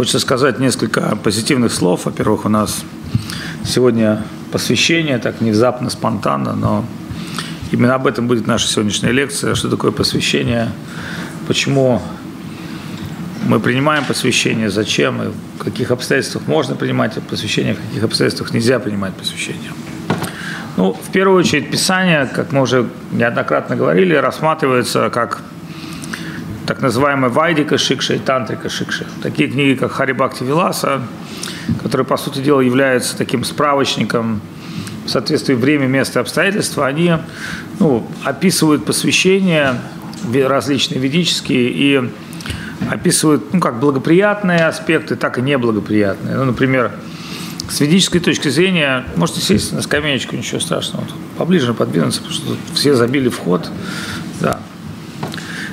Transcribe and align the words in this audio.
Хочется 0.00 0.18
сказать 0.18 0.58
несколько 0.58 1.14
позитивных 1.14 1.70
слов. 1.70 2.06
Во-первых, 2.06 2.46
у 2.46 2.48
нас 2.48 2.84
сегодня 3.66 4.22
посвящение, 4.50 5.18
так 5.18 5.42
внезапно, 5.42 5.90
спонтанно, 5.90 6.54
но 6.54 6.86
именно 7.70 7.96
об 7.96 8.06
этом 8.06 8.26
будет 8.26 8.46
наша 8.46 8.66
сегодняшняя 8.66 9.12
лекция. 9.12 9.54
Что 9.54 9.68
такое 9.68 9.90
посвящение, 9.90 10.70
почему 11.46 12.00
мы 13.46 13.60
принимаем 13.60 14.06
посвящение, 14.06 14.70
зачем 14.70 15.20
и 15.20 15.26
в 15.58 15.62
каких 15.62 15.90
обстоятельствах 15.90 16.46
можно 16.46 16.76
принимать 16.76 17.22
посвящение, 17.28 17.74
в 17.74 17.86
каких 17.86 18.02
обстоятельствах 18.02 18.54
нельзя 18.54 18.78
принимать 18.78 19.12
посвящение. 19.12 19.72
Ну, 20.78 20.94
в 20.94 21.12
первую 21.12 21.40
очередь, 21.40 21.70
Писание, 21.70 22.24
как 22.24 22.52
мы 22.52 22.62
уже 22.62 22.88
неоднократно 23.12 23.76
говорили, 23.76 24.14
рассматривается 24.14 25.10
как 25.10 25.42
так 26.70 26.82
называемый 26.82 27.30
Вайдика 27.30 27.78
Шикша 27.78 28.14
и 28.14 28.18
Тантрика 28.20 28.68
Шикша. 28.68 29.04
Такие 29.24 29.48
книги, 29.48 29.76
как 29.76 29.90
Харибакти 29.90 30.44
Виласа, 30.44 31.02
которые, 31.82 32.06
по 32.06 32.16
сути 32.16 32.38
дела, 32.38 32.60
являются 32.60 33.16
таким 33.16 33.42
справочником 33.42 34.40
в 35.04 35.08
соответствии 35.08 35.54
время, 35.54 35.88
место, 35.88 36.20
обстоятельства, 36.20 36.86
они 36.86 37.14
ну, 37.80 38.06
описывают 38.22 38.84
посвящения 38.84 39.80
различные 40.32 41.00
ведические 41.00 41.70
и 41.70 42.08
описывают 42.88 43.52
ну, 43.52 43.58
как 43.58 43.80
благоприятные 43.80 44.64
аспекты, 44.64 45.16
так 45.16 45.38
и 45.38 45.42
неблагоприятные. 45.42 46.36
Ну, 46.36 46.44
например, 46.44 46.92
с 47.68 47.80
ведической 47.80 48.20
точки 48.20 48.48
зрения, 48.48 49.06
можете 49.16 49.40
сесть 49.40 49.72
на 49.72 49.82
скамеечку, 49.82 50.36
ничего 50.36 50.60
страшного. 50.60 51.04
Поближе 51.36 51.74
подвинуться, 51.74 52.20
потому 52.20 52.36
что 52.36 52.46
тут 52.46 52.58
все 52.74 52.94
забили 52.94 53.28
вход. 53.28 53.68
Да. 54.40 54.60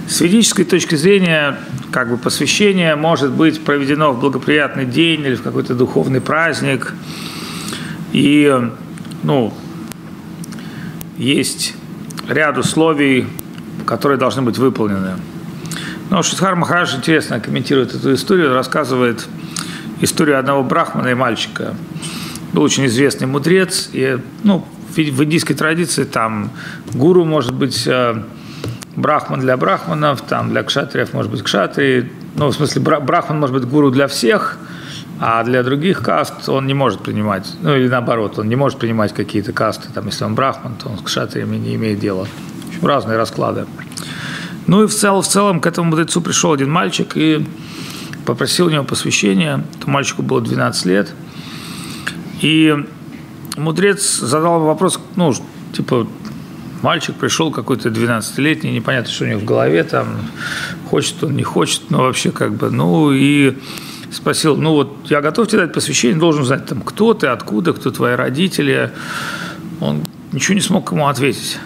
С 0.07 0.21
ведической 0.21 0.63
точки 0.63 0.95
зрения, 0.95 1.57
как 1.91 2.09
бы 2.09 2.17
посвящение 2.17 2.95
может 2.95 3.31
быть 3.31 3.61
проведено 3.61 4.13
в 4.13 4.21
благоприятный 4.21 4.85
день 4.85 5.20
или 5.20 5.35
в 5.35 5.43
какой-то 5.43 5.75
духовный 5.75 6.21
праздник. 6.21 6.93
И, 8.13 8.58
ну, 9.23 9.53
есть 11.17 11.73
ряд 12.30 12.58
условий, 12.58 13.28
которые 13.85 14.17
должны 14.17 14.44
быть 14.44 14.58
выполнены. 14.58 15.17
Но 16.09 16.23
Шидхар 16.23 16.55
Махарадж 16.55 16.95
интересно 16.95 17.41
комментирует 17.41 17.94
эту 17.94 18.13
историю, 18.13 18.53
рассказывает 18.53 19.28
историю 20.00 20.39
одного 20.39 20.63
брахмана 20.63 21.09
и 21.09 21.16
мальчика. 21.16 21.75
Был 22.53 22.61
очень 22.61 22.85
известный 22.85 23.28
мудрец, 23.28 23.89
и, 23.91 24.19
ну, 24.45 24.66
в 24.95 25.23
индийской 25.23 25.55
традиции 25.55 26.05
там 26.05 26.52
гуру 26.94 27.25
может 27.25 27.53
быть 27.53 27.85
э, 27.85 28.23
брахман 28.98 29.40
для 29.40 29.56
брахманов, 29.56 30.22
там 30.22 30.50
для 30.50 30.64
кшатриев 30.64 31.14
может 31.14 31.31
быть 31.31 31.44
кшатри, 31.44 32.12
ну, 32.36 32.48
в 32.48 32.53
смысле, 32.53 32.81
брахман 32.81 33.40
может 33.40 33.56
быть 33.56 33.66
гуру 33.66 33.92
для 33.92 34.08
всех, 34.08 34.58
а 35.20 35.44
для 35.44 35.64
других 35.64 36.02
каст 36.02 36.50
он 36.50 36.67
не 36.67 36.73
может 36.73 37.02
принимать, 37.02 37.48
ну, 37.62 37.75
или 37.75 37.88
наоборот, 37.88 38.38
он 38.40 38.50
не 38.50 38.56
может 38.56 38.80
принимать 38.80 39.14
какие-то 39.14 39.53
касты, 39.53 39.88
там, 39.94 40.08
если 40.08 40.25
он 40.25 40.36
брахман, 40.36 40.75
то 40.75 40.90
он 40.90 40.98
с 40.98 41.02
кшатриями 41.02 41.58
не 41.58 41.75
имеет 41.75 42.00
дела. 42.00 42.25
В 42.66 42.70
общем, 42.70 42.86
разные 42.86 43.18
расклады. 43.18 43.66
Ну 44.66 44.84
и 44.84 44.88
в 44.88 44.94
целом, 44.94 45.22
в 45.22 45.28
целом 45.28 45.62
к 45.62 45.68
этому 45.68 45.92
мудрецу 45.92 46.20
пришел 46.20 46.52
один 46.52 46.70
мальчик 46.70 47.16
и 47.16 47.45
попросил 48.25 48.66
у 48.66 48.70
него 48.70 48.84
посвящения. 48.84 49.64
Этому 49.78 49.94
мальчику 49.94 50.23
было 50.23 50.42
12 50.42 50.86
лет. 50.86 51.14
И 52.42 52.75
мудрец 53.56 54.18
задал 54.20 54.59
вопрос, 54.59 55.00
ну, 55.16 55.34
типа, 55.72 56.06
Мальчик 56.81 57.16
пришел 57.16 57.52
какой-то 57.52 57.89
12-летний, 57.89 58.72
непонятно, 58.72 59.11
что 59.11 59.25
у 59.25 59.28
него 59.28 59.39
в 59.39 59.45
голове, 59.45 59.83
там, 59.83 60.17
хочет 60.89 61.23
он, 61.23 61.36
не 61.36 61.44
хочет, 61.44 61.89
но 61.89 62.03
вообще 62.03 62.31
как 62.31 62.53
бы, 62.53 62.69
ну, 62.69 63.11
и 63.11 63.58
спросил, 64.11 64.56
ну 64.56 64.73
вот 64.73 64.95
я 65.09 65.22
готов 65.22 65.47
тебе 65.47 65.61
дать 65.61 65.73
посвящение, 65.73 66.19
должен 66.19 66.45
знать, 66.45 66.66
там, 66.66 66.81
кто 66.81 67.14
ты, 67.14 67.28
откуда, 67.28 67.73
кто 67.73 67.92
твои 67.92 68.16
родители. 68.16 68.92
Он 69.80 70.03
ничего 70.31 70.56
не 70.56 70.61
смог 70.61 70.92
ему 70.92 71.08
ответить. 71.08 71.58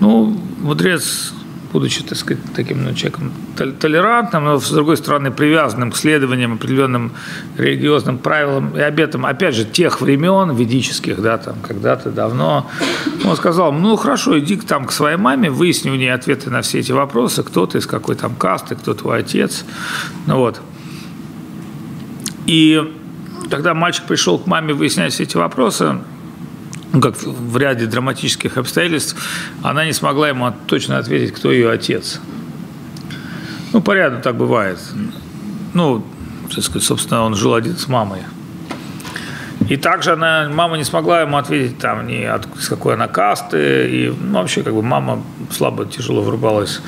Ну, 0.00 0.36
мудрец 0.60 1.32
будучи, 1.72 2.02
так 2.02 2.18
сказать, 2.18 2.42
таким 2.54 2.84
ну, 2.84 2.94
человеком 2.94 3.32
толерантным, 3.56 4.44
но, 4.44 4.60
с 4.60 4.70
другой 4.70 4.96
стороны, 4.96 5.30
привязанным 5.30 5.90
к 5.90 5.96
следованиям 5.96 6.54
определенным 6.54 7.12
религиозным 7.56 8.18
правилам 8.18 8.76
и 8.76 8.80
обетам, 8.80 9.24
опять 9.24 9.54
же, 9.54 9.64
тех 9.64 10.00
времен 10.00 10.54
ведических, 10.54 11.20
да, 11.20 11.38
там, 11.38 11.56
когда-то 11.66 12.10
давно, 12.10 12.70
он 13.24 13.36
сказал, 13.36 13.72
ну, 13.72 13.96
хорошо, 13.96 14.38
иди 14.38 14.56
там 14.56 14.86
к 14.86 14.92
своей 14.92 15.16
маме, 15.16 15.50
выясни 15.50 15.90
у 15.90 15.94
нее 15.94 16.12
ответы 16.12 16.50
на 16.50 16.62
все 16.62 16.80
эти 16.80 16.92
вопросы, 16.92 17.42
кто 17.42 17.66
ты, 17.66 17.78
из 17.78 17.86
какой 17.86 18.16
там 18.16 18.34
касты, 18.34 18.74
кто 18.74 18.94
твой 18.94 19.20
отец, 19.20 19.64
ну 20.26 20.36
вот. 20.36 20.60
И 22.46 22.92
когда 23.50 23.74
мальчик 23.74 24.04
пришел 24.04 24.38
к 24.38 24.46
маме 24.46 24.74
выяснять 24.74 25.12
все 25.12 25.22
эти 25.22 25.36
вопросы, 25.36 25.98
ну, 26.92 27.00
как 27.00 27.16
в 27.22 27.56
ряде 27.56 27.86
драматических 27.86 28.58
обстоятельств, 28.58 29.16
она 29.62 29.84
не 29.84 29.92
смогла 29.92 30.28
ему 30.28 30.52
точно 30.66 30.98
ответить, 30.98 31.34
кто 31.34 31.50
ее 31.50 31.70
отец. 31.70 32.20
Ну, 33.72 33.80
порядок 33.80 34.22
так 34.22 34.36
бывает. 34.36 34.78
Ну, 35.72 36.04
так 36.54 36.62
сказать, 36.62 36.82
собственно, 36.82 37.22
он 37.22 37.34
жил 37.34 37.54
один 37.54 37.78
с 37.78 37.88
мамой. 37.88 38.20
И 39.70 39.76
также 39.76 40.12
она, 40.12 40.50
мама 40.52 40.76
не 40.76 40.84
смогла 40.84 41.22
ему 41.22 41.38
ответить, 41.38 41.78
там, 41.78 42.06
ни 42.06 42.24
от, 42.24 42.46
с 42.58 42.68
какой 42.68 42.94
она 42.94 43.08
касты. 43.08 43.88
И 43.88 44.08
ну, 44.08 44.40
вообще, 44.40 44.62
как 44.62 44.74
бы, 44.74 44.82
мама 44.82 45.22
слабо, 45.50 45.86
тяжело 45.86 46.20
врубалась 46.20 46.80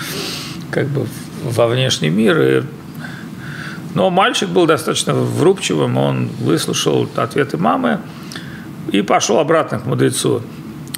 как 0.70 0.88
бы 0.88 1.06
во 1.42 1.66
внешний 1.66 2.10
мир. 2.10 2.40
И, 2.42 2.62
но 3.94 4.10
мальчик 4.10 4.50
был 4.50 4.66
достаточно 4.66 5.14
врубчивым, 5.14 5.96
он 5.96 6.28
выслушал 6.40 7.08
ответы 7.16 7.56
мамы 7.56 8.00
и 8.92 9.02
пошел 9.02 9.38
обратно 9.38 9.78
к 9.78 9.86
мудрецу. 9.86 10.42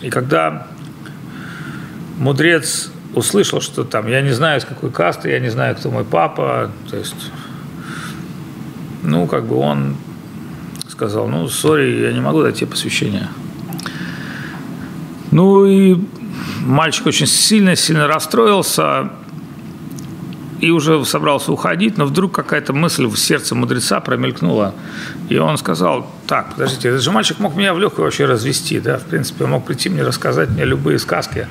И 0.03 0.11
когда 0.11 0.67
мудрец 2.19 2.91
услышал, 3.15 3.61
что 3.61 3.85
там, 3.85 4.09
я 4.09 4.21
не 4.21 4.33
знаю, 4.33 4.61
с 4.61 4.65
какой 4.65 4.91
касты, 4.91 5.31
я 5.31 5.41
не 5.41 5.49
знаю, 5.49 5.77
кто 5.77 5.91
мой 5.91 6.05
папа, 6.05 6.71
то 6.91 6.97
есть, 6.97 7.31
ну, 9.03 9.27
как 9.27 9.47
бы 9.47 9.57
он 9.57 9.97
сказал, 10.89 11.29
ну, 11.29 11.49
сори, 11.49 12.03
я 12.03 12.13
не 12.13 12.21
могу 12.21 12.43
дать 12.43 12.57
тебе 12.57 12.69
посвящение. 12.69 13.29
Ну, 15.31 15.67
и 15.67 15.97
мальчик 16.61 17.07
очень 17.07 17.27
сильно-сильно 17.27 18.07
расстроился, 18.07 19.11
и 20.61 20.71
уже 20.71 21.05
собрался 21.05 21.53
уходить, 21.53 21.99
но 21.99 22.07
вдруг 22.07 22.33
какая-то 22.33 22.73
мысль 22.73 23.07
в 23.07 23.17
сердце 23.17 23.55
мудреца 23.55 24.01
промелькнула. 24.01 24.75
И 25.29 25.39
он 25.39 25.59
сказал, 25.59 26.11
так, 26.27 26.51
подождите, 26.55 26.89
этот 26.89 27.03
же 27.03 27.11
мальчик 27.11 27.39
мог 27.39 27.57
меня 27.57 27.75
в 27.75 27.79
легкую 27.79 28.05
вообще 28.05 28.25
развести, 28.25 28.81
да, 28.81 28.99
в 28.99 29.05
принципе, 29.05 29.45
он 29.45 29.51
мог 29.51 29.67
прийти 29.67 29.89
мне 29.89 30.03
рассказать 30.03 30.49
мне 30.51 30.65
любые 30.65 30.99
сказки, 30.99 31.49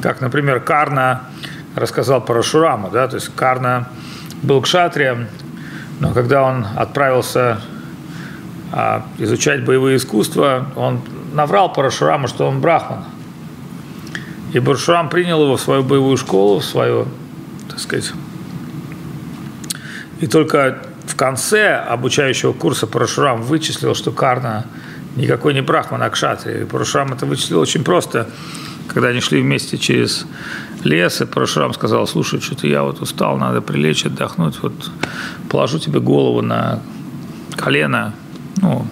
как, 0.00 0.20
например, 0.20 0.60
Карна 0.60 1.22
рассказал 1.74 2.24
про 2.24 2.42
Шураму, 2.42 2.90
да, 2.90 3.08
то 3.08 3.16
есть 3.16 3.30
Карна 3.34 3.88
был 4.42 4.60
кшатрием, 4.60 5.28
но 6.00 6.12
когда 6.12 6.42
он 6.42 6.66
отправился 6.76 7.60
а, 8.72 9.06
изучать 9.18 9.64
боевые 9.64 9.96
искусства, 9.96 10.66
он 10.76 11.00
наврал 11.32 11.72
Парашураму, 11.72 12.28
что 12.28 12.46
он 12.46 12.60
брахман. 12.60 13.04
И 14.52 14.60
Парашурам 14.60 15.08
принял 15.08 15.42
его 15.42 15.56
в 15.56 15.60
свою 15.60 15.82
боевую 15.82 16.16
школу, 16.16 16.60
в 16.60 16.64
свою, 16.64 17.06
так 17.68 17.78
сказать, 17.78 18.12
и 20.20 20.26
только 20.26 20.78
в 21.06 21.14
конце 21.14 21.74
обучающего 21.76 22.52
курса 22.52 22.86
Парашурам 22.86 23.42
вычислил, 23.42 23.94
что 23.94 24.12
Карна 24.12 24.66
никакой 25.16 25.54
не 25.54 25.62
брахман, 25.62 26.02
а 26.02 26.10
кшатри. 26.10 26.62
И 26.62 26.64
Парашурам 26.64 27.12
это 27.12 27.26
вычислил 27.26 27.60
очень 27.60 27.84
просто. 27.84 28.28
Когда 28.88 29.08
они 29.08 29.20
шли 29.20 29.40
вместе 29.40 29.78
через 29.78 30.26
лес, 30.84 31.20
и 31.20 31.26
Парашурам 31.26 31.74
сказал, 31.74 32.06
слушай, 32.06 32.40
что-то 32.40 32.66
я 32.66 32.82
вот 32.82 33.00
устал, 33.00 33.36
надо 33.36 33.60
прилечь, 33.60 34.06
отдохнуть, 34.06 34.62
вот 34.62 34.90
положу 35.50 35.78
тебе 35.78 36.00
голову 36.00 36.40
на 36.40 36.80
колено, 37.56 38.14
ну, 38.62 38.86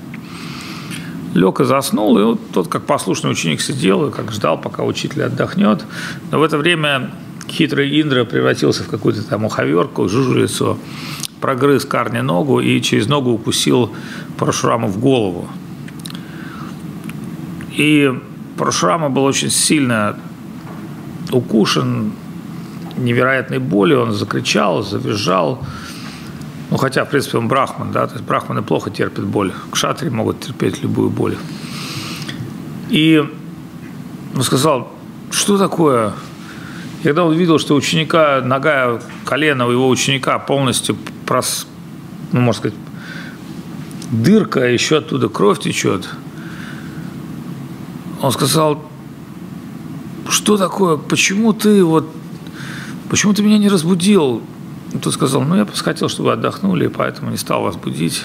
лег 1.34 1.60
и 1.60 1.64
заснул, 1.64 2.18
и 2.18 2.22
вот 2.22 2.40
тот, 2.52 2.68
как 2.68 2.84
послушный 2.84 3.30
ученик, 3.30 3.60
сидел 3.60 4.08
и 4.08 4.12
как 4.12 4.32
ждал, 4.32 4.60
пока 4.60 4.82
учитель 4.82 5.22
отдохнет. 5.22 5.84
Но 6.30 6.38
в 6.38 6.42
это 6.42 6.58
время 6.58 7.10
хитрый 7.48 8.00
Индра 8.00 8.24
превратился 8.24 8.84
в 8.84 8.88
какую-то 8.88 9.22
там 9.22 9.44
уховерку, 9.44 10.08
жужелицу, 10.08 10.78
прогрыз 11.40 11.84
Карне 11.84 12.22
ногу 12.22 12.60
и 12.60 12.80
через 12.80 13.06
ногу 13.06 13.30
укусил 13.30 13.92
Парашураму 14.38 14.88
в 14.88 14.98
голову. 14.98 15.48
И 17.76 18.12
Парашурама 18.56 19.10
был 19.10 19.24
очень 19.24 19.50
сильно 19.50 20.16
укушен 21.32 22.12
невероятной 22.96 23.58
болью, 23.58 24.02
он 24.02 24.12
закричал, 24.12 24.82
завизжал. 24.82 25.64
Ну, 26.70 26.76
хотя, 26.76 27.04
в 27.04 27.10
принципе, 27.10 27.38
он 27.38 27.48
брахман, 27.48 27.92
да, 27.92 28.06
то 28.06 28.14
есть 28.14 28.24
брахманы 28.24 28.62
плохо 28.62 28.90
терпят 28.90 29.24
боль. 29.24 29.52
Кшатри 29.70 30.10
могут 30.10 30.40
терпеть 30.40 30.82
любую 30.82 31.10
боль. 31.10 31.36
И 32.88 33.22
он 34.34 34.42
сказал, 34.42 34.92
что 35.30 35.58
такое 35.58 36.12
когда 37.04 37.26
он 37.26 37.34
видел, 37.34 37.58
что 37.58 37.74
ученика, 37.74 38.40
нога, 38.40 38.98
колено 39.26 39.64
его 39.64 39.90
ученика 39.90 40.38
полностью 40.38 40.96
прос, 41.26 41.66
ну, 42.32 42.40
можно 42.40 42.60
сказать, 42.60 42.78
дырка, 44.10 44.62
а 44.62 44.66
еще 44.66 44.96
оттуда 44.96 45.28
кровь 45.28 45.60
течет. 45.60 46.08
Он 48.22 48.32
сказал, 48.32 48.90
что 50.30 50.56
такое, 50.56 50.96
почему 50.96 51.52
ты 51.52 51.84
вот, 51.84 52.10
почему 53.10 53.34
ты 53.34 53.42
меня 53.42 53.58
не 53.58 53.68
разбудил? 53.68 54.42
И 54.94 54.96
тот 54.96 55.12
сказал, 55.12 55.42
ну, 55.42 55.56
я 55.56 55.66
хотел, 55.66 56.08
чтобы 56.08 56.30
вы 56.30 56.32
отдохнули, 56.32 56.86
поэтому 56.86 57.30
не 57.30 57.36
стал 57.36 57.64
вас 57.64 57.76
будить. 57.76 58.22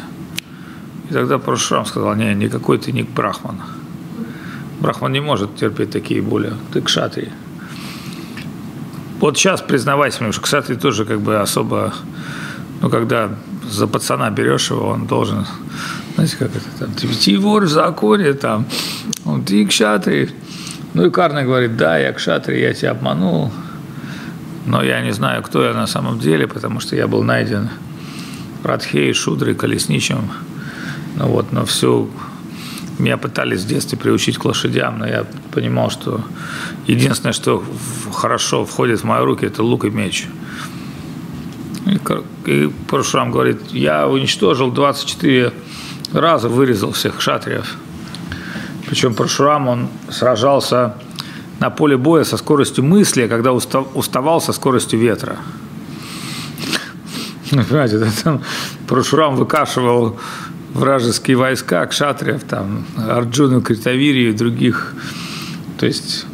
И 1.10 1.14
тогда 1.14 1.38
Парашурам 1.38 1.86
сказал, 1.86 2.16
не, 2.16 2.34
никакой 2.34 2.78
ты 2.78 2.94
не 2.94 3.04
брахман. 3.04 3.58
Брахман 4.80 5.12
не 5.12 5.20
может 5.20 5.58
терпеть 5.58 5.92
такие 5.92 6.22
боли, 6.22 6.54
ты 6.72 6.82
кшатри. 6.82 7.28
Вот 9.20 9.38
сейчас 9.38 9.62
признавайся 9.62 10.24
мне, 10.24 10.32
что 10.32 10.42
кшатри 10.42 10.78
тоже 10.78 11.04
как 11.04 11.20
бы 11.20 11.40
особо, 11.40 11.94
ну, 12.82 12.90
когда 12.90 13.30
за 13.70 13.86
пацана 13.86 14.30
берешь 14.30 14.72
его, 14.72 14.88
он 14.88 15.08
должен, 15.08 15.46
знаете, 16.16 16.38
как 16.38 16.52
это 16.56 16.66
там, 16.80 16.92
ты 16.94 17.38
вор 17.38 17.64
в 17.66 17.70
законе, 17.70 18.34
там, 18.34 18.66
он, 19.26 19.44
ты 19.44 19.66
кшатри. 19.66 20.30
Ну 20.94 21.06
и 21.06 21.12
Карна 21.12 21.44
говорит, 21.44 21.76
да, 21.76 21.98
я 21.98 22.14
кшатри, 22.14 22.62
я 22.62 22.74
тебя 22.74 22.92
обманул, 22.92 23.52
но 24.66 24.82
я 24.82 25.02
не 25.02 25.12
знаю, 25.12 25.44
кто 25.44 25.64
я 25.64 25.74
на 25.74 25.88
самом 25.88 26.20
деле, 26.20 26.48
потому 26.48 26.80
что 26.80 26.96
я 26.96 27.08
был 27.08 27.22
найден 27.22 27.70
Радхей, 28.64 29.14
Шудрой, 29.14 29.54
Колесничем. 29.54 30.32
Ну 31.16 31.28
вот, 31.28 31.52
но 31.52 31.66
всю 31.66 32.10
меня 33.00 33.18
пытались 33.18 33.62
в 33.62 33.68
детстве 33.68 33.98
приучить 33.98 34.38
к 34.38 34.46
лошадям, 34.46 35.00
но 35.00 35.08
я 35.08 35.26
понимал, 35.52 35.90
что 35.90 36.22
единственное, 36.86 37.34
что 37.34 37.64
хорошо 38.14 38.66
входит 38.66 39.02
в 39.02 39.04
мои 39.06 39.24
руки, 39.24 39.46
это 39.46 39.64
лук 39.64 39.86
и 39.86 39.90
меч. 39.90 40.28
И, 42.46 42.70
Парашурам 42.88 43.32
говорит, 43.32 43.72
я 43.72 44.08
уничтожил 44.08 44.72
24 44.72 45.54
раза, 46.14 46.50
вырезал 46.50 46.92
всех 46.92 47.22
шатриев. 47.22 47.78
Причем 48.86 49.14
Парашурам, 49.14 49.68
он 49.68 49.88
сражался 50.10 50.96
на 51.60 51.70
поле 51.70 51.98
боя 51.98 52.24
со 52.24 52.38
скоростью 52.38 52.84
мысли, 52.84 53.28
когда 53.28 53.54
уставал 53.54 54.42
со 54.42 54.54
скоростью 54.54 55.00
ветра. 55.00 55.38
Понимаете, 57.50 58.06
там 58.24 58.42
Парашурам 58.88 59.36
выкашивал 59.36 60.20
вражеские 60.74 61.38
войска, 61.38 61.86
кшатриев, 61.86 62.44
там, 62.44 62.86
Арджуну, 62.98 63.62
Критавирию 63.62 64.30
и 64.30 64.34
других. 64.34 64.94
То 65.78 65.86
есть 65.86 66.26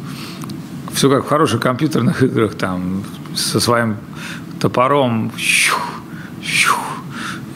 все 0.92 1.10
как 1.10 1.24
в 1.24 1.28
хороших 1.28 1.60
компьютерных 1.60 2.22
играх, 2.22 2.54
там, 2.54 3.04
со 3.34 3.60
своим 3.60 3.96
топором, 4.60 5.32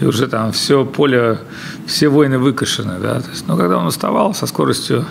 и 0.00 0.04
уже 0.04 0.28
там 0.28 0.52
все 0.52 0.84
поле, 0.84 1.38
все 1.86 2.08
войны 2.08 2.38
выкашены, 2.38 2.98
да. 3.00 3.20
То 3.20 3.30
есть, 3.30 3.46
но 3.46 3.56
когда 3.56 3.78
он 3.78 3.86
уставал 3.86 4.34
со 4.34 4.46
скоростью 4.46 5.04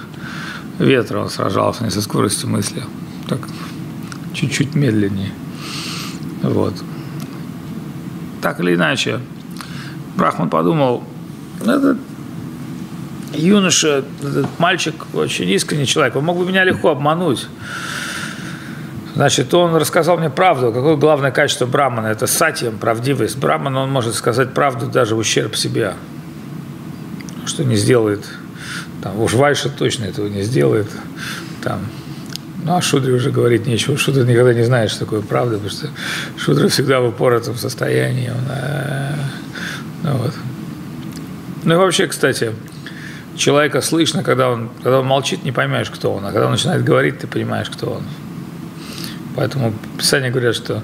ветра, 0.79 1.19
он 1.19 1.29
сражался, 1.29 1.83
не 1.83 1.91
со 1.91 2.01
скоростью 2.01 2.49
мысли, 2.49 2.83
так 3.27 3.39
чуть-чуть 4.33 4.75
медленнее. 4.75 5.31
Вот. 6.41 6.73
Так 8.41 8.59
или 8.59 8.75
иначе, 8.75 9.19
Брахман 10.15 10.49
подумал, 10.49 11.03
этот 11.61 11.97
юноша, 13.33 14.03
этот 14.21 14.47
мальчик 14.59 14.95
очень 15.13 15.49
искренний 15.49 15.85
человек, 15.85 16.15
он 16.15 16.25
мог 16.25 16.37
бы 16.37 16.45
меня 16.45 16.63
легко 16.63 16.89
обмануть. 16.89 17.47
Значит, 19.15 19.53
он 19.53 19.75
рассказал 19.75 20.17
мне 20.17 20.29
правду. 20.29 20.71
Какое 20.71 20.95
главное 20.95 21.31
качество 21.31 21.65
Брамана? 21.65 22.07
Это 22.07 22.25
сатьям, 22.25 22.77
правдивость. 22.77 23.37
Браман, 23.37 23.75
он 23.75 23.91
может 23.91 24.15
сказать 24.15 24.53
правду 24.53 24.87
даже 24.87 25.15
в 25.15 25.17
ущерб 25.17 25.57
себе. 25.57 25.95
Что 27.45 27.65
не 27.65 27.75
сделает. 27.75 28.23
Там, 29.03 29.19
уж 29.19 29.33
Вайша 29.33 29.69
точно 29.69 30.05
этого 30.05 30.27
не 30.27 30.43
сделает. 30.43 30.87
Там, 31.63 31.81
ну, 32.63 32.75
а 32.75 32.81
Шудре 32.81 33.13
уже 33.13 33.31
говорить 33.31 33.65
нечего. 33.65 33.97
Шудра 33.97 34.23
никогда 34.23 34.53
не 34.53 34.63
знает, 34.63 34.89
что 34.89 35.01
такое 35.01 35.21
правда, 35.21 35.55
потому 35.55 35.69
что 35.69 35.89
Шудра 36.37 36.69
всегда 36.69 37.01
в 37.01 37.07
упоротом 37.07 37.57
состоянии. 37.57 38.29
Он, 38.29 38.45
а, 38.49 39.15
ну, 40.03 40.13
вот. 40.17 40.33
Ну 41.63 41.73
и 41.73 41.77
вообще, 41.77 42.07
кстати, 42.07 42.53
человека 43.35 43.81
слышно, 43.81 44.23
когда 44.23 44.49
он, 44.49 44.69
когда 44.81 44.99
он 44.99 45.07
молчит, 45.07 45.43
не 45.43 45.51
поймаешь, 45.51 45.89
кто 45.89 46.13
он, 46.13 46.25
а 46.25 46.31
когда 46.31 46.45
он 46.45 46.51
начинает 46.51 46.83
говорить, 46.83 47.19
ты 47.19 47.27
понимаешь, 47.27 47.69
кто 47.69 47.91
он. 47.91 48.03
Поэтому 49.35 49.73
Писание 49.97 50.31
говорят, 50.31 50.55
что 50.55 50.83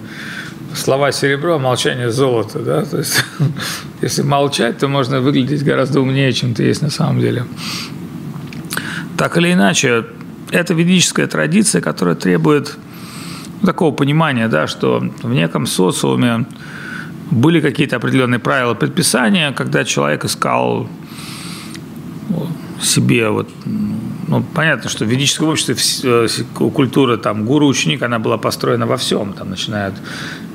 слова 0.73 1.11
серебро, 1.11 1.55
а 1.55 1.59
молчание 1.59 2.11
золото. 2.11 2.59
Да? 2.59 2.85
То 2.85 2.97
есть, 2.97 3.23
если 4.01 4.21
молчать, 4.21 4.77
то 4.77 4.87
можно 4.87 5.21
выглядеть 5.21 5.63
гораздо 5.63 6.01
умнее, 6.01 6.31
чем 6.33 6.53
ты 6.53 6.63
есть 6.63 6.81
на 6.81 6.89
самом 6.89 7.19
деле. 7.19 7.45
Так 9.17 9.37
или 9.37 9.53
иначе, 9.53 10.05
это 10.51 10.73
ведическая 10.73 11.27
традиция, 11.27 11.81
которая 11.81 12.15
требует 12.15 12.77
такого 13.65 13.93
понимания, 13.93 14.47
да, 14.47 14.67
что 14.67 15.03
в 15.21 15.33
неком 15.33 15.65
социуме 15.65 16.45
были 17.31 17.61
какие-то 17.61 17.95
определенные 17.95 18.39
правила 18.39 18.73
предписания, 18.73 19.51
когда 19.51 19.83
человек 19.83 20.25
искал 20.25 20.87
себе 22.81 23.29
вот 23.29 23.49
ну, 24.27 24.43
понятно, 24.53 24.89
что 24.89 25.05
в 25.05 25.07
ведическом 25.07 25.49
обществе 25.49 25.75
э, 26.03 26.27
культура 26.53 27.17
там 27.17 27.45
гуру-ученик, 27.45 28.01
она 28.01 28.17
была 28.17 28.37
построена 28.37 28.87
во 28.87 28.97
всем, 28.97 29.33
там, 29.33 29.49
начиная 29.49 29.89
от 29.89 29.93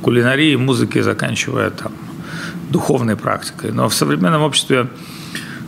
кулинарии, 0.03 0.57
музыки, 0.57 1.03
заканчивая 1.03 1.71
там 1.71 1.93
духовной 2.71 3.17
практикой. 3.17 3.73
Но 3.73 3.89
в 3.89 3.95
современном 3.95 4.43
обществе 4.43 4.89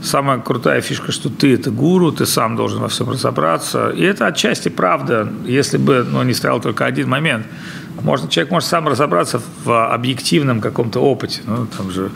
самая 0.02 0.38
крутая 0.38 0.80
фишка, 0.80 1.12
что 1.12 1.28
ты 1.28 1.54
это 1.54 1.70
гуру, 1.70 2.12
ты 2.12 2.26
сам 2.26 2.56
должен 2.56 2.80
во 2.80 2.88
всем 2.88 3.10
разобраться. 3.10 3.90
И 3.90 4.02
это 4.02 4.26
отчасти 4.26 4.68
правда, 4.68 5.32
если 5.44 5.78
бы 5.78 6.06
ну, 6.08 6.22
не 6.22 6.34
стоял 6.34 6.60
только 6.60 6.84
один 6.84 7.08
момент– 7.08 7.46
можно, 8.00 8.28
человек 8.28 8.50
может 8.50 8.68
сам 8.68 8.88
разобраться 8.88 9.40
в 9.64 9.92
объективном 9.92 10.60
каком-то 10.60 11.00
опыте. 11.00 11.42
Ну, 11.46 11.66
там 11.66 11.90
же, 11.90 12.10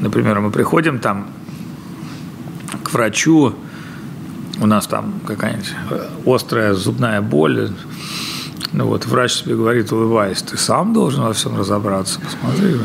например, 0.00 0.40
мы 0.40 0.50
приходим 0.50 0.98
там 0.98 1.28
к 2.82 2.92
врачу, 2.92 3.54
у 4.60 4.66
нас 4.66 4.86
там 4.86 5.20
какая-нибудь 5.26 5.74
острая 6.26 6.74
зубная 6.74 7.20
боль, 7.20 7.70
ну 8.72 8.86
вот 8.86 9.06
врач 9.06 9.42
тебе 9.42 9.54
говорит, 9.54 9.92
улыбаясь, 9.92 10.42
ты 10.42 10.56
сам 10.56 10.92
должен 10.92 11.22
во 11.22 11.32
всем 11.32 11.56
разобраться, 11.56 12.20
посмотри. 12.20 12.76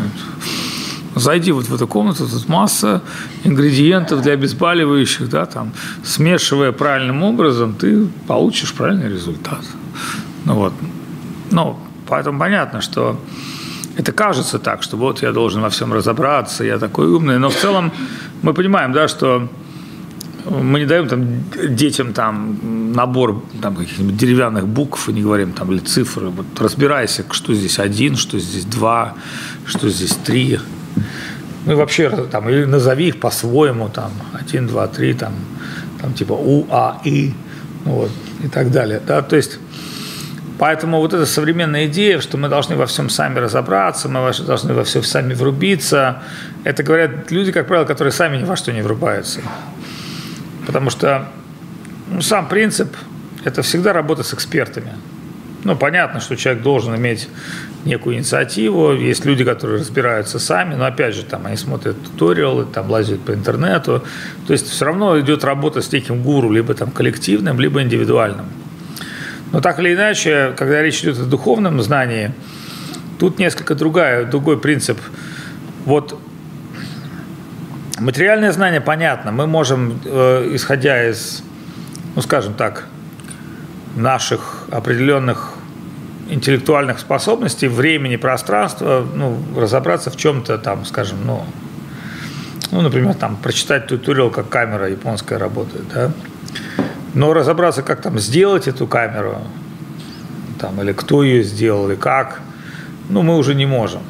Зайди 1.22 1.52
вот 1.52 1.66
в 1.66 1.76
эту 1.76 1.88
комнату, 1.88 2.28
тут 2.28 2.50
масса 2.50 3.02
ингредиентов 3.44 4.22
для 4.22 4.34
обезболивающих, 4.34 5.30
да, 5.30 5.46
там, 5.46 5.72
смешивая 6.04 6.72
правильным 6.72 7.24
образом, 7.24 7.74
ты 7.74 8.08
получишь 8.28 8.74
правильный 8.74 9.10
результат. 9.10 9.62
Ну 10.46 10.56
вот, 10.56 10.74
ну, 11.52 11.78
Поэтому 12.12 12.38
понятно, 12.38 12.82
что 12.82 13.18
это 13.96 14.12
кажется 14.12 14.60
так, 14.60 14.84
что 14.84 14.98
вот 14.98 15.22
я 15.22 15.32
должен 15.32 15.62
во 15.62 15.70
всем 15.70 15.94
разобраться, 15.94 16.66
я 16.66 16.78
такой 16.78 17.08
умный, 17.08 17.40
но 17.40 17.50
в 17.50 17.56
целом 17.56 17.94
мы 18.42 18.54
понимаем, 18.54 18.92
да, 18.92 19.08
что 19.08 19.48
мы 20.50 20.82
не 20.82 20.86
даем 20.86 21.08
там 21.08 21.44
детям 21.74 22.12
там 22.12 22.92
набор 22.92 23.42
там 23.62 23.78
каких-нибудь 23.78 24.18
деревянных 24.18 24.68
букв 24.68 25.08
и 25.08 25.14
не 25.14 25.22
говорим 25.22 25.54
там 25.54 25.72
или 25.72 25.80
цифры. 25.80 26.28
Вот 26.28 26.46
разбирайся, 26.60 27.24
что 27.32 27.54
здесь 27.54 27.80
один, 27.80 28.18
что 28.18 28.40
здесь 28.40 28.66
два, 28.66 29.14
что 29.66 29.88
здесь 29.88 30.18
три. 30.26 30.60
Ну 31.66 31.74
и 31.74 31.76
вообще 31.76 32.10
там 32.10 32.50
или 32.50 32.66
назови 32.66 33.10
их 33.10 33.20
по-своему 33.20 33.90
там 33.90 34.12
один, 34.34 34.68
два, 34.68 34.88
три 34.88 35.14
там 35.14 35.34
там 36.02 36.14
типа 36.14 36.34
у, 36.34 36.66
а, 36.70 37.00
и, 37.04 37.34
вот 37.86 38.12
и 38.44 38.48
так 38.48 38.72
далее. 38.72 39.02
Да, 39.06 39.22
то 39.22 39.36
есть 39.36 39.60
Поэтому 40.62 41.00
вот 41.00 41.12
эта 41.12 41.26
современная 41.26 41.88
идея, 41.88 42.22
что 42.22 42.38
мы 42.38 42.48
должны 42.48 42.76
во 42.76 42.86
всем 42.86 43.10
сами 43.10 43.40
разобраться, 43.40 44.08
мы 44.08 44.32
должны 44.46 44.76
во 44.76 44.84
все 44.84 45.02
сами 45.02 45.34
врубиться, 45.34 46.22
это 46.64 46.84
говорят 46.84 47.32
люди, 47.32 47.52
как 47.52 47.66
правило, 47.66 47.84
которые 47.84 48.12
сами 48.12 48.38
ни 48.38 48.44
во 48.44 48.56
что 48.56 48.72
не 48.72 48.84
врубаются. 48.84 49.42
Потому 50.68 50.92
что 50.92 51.30
ну, 52.12 52.22
сам 52.22 52.48
принцип– 52.48 52.96
это 53.44 53.64
всегда 53.64 53.92
работа 53.92 54.22
с 54.22 54.36
экспертами. 54.36 54.94
Ну, 55.64 55.76
понятно, 55.76 56.20
что 56.20 56.36
человек 56.36 56.64
должен 56.64 56.96
иметь 56.96 57.30
некую 57.86 58.16
инициативу. 58.16 58.94
Есть 58.94 59.26
люди, 59.26 59.44
которые 59.44 59.80
разбираются 59.80 60.40
сами, 60.40 60.74
но 60.74 60.86
опять 60.86 61.14
же, 61.14 61.24
там 61.24 61.46
они 61.46 61.56
смотрят 61.56 61.96
туториалы, 62.04 62.66
там 62.66 62.90
лазят 62.90 63.20
по 63.22 63.34
интернету. 63.34 64.04
То 64.48 64.54
есть 64.54 64.68
все 64.68 64.86
равно 64.86 65.20
идет 65.20 65.44
работа 65.44 65.82
с 65.82 65.92
неким 65.92 66.24
гуру, 66.24 66.50
либо 66.52 66.74
там 66.74 66.90
коллективным, 66.90 67.60
либо 67.60 67.82
индивидуальным. 67.82 68.46
Но 69.52 69.62
так 69.62 69.80
или 69.80 69.94
иначе, 69.94 70.54
когда 70.58 70.82
речь 70.82 71.02
идет 71.02 71.20
о 71.20 71.26
духовном 71.26 71.82
знании, 71.82 72.32
тут 73.20 73.38
несколько 73.38 73.76
другая, 73.76 74.26
другой 74.26 74.60
принцип. 74.60 74.98
Вот 75.86 76.20
материальное 78.00 78.52
знание 78.52 78.82
понятно. 78.82 79.32
Мы 79.32 79.46
можем, 79.46 80.00
э, 80.06 80.50
исходя 80.54 81.08
из, 81.08 81.44
ну 82.16 82.22
скажем 82.22 82.56
так, 82.56 82.88
наших 83.96 84.66
определенных 84.72 85.54
интеллектуальных 86.30 87.00
способностей, 87.00 87.68
времени, 87.68 88.16
пространства, 88.16 89.06
ну, 89.14 89.38
разобраться 89.56 90.10
в 90.10 90.18
чем-то 90.18 90.58
там, 90.58 90.86
скажем, 90.86 91.20
ну, 91.26 91.44
Ну, 92.72 92.82
например, 92.82 93.16
там 93.16 93.36
прочитать 93.36 93.88
туториал, 93.88 94.30
как 94.30 94.48
камера 94.48 94.90
японская 94.90 95.38
работает, 95.38 95.84
да. 95.94 96.12
Но 97.14 97.34
разобраться, 97.34 97.84
как 97.84 98.02
там 98.02 98.18
сделать 98.18 98.70
эту 98.70 98.88
камеру, 98.88 99.40
там, 100.58 100.82
или 100.82 100.94
кто 100.94 101.24
ее 101.24 101.44
сделал, 101.44 101.92
и 101.92 101.98
как, 101.98 102.40
ну, 103.10 103.24
мы 103.24 103.36
уже 103.36 103.56
не 103.56 103.66
можем. 103.66 104.02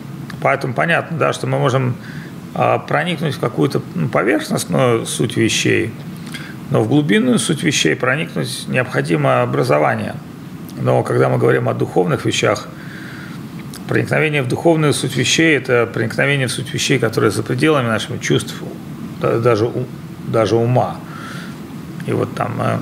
Поэтому 0.41 0.75
понятно, 0.75 1.17
да, 1.17 1.33
что 1.33 1.47
мы 1.47 1.57
можем 1.57 1.95
а, 2.53 2.77
проникнуть 2.77 3.35
в 3.35 3.39
какую-то 3.39 3.81
ну, 3.95 4.09
поверхностную 4.09 5.05
суть 5.05 5.37
вещей, 5.37 5.91
но 6.71 6.81
в 6.81 6.87
глубинную 6.87 7.37
суть 7.37 7.63
вещей 7.63 7.95
проникнуть 7.95 8.65
необходимо 8.67 9.41
образование. 9.43 10.15
Но 10.81 11.03
когда 11.03 11.29
мы 11.29 11.37
говорим 11.37 11.67
о 11.69 11.73
духовных 11.73 12.25
вещах, 12.25 12.67
проникновение 13.87 14.41
в 14.41 14.47
духовную 14.47 14.93
суть 14.93 15.15
вещей– 15.17 15.57
это 15.57 15.85
проникновение 15.85 16.47
в 16.47 16.51
суть 16.51 16.73
вещей, 16.73 16.97
которые 16.97 17.29
за 17.29 17.43
пределами 17.43 17.87
наших 17.87 18.21
чувств, 18.21 18.55
даже, 19.21 19.69
даже 20.27 20.55
ума. 20.55 20.95
И 22.07 22.13
вот 22.13 22.33
там 22.35 22.55
э, 22.61 22.77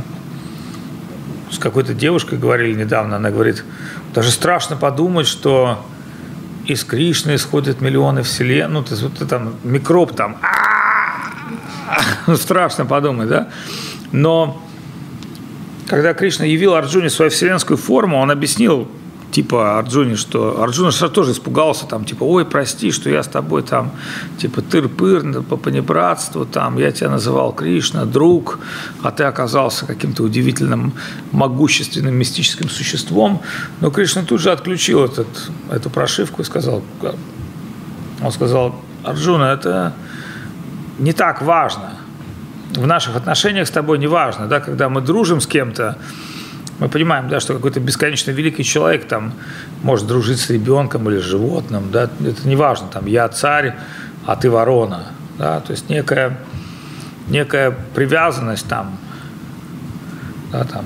с 1.52 1.58
какой-то 1.58 1.96
девушкой 1.96 2.38
говорили 2.38 2.80
недавно, 2.80 3.16
она 3.18 3.32
говорит, 3.32 3.66
даже 4.14 4.30
страшно 4.30 4.76
подумать, 4.76 5.26
что 5.26 5.84
из 6.66 6.84
Кришны 6.84 7.36
исходят 7.36 7.82
миллионы 7.82 8.22
вселен, 8.22 8.72
ну, 8.72 8.84
то 8.84 8.92
есть 8.92 9.02
вот 9.02 9.28
там 9.28 9.56
микроб 9.64 10.16
там, 10.16 10.38
ну, 12.30 12.38
страшно 12.38 12.86
подумать, 12.86 13.30
да? 13.30 13.50
Но 14.12 14.62
когда 15.88 16.14
Кришна 16.14 16.46
явил 16.46 16.76
Арджуне 16.76 17.10
свою 17.10 17.32
вселенскую 17.32 17.78
форму, 17.78 18.18
он 18.18 18.32
объяснил 18.32 18.88
типа 19.32 19.78
Арджуне, 19.78 20.16
что 20.16 20.62
Арджуна 20.62 20.92
сразу 20.92 21.14
тоже 21.14 21.32
испугался, 21.32 21.86
там, 21.86 22.04
типа, 22.04 22.24
ой, 22.24 22.46
прости, 22.46 22.92
что 22.92 23.10
я 23.10 23.22
с 23.22 23.28
тобой 23.28 23.62
там, 23.62 23.92
типа, 24.40 24.62
тыр-пыр, 24.62 25.44
по 25.44 25.56
понебратству, 25.56 26.46
там, 26.46 26.78
я 26.80 26.92
тебя 26.92 27.10
называл 27.10 27.54
Кришна, 27.54 28.06
друг, 28.06 28.60
а 29.04 29.12
ты 29.12 29.24
оказался 29.24 29.86
каким-то 29.86 30.24
удивительным, 30.24 30.94
могущественным, 31.32 32.16
мистическим 32.16 32.70
существом. 32.70 33.42
Но 33.82 33.92
Кришна 33.92 34.24
тут 34.24 34.42
же 34.42 34.52
отключил 34.52 35.06
этот, 35.06 35.28
эту 35.72 35.90
прошивку 35.90 36.42
и 36.42 36.46
сказал, 36.46 36.82
он 38.22 38.32
сказал, 38.32 38.76
Арджуна, 39.04 39.54
это 39.54 39.94
не 40.98 41.14
так 41.14 41.42
важно. 41.42 41.94
В 42.76 42.86
наших 42.86 43.16
отношениях 43.16 43.68
с 43.68 43.72
тобой 43.72 43.98
не 43.98 44.08
важно, 44.08 44.48
да, 44.48 44.60
когда 44.60 44.90
мы 44.90 45.02
дружим 45.02 45.42
с 45.42 45.48
кем-то, 45.48 45.98
мы 46.80 46.88
понимаем, 46.88 47.28
да, 47.28 47.40
что 47.40 47.54
какой-то 47.54 47.80
бесконечно 47.80 48.32
великий 48.32 48.64
человек 48.64 49.08
там 49.08 49.34
может 49.84 50.08
дружить 50.08 50.40
с 50.40 50.50
ребенком 50.50 51.10
или 51.10 51.20
с 51.20 51.24
животным, 51.24 51.92
да, 51.92 52.04
это 52.04 52.48
не 52.48 52.56
важно, 52.56 52.88
там, 52.88 53.06
я 53.06 53.28
царь, 53.28 53.76
а 54.26 54.36
ты 54.36 54.50
ворона, 54.50 55.08
да, 55.38 55.60
то 55.60 55.72
есть 55.72 55.90
некая, 55.90 56.38
некая 57.28 57.76
привязанность 57.96 58.68
там, 58.68 58.98
да, 60.52 60.64
там, 60.64 60.86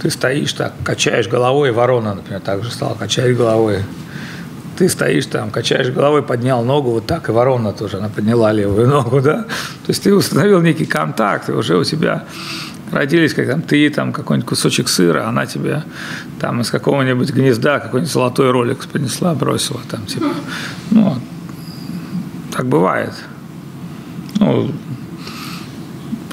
ты 0.00 0.10
стоишь 0.10 0.52
так, 0.54 0.72
качаешь 0.82 1.28
головой, 1.28 1.70
ворона, 1.70 2.14
например, 2.14 2.40
так 2.40 2.64
же 2.64 2.70
стала 2.72 2.94
качать 2.94 3.36
головой, 3.36 3.84
ты 4.82 4.88
стоишь 4.88 5.26
там, 5.26 5.52
качаешь 5.52 5.90
головой, 5.90 6.22
поднял 6.22 6.64
ногу 6.64 6.90
вот 6.90 7.06
так, 7.06 7.28
и 7.28 7.32
ворона 7.32 7.72
тоже, 7.72 7.98
она 7.98 8.08
подняла 8.08 8.52
левую 8.52 8.88
ногу, 8.88 9.20
да, 9.20 9.44
то 9.44 9.90
есть 9.90 10.02
ты 10.02 10.12
установил 10.12 10.60
некий 10.60 10.86
контакт, 10.86 11.48
и 11.48 11.52
уже 11.52 11.76
у 11.76 11.84
тебя 11.84 12.24
родились, 12.90 13.32
как 13.32 13.46
там 13.46 13.62
ты, 13.62 13.88
там 13.90 14.12
какой-нибудь 14.12 14.48
кусочек 14.48 14.88
сыра, 14.88 15.28
она 15.28 15.46
тебе 15.46 15.84
там 16.40 16.60
из 16.62 16.70
какого-нибудь 16.70 17.30
гнезда 17.30 17.78
какой-нибудь 17.78 18.12
золотой 18.12 18.50
ролик 18.50 18.84
принесла, 18.86 19.34
бросила 19.34 19.80
там, 19.88 20.04
типа, 20.06 20.30
ну, 20.90 21.14
так 22.50 22.66
бывает. 22.66 23.14
Ну, 24.40 24.72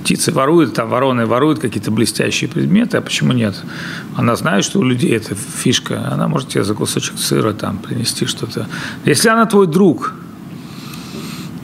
птицы 0.10 0.32
воруют, 0.32 0.74
там 0.74 0.90
вороны 0.90 1.28
воруют 1.28 1.60
какие-то 1.60 1.92
блестящие 1.92 2.50
предметы, 2.50 2.98
а 2.98 3.02
почему 3.02 3.32
нет? 3.32 3.54
Она 4.16 4.36
знает, 4.36 4.66
что 4.66 4.80
у 4.80 4.84
людей 4.84 5.16
это 5.16 5.36
фишка, 5.36 6.12
она 6.12 6.28
может 6.28 6.50
тебе 6.50 6.64
за 6.64 6.74
кусочек 6.74 7.20
сыра 7.20 7.54
там 7.54 7.78
принести 7.78 8.26
что-то. 8.26 8.66
Если 9.06 9.30
она 9.30 9.46
твой 9.46 9.68
друг, 9.68 10.16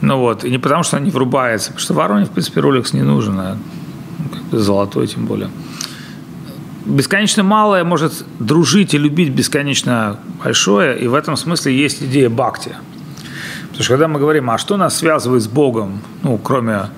ну 0.00 0.18
вот, 0.20 0.44
и 0.44 0.50
не 0.50 0.58
потому, 0.58 0.84
что 0.84 0.96
она 0.96 1.06
не 1.06 1.10
врубается, 1.10 1.70
потому 1.70 1.80
что 1.80 1.94
вороне, 1.94 2.26
в 2.26 2.30
принципе, 2.30 2.60
роликс 2.60 2.92
не 2.92 3.02
нужен, 3.02 3.36
а 3.40 3.58
золотой 4.52 5.08
тем 5.08 5.26
более. 5.26 5.50
Бесконечно 6.84 7.42
малое 7.42 7.82
может 7.82 8.24
дружить 8.38 8.94
и 8.94 8.98
любить 8.98 9.30
бесконечно 9.30 10.20
большое, 10.44 10.96
и 10.96 11.08
в 11.08 11.14
этом 11.14 11.36
смысле 11.36 11.76
есть 11.76 12.00
идея 12.00 12.30
бхакти. 12.30 12.76
Потому 13.62 13.82
что 13.82 13.92
когда 13.94 14.06
мы 14.06 14.20
говорим, 14.20 14.50
а 14.50 14.56
что 14.56 14.76
нас 14.76 14.96
связывает 14.96 15.42
с 15.42 15.48
Богом, 15.48 16.00
ну, 16.22 16.38
кроме 16.38 16.90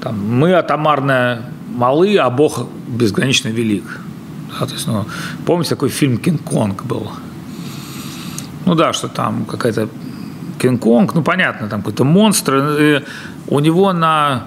там, 0.00 0.18
мы 0.18 0.54
атомарно 0.54 1.44
малы, 1.68 2.16
а 2.16 2.30
Бог 2.30 2.66
безгранично 2.88 3.48
велик. 3.48 4.00
Да, 4.58 4.66
то 4.66 4.72
есть, 4.72 4.86
ну, 4.86 5.04
помните, 5.46 5.70
такой 5.70 5.88
фильм 5.88 6.18
«Кинг-Конг» 6.18 6.84
был? 6.84 7.10
Ну 8.66 8.74
да, 8.74 8.92
что 8.92 9.08
там 9.08 9.44
какая-то 9.44 9.88
Кинг-Конг, 10.58 11.14
ну 11.14 11.22
понятно, 11.22 11.68
там 11.68 11.80
какой-то 11.80 12.04
монстр, 12.04 13.04
у 13.48 13.60
него 13.60 13.92
на 13.92 14.44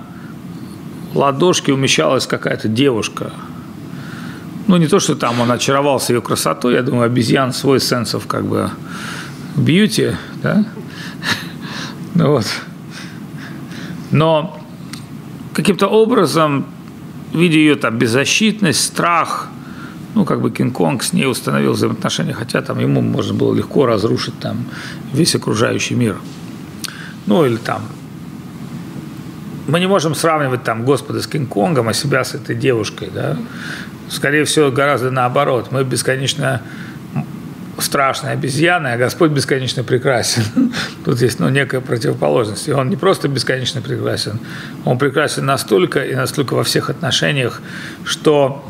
ладошке 1.13 1.73
умещалась 1.73 2.27
какая-то 2.27 2.67
девушка. 2.67 3.31
Ну, 4.67 4.77
не 4.77 4.87
то, 4.87 4.99
что 4.99 5.15
там 5.15 5.41
он 5.41 5.51
очаровался 5.51 6.13
ее 6.13 6.21
красотой, 6.21 6.75
я 6.75 6.83
думаю, 6.83 7.05
обезьян 7.05 7.53
свой 7.53 7.79
сенсов 7.79 8.27
как 8.27 8.45
бы 8.45 8.69
бьюти, 9.55 10.11
да? 10.41 10.65
Ну 12.15 12.29
вот. 12.29 12.45
Но 14.11 14.62
каким-то 15.53 15.87
образом, 15.87 16.65
видя 17.33 17.57
ее 17.57 17.75
там 17.75 17.97
беззащитность, 17.97 18.83
страх, 18.83 19.49
ну, 20.15 20.25
как 20.25 20.41
бы 20.41 20.51
Кинг-Конг 20.51 21.03
с 21.03 21.13
ней 21.13 21.25
установил 21.25 21.73
взаимоотношения, 21.73 22.33
хотя 22.33 22.61
там 22.61 22.79
ему 22.79 23.01
можно 23.01 23.33
было 23.33 23.53
легко 23.53 23.85
разрушить 23.85 24.37
там 24.39 24.65
весь 25.11 25.35
окружающий 25.35 25.95
мир. 25.95 26.17
Ну, 27.25 27.45
или 27.45 27.55
там 27.55 27.81
мы 29.67 29.79
не 29.79 29.87
можем 29.87 30.13
сравнивать 30.13 30.63
там 30.63 30.83
Господа 30.83 31.21
с 31.21 31.27
Кинг-Конгом, 31.27 31.87
а 31.87 31.93
себя 31.93 32.23
с 32.23 32.35
этой 32.35 32.55
девушкой, 32.55 33.09
да. 33.13 33.37
Скорее 34.09 34.43
всего, 34.43 34.71
гораздо 34.71 35.09
наоборот. 35.09 35.69
Мы 35.71 35.83
бесконечно 35.83 36.61
страшные 37.83 38.33
обезьяны, 38.33 38.87
а 38.87 38.97
Господь 38.97 39.31
бесконечно 39.31 39.83
прекрасен. 39.83 40.43
Тут 41.05 41.21
есть 41.21 41.39
ну, 41.39 41.49
некая 41.49 41.81
противоположность. 41.81 42.67
И 42.67 42.71
Он 42.71 42.89
не 42.89 42.95
просто 42.95 43.27
бесконечно 43.27 43.81
прекрасен, 43.81 44.39
Он 44.85 44.97
прекрасен 44.97 45.45
настолько 45.45 46.03
и 46.03 46.15
настолько 46.15 46.53
во 46.53 46.63
всех 46.63 46.89
отношениях, 46.89 47.61
что 48.05 48.65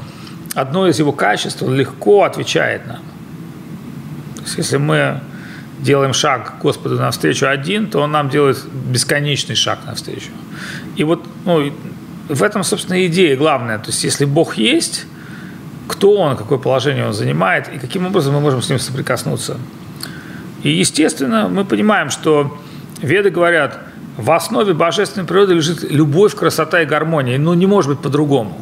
одно 0.56 0.88
из 0.88 1.00
Его 1.00 1.12
качеств 1.12 1.62
легко 1.62 2.24
отвечает 2.24 2.88
нам. 2.88 3.00
То 4.38 4.44
есть, 4.44 4.58
если 4.58 4.78
мы 4.78 5.22
делаем 5.80 6.14
шаг 6.14 6.56
Господу 6.62 6.96
навстречу 6.96 7.48
один, 7.48 7.88
то 7.88 8.00
Он 8.00 8.12
нам 8.12 8.30
делает 8.30 8.58
бесконечный 8.90 9.56
шаг 9.56 9.80
навстречу. 9.86 10.30
И 10.96 11.04
вот 11.04 11.26
ну, 11.46 11.72
в 12.30 12.44
этом, 12.44 12.64
собственно, 12.64 13.06
идея 13.06 13.36
главная. 13.36 13.80
То 13.80 13.88
есть, 13.88 14.04
если 14.04 14.26
Бог 14.26 14.56
есть, 14.56 15.06
кто 15.88 16.14
Он, 16.14 16.38
какое 16.38 16.58
положение 16.58 17.06
Он 17.06 17.14
занимает, 17.14 17.70
и 17.74 17.78
каким 17.78 18.06
образом 18.06 18.34
мы 18.34 18.40
можем 18.40 18.62
с 18.62 18.70
Ним 18.70 18.80
соприкоснуться. 18.80 19.58
И, 20.64 20.70
естественно, 20.70 21.50
мы 21.50 21.66
понимаем, 21.66 22.10
что 22.10 22.58
веды 23.02 23.30
говорят, 23.30 23.80
в 24.18 24.32
основе 24.32 24.74
божественной 24.74 25.26
природы 25.26 25.56
лежит 25.56 25.84
любовь, 25.92 26.36
красота 26.36 26.82
и 26.82 26.86
гармония. 26.86 27.38
Ну, 27.38 27.54
не 27.54 27.66
может 27.66 27.92
быть 27.92 28.00
по-другому. 28.00 28.62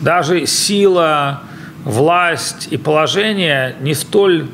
Даже 0.00 0.46
сила, 0.46 1.42
власть 1.84 2.68
и 2.70 2.76
положение 2.76 3.76
не 3.80 3.94
столь 3.94 4.48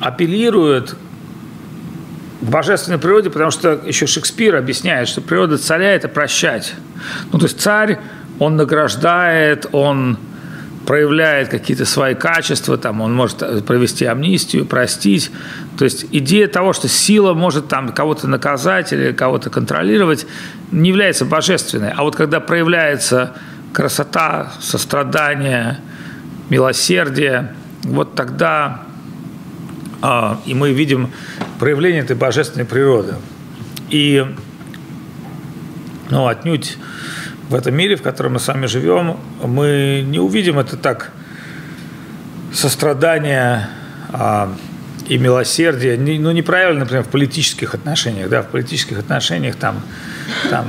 апеллируют 0.00 0.96
к 2.40 2.44
божественной 2.44 2.98
природе, 2.98 3.30
потому 3.30 3.50
что 3.50 3.80
еще 3.84 4.06
Шекспир 4.06 4.56
объясняет, 4.56 5.08
что 5.08 5.22
природа 5.22 5.56
царя– 5.58 5.94
это 5.94 6.08
прощать. 6.08 6.74
Ну, 7.32 7.38
то 7.38 7.46
есть 7.46 7.60
царь, 7.60 7.98
он 8.38 8.56
награждает, 8.56 9.66
он 9.72 10.18
проявляет 10.86 11.48
какие-то 11.48 11.84
свои 11.84 12.14
качества, 12.14 12.78
там, 12.78 13.00
он 13.00 13.14
может 13.14 13.66
провести 13.66 14.04
амнистию, 14.04 14.64
простить. 14.66 15.32
То 15.78 15.84
есть 15.84 16.06
идея 16.12 16.46
того, 16.46 16.72
что 16.72 16.88
сила 16.88 17.34
может 17.34 17.68
там 17.68 17.92
кого-то 17.92 18.28
наказать 18.28 18.92
или 18.92 19.12
кого-то 19.12 19.50
контролировать, 19.50 20.26
не 20.70 20.90
является 20.90 21.24
божественной. 21.24 21.90
А 21.90 22.02
вот 22.02 22.14
когда 22.14 22.40
проявляется 22.40 23.34
красота, 23.72 24.52
сострадание, 24.60 25.80
милосердие, 26.48 27.52
вот 27.82 28.14
тогда 28.14 28.86
а, 30.02 30.40
и 30.46 30.54
мы 30.54 30.72
видим 30.72 31.10
проявление 31.58 32.02
этой 32.02 32.16
божественной 32.16 32.64
природы. 32.64 33.14
И 33.88 34.24
ну, 36.10 36.28
отнюдь 36.28 36.78
в 37.48 37.54
этом 37.54 37.74
мире, 37.74 37.96
в 37.96 38.02
котором 38.02 38.34
мы 38.34 38.40
с 38.40 38.48
вами 38.48 38.66
живем, 38.66 39.18
мы 39.42 40.04
не 40.06 40.18
увидим 40.18 40.58
это 40.58 40.76
так 40.76 41.12
сострадание 42.52 43.68
а, 44.12 44.52
и 45.08 45.18
милосердие, 45.18 45.96
ну, 45.98 46.32
неправильно, 46.32 46.80
например, 46.80 47.04
в 47.04 47.08
политических 47.08 47.74
отношениях, 47.74 48.28
да, 48.28 48.42
в 48.42 48.46
политических 48.46 48.98
отношениях 48.98 49.56
там, 49.56 49.80
там, 50.50 50.66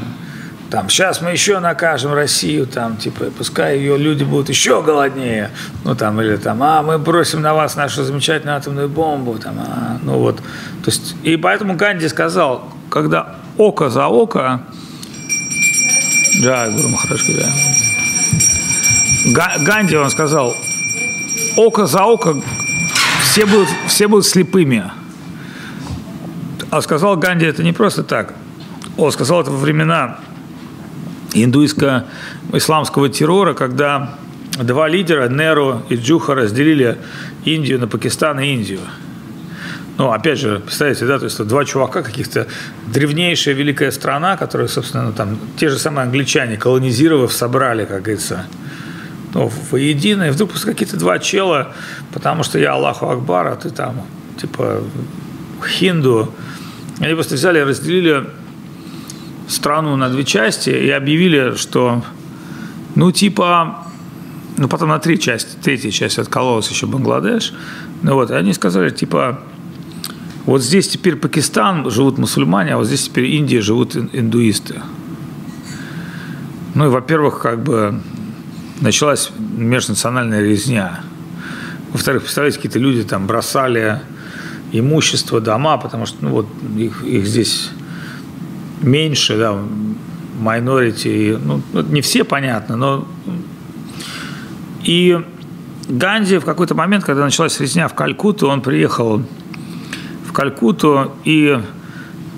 там, 0.70 0.90
сейчас 0.90 1.22
мы 1.22 1.32
еще 1.32 1.60
накажем 1.60 2.14
Россию, 2.14 2.68
там, 2.68 2.98
типа, 2.98 3.26
пускай 3.38 3.78
ее 3.78 3.98
люди 3.98 4.24
будут 4.24 4.50
еще 4.50 4.84
голоднее, 4.84 5.50
ну, 5.84 5.96
там, 5.96 6.22
или 6.22 6.36
там, 6.36 6.62
а, 6.62 6.84
мы 6.84 7.00
бросим 7.00 7.42
на 7.42 7.54
вас 7.54 7.76
нашу 7.76 8.04
замечательную 8.04 8.58
атомную 8.58 8.90
бомбу, 8.90 9.40
там, 9.40 9.58
а, 9.60 9.98
ну, 10.04 10.20
вот, 10.20 10.38
то 10.38 10.92
есть, 10.92 11.16
и 11.24 11.38
поэтому 11.38 11.76
Ганди 11.76 12.08
сказал, 12.08 12.70
когда 12.90 13.38
око 13.58 13.90
за 13.90 14.08
око, 14.08 14.62
да, 16.38 16.70
Гуру 16.70 16.90
Махарадж, 16.90 17.24
да, 17.28 17.50
Ганди, 19.60 19.96
он 19.96 20.10
сказал, 20.10 20.56
око 21.56 21.86
за 21.86 22.04
око 22.04 22.42
все 23.24 23.46
будут, 23.46 23.70
все 23.88 24.08
будут 24.08 24.26
слепыми. 24.26 24.92
А 26.70 26.82
сказал 26.82 27.18
Ганди 27.18 27.46
это 27.46 27.64
не 27.64 27.74
просто 27.74 28.04
так. 28.04 28.34
Он 28.98 29.12
сказал 29.12 29.42
это 29.42 29.52
во 29.52 29.58
времена 29.58 30.20
индуистско-исламского 31.34 33.10
террора, 33.10 33.54
когда 33.54 34.16
два 34.58 34.88
лидера, 34.88 35.30
Неру 35.30 35.84
и 35.90 35.96
Джуха, 35.96 36.36
разделили 36.36 36.98
Индию 37.46 37.80
на 37.80 37.88
Пакистан 37.88 38.40
и 38.40 38.48
Индию. 38.48 38.80
Ну, 39.98 40.12
опять 40.12 40.38
же, 40.38 40.60
представляете, 40.60 41.08
да, 41.08 41.18
то 41.18 41.26
есть 41.26 41.44
два 41.44 41.66
чувака 41.66 42.04
каких-то, 42.04 42.48
древнейшая 42.86 43.56
великая 43.56 43.92
страна, 43.92 44.38
которую, 44.38 44.70
собственно, 44.70 45.06
ну, 45.08 45.12
там, 45.12 45.40
те 45.58 45.70
же 45.70 45.80
самые 45.80 46.04
англичане, 46.04 46.56
колонизировав, 46.58 47.34
собрали, 47.34 47.86
как 47.86 48.04
говорится, 48.04 48.46
ну, 49.34 49.52
воедино, 49.72 50.28
и 50.28 50.30
вдруг 50.30 50.52
какие-то 50.54 50.98
два 50.98 51.18
чела, 51.18 51.74
потому 52.14 52.44
что 52.44 52.60
я 52.60 52.74
Аллаху 52.74 53.10
Акбар, 53.10 53.48
а 53.48 53.56
ты 53.56 53.72
там, 53.72 54.06
типа, 54.40 54.84
хинду. 55.68 56.32
Они 57.00 57.16
просто 57.16 57.34
взяли 57.34 57.60
и 57.60 57.64
разделили 57.64 58.30
страну 59.48 59.96
на 59.96 60.10
две 60.10 60.24
части 60.24 60.70
и 60.70 60.92
объявили, 60.92 61.56
что, 61.56 62.04
ну, 62.94 63.12
типа, 63.12 63.84
ну, 64.58 64.68
потом 64.68 64.90
на 64.90 65.00
три 65.00 65.20
части, 65.20 65.58
третья 65.62 65.90
часть 65.90 66.20
откололась 66.20 66.70
еще 66.70 66.86
Бангладеш, 66.86 67.52
ну, 68.04 68.14
вот, 68.14 68.30
и 68.30 68.36
они 68.36 68.54
сказали, 68.54 68.92
типа, 68.92 69.40
вот 70.48 70.64
здесь 70.64 70.88
теперь 70.88 71.18
Пакистан 71.18 71.92
живут 71.92 72.18
мусульмане, 72.18 72.74
а 72.74 72.78
вот 72.78 72.88
здесь 72.88 73.04
теперь 73.04 73.26
Индия 73.26 73.60
живут 73.60 73.98
индуисты. 73.98 74.82
Ну 76.74 76.86
и, 76.86 76.88
во-первых, 76.88 77.42
как 77.42 77.62
бы 77.62 78.00
началась 78.80 79.30
межнациональная 79.38 80.42
резня. 80.42 81.02
Во-вторых, 81.92 82.24
представляете, 82.24 82.60
какие-то 82.60 82.80
люди 82.80 83.04
там 83.04 83.28
бросали 83.28 84.00
имущество, 84.72 85.42
дома, 85.42 85.78
потому 85.78 86.06
что 86.06 86.18
ну, 86.22 86.30
вот 86.30 86.48
их, 86.78 87.04
их 87.04 87.28
здесь 87.28 87.72
меньше, 88.82 89.38
да, 89.38 89.58
minority, 90.42 91.38
ну, 91.44 91.62
не 91.82 92.02
все, 92.02 92.24
понятно, 92.24 92.78
но... 92.78 93.08
И 94.84 95.20
Ганди 95.90 96.38
в 96.38 96.46
какой-то 96.46 96.74
момент, 96.74 97.04
когда 97.04 97.26
началась 97.26 97.60
резня 97.60 97.90
в 97.90 97.96
Калькутту, 97.96 98.48
он 98.48 98.62
приехал 98.62 99.22
Калькутту 100.38 101.14
и 101.26 101.60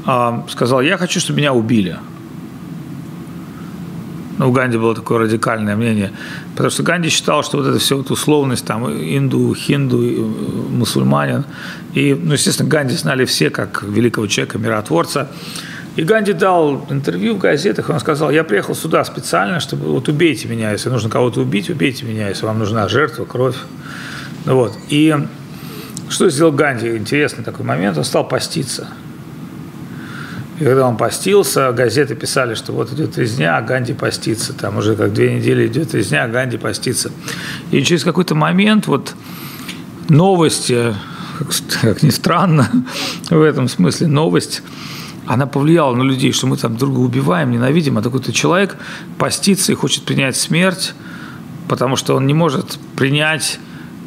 э, 0.05 0.41
сказал, 0.49 0.81
я 0.81 0.97
хочу, 0.97 1.19
чтобы 1.19 1.39
меня 1.39 1.53
убили– 1.53 1.97
ну, 4.39 4.49
у 4.49 4.51
Ганди 4.53 4.77
было 4.77 4.95
такое 4.95 5.19
радикальное 5.19 5.75
мнение, 5.75 6.13
потому 6.51 6.69
что 6.69 6.81
Ганди 6.81 7.09
считал, 7.09 7.43
что 7.43 7.57
вот 7.57 7.67
это 7.67 7.77
все 7.77 7.97
вот 7.97 8.09
условность, 8.09 8.65
там, 8.65 8.89
инду, 8.89 9.53
хинду, 9.53 10.01
э, 10.01 10.21
мусульманин. 10.69 11.43
И, 11.93 12.13
ну, 12.13 12.33
естественно, 12.33 12.69
Ганди 12.69 12.95
знали 12.95 13.25
все 13.25 13.49
как 13.49 13.83
великого 13.83 14.27
человека, 14.27 14.57
миротворца. 14.57 15.27
И 15.97 16.03
Ганди 16.03 16.31
дал 16.31 16.85
интервью 16.89 17.35
в 17.35 17.39
газетах, 17.39 17.89
он 17.89 17.99
сказал, 17.99 18.31
я 18.31 18.45
приехал 18.45 18.75
сюда 18.75 19.03
специально, 19.03 19.59
чтобы 19.59 19.87
вот 19.87 20.07
убейте 20.07 20.47
меня, 20.47 20.71
если 20.71 20.89
нужно 20.89 21.09
кого-то 21.09 21.41
убить, 21.41 21.69
убейте 21.69 22.05
меня, 22.05 22.29
если 22.29 22.45
вам 22.45 22.59
нужна 22.59 22.87
жертва, 22.87 23.25
кровь. 23.25 23.57
Ну, 24.45 24.55
вот. 24.55 24.77
И 24.87 25.17
что 26.09 26.29
сделал 26.29 26.51
Ганди? 26.51 26.97
Интересный 26.97 27.43
такой 27.43 27.65
момент, 27.65 27.97
он 27.97 28.03
стал 28.03 28.27
поститься– 28.27 28.87
и 30.59 30.63
когда 30.65 30.85
он 30.85 30.97
постился, 30.97 31.71
газеты 31.71 32.15
писали, 32.15 32.53
что 32.53 32.73
вот 32.73 32.91
идет 32.91 33.17
резня, 33.17 33.57
а 33.57 33.61
Ганди 33.61 33.93
постится. 33.93 34.51
Там 34.53 34.77
уже 34.77 34.95
как 34.97 35.13
две 35.13 35.33
недели 35.35 35.67
идет 35.67 35.93
резня, 35.93 36.25
а 36.25 36.27
Ганди 36.27 36.57
постится. 36.57 37.11
И 37.71 37.81
через 37.81 38.03
какой-то 38.03 38.35
момент 38.35 38.87
вот 38.87 39.15
новости, 40.09 40.93
как, 41.37 41.47
как 41.81 42.03
ни 42.03 42.09
странно 42.09 42.69
в 43.29 43.41
этом 43.41 43.69
смысле, 43.69 44.07
новость, 44.07 44.61
она 45.25 45.47
повлияла 45.47 45.95
на 45.95 46.03
людей, 46.03 46.33
что 46.33 46.47
мы 46.47 46.57
там 46.57 46.75
друга 46.75 46.99
убиваем, 46.99 47.51
ненавидим, 47.51 47.97
а 47.97 48.01
такой-то 48.01 48.33
человек 48.33 48.75
постится 49.17 49.71
и 49.71 49.75
хочет 49.75 50.03
принять 50.03 50.35
смерть, 50.35 50.93
потому 51.69 51.95
что 51.95 52.15
он 52.15 52.27
не 52.27 52.33
может 52.33 52.79
принять 52.97 53.59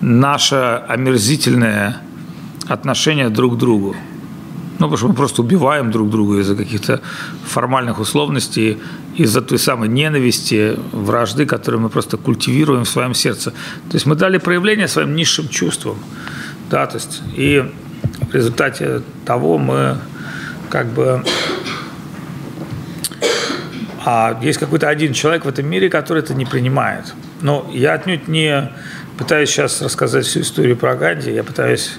наше 0.02 0.82
омерзительное 0.88 1.96
отношение 2.68 3.30
друг 3.30 3.54
к 3.54 3.56
другу. 3.56 3.96
Ну, 4.78 4.88
потому 4.88 4.96
что 4.96 5.08
мы 5.08 5.14
просто 5.14 5.42
убиваем 5.42 5.90
друг 5.92 6.10
друга 6.10 6.40
из-за 6.40 6.56
каких-то 6.56 7.00
формальных 7.46 8.00
условностей, 8.00 8.78
из-за 9.16 9.40
той 9.40 9.58
самой 9.58 9.88
ненависти, 9.88 10.76
вражды, 10.90 11.46
которую 11.46 11.82
мы 11.82 11.88
просто 11.88 12.16
культивируем 12.16 12.84
в 12.84 12.88
своем 12.88 13.14
сердце. 13.14 13.50
То 13.50 13.94
есть 13.94 14.06
мы 14.06 14.16
дали 14.16 14.38
проявление 14.38 14.88
своим 14.88 15.14
низшим 15.14 15.48
чувствам. 15.48 15.98
Да, 16.68 16.86
то 16.86 16.96
есть, 16.96 17.22
и 17.36 17.70
в 18.30 18.34
результате 18.34 19.02
того 19.24 19.58
мы 19.58 19.98
как 20.68 20.86
бы 20.88 21.22
а 24.04 24.36
есть 24.42 24.58
какой-то 24.58 24.88
один 24.88 25.12
человек 25.12 25.44
в 25.44 25.48
этом 25.48 25.66
мире, 25.66 25.88
который 25.88 26.24
это 26.24 26.34
не 26.34 26.44
принимает. 26.44 27.14
Но 27.40 27.70
я 27.72 27.92
отнюдь 27.92 28.26
не 28.26 28.72
пытаюсь 29.18 29.50
сейчас 29.50 29.82
рассказать 29.82 30.26
всю 30.26 30.40
историю 30.40 30.76
про 30.76 30.94
Ганди, 30.94 31.30
я 31.32 31.44
пытаюсь 31.44 31.92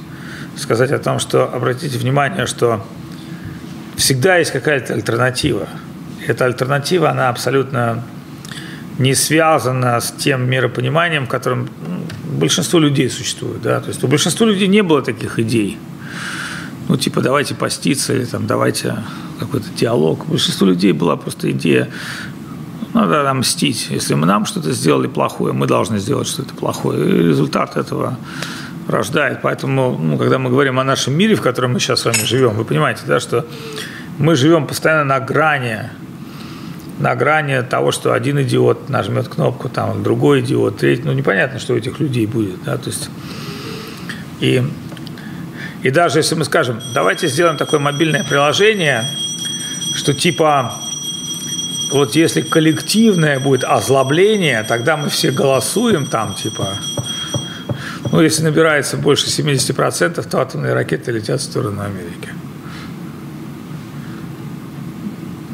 сказать 0.56 0.92
о 0.92 1.00
том, 1.00 1.20
что 1.20 1.54
обратите 1.54 1.98
внимание, 1.98 2.46
что 2.46 2.86
всегда 3.96 4.38
есть 4.38 4.52
какая-то 4.52 4.94
альтернатива. 4.94 5.68
Эта 6.28 6.46
альтернатива, 6.46 7.10
она 7.10 7.30
абсолютно 7.30 8.04
не 9.00 9.16
связана 9.16 10.00
с 10.00 10.12
тем 10.12 10.50
миропониманием, 10.50 11.26
в 11.26 11.30
котором 11.30 11.70
ну, 11.88 12.06
большинство 12.38 12.80
людей 12.80 13.10
существует. 13.10 13.62
Да? 13.62 13.80
То 13.80 13.90
есть 13.90 14.04
у 14.04 14.08
большинства 14.08 14.46
людей 14.46 14.68
не 14.68 14.84
было 14.84 15.02
таких 15.02 15.40
идей. 15.40 15.78
Ну, 16.88 16.98
типа, 16.98 17.22
давайте 17.22 17.56
поститься 17.56 18.14
или 18.14 18.26
там, 18.26 18.46
давайте 18.46 18.96
какой-то 19.40 19.68
диалог. 19.76 20.26
У 20.28 20.32
большинства 20.32 20.68
людей 20.68 20.92
была 20.92 21.16
просто 21.16 21.50
идея, 21.52 21.90
надо 22.94 23.24
нам 23.24 23.40
мстить. 23.40 23.88
Если 23.90 24.14
мы 24.14 24.26
нам 24.26 24.46
что-то 24.46 24.72
сделали 24.72 25.08
плохое, 25.08 25.54
мы 25.54 25.68
должны 25.68 26.00
сделать 26.00 26.28
что-то 26.28 26.54
плохое. 26.54 27.04
И 27.04 27.28
результат 27.30 27.78
этого 27.78 28.18
рождает. 28.88 29.40
Поэтому, 29.42 29.98
ну, 29.98 30.18
когда 30.18 30.38
мы 30.38 30.50
говорим 30.50 30.80
о 30.80 30.84
нашем 30.84 31.14
мире, 31.14 31.36
в 31.36 31.42
котором 31.42 31.74
мы 31.74 31.80
сейчас 31.80 32.02
с 32.02 32.06
вами 32.06 32.24
живем, 32.24 32.52
вы 32.52 32.66
понимаете, 32.66 33.02
да, 33.08 33.20
что 33.20 33.46
мы 34.18 34.36
живем 34.36 34.68
постоянно 34.68 35.04
на 35.04 35.20
грани, 35.20 35.90
на 37.00 37.16
грани 37.16 37.62
того, 37.62 37.92
что 37.92 38.14
один 38.14 38.42
идиот 38.42 38.90
нажмет 38.90 39.28
кнопку, 39.28 39.70
там 39.70 40.04
другой 40.04 40.42
идиот, 40.42 40.78
третий, 40.78 41.04
ну 41.04 41.14
непонятно, 41.14 41.60
что 41.60 41.74
у 41.74 41.78
этих 41.78 42.00
людей 42.00 42.28
будет, 42.28 42.64
да, 42.64 42.78
то 42.78 42.90
есть 42.90 43.10
и 44.40 44.64
и 45.82 45.90
даже 45.90 46.20
если 46.20 46.36
мы 46.36 46.46
скажем, 46.46 46.80
давайте 46.94 47.28
сделаем 47.28 47.58
такое 47.58 47.80
мобильное 47.80 48.24
приложение, 48.24 49.04
что 49.96 50.14
типа 50.14 50.74
вот 51.94 52.16
если 52.16 52.42
коллективное 52.42 53.40
будет 53.40 53.64
озлобление, 53.64 54.64
тогда 54.64 54.98
мы 54.98 55.10
все 55.10 55.32
голосуем 55.32 56.06
там, 56.06 56.34
типа, 56.34 56.70
ну, 58.12 58.22
если 58.22 58.44
набирается 58.44 58.98
больше 58.98 59.28
70%, 59.28 60.28
то 60.30 60.42
атомные 60.42 60.74
ракеты 60.74 61.12
летят 61.12 61.42
в 61.42 61.44
сторону 61.44 61.82
Америки. 61.82 62.30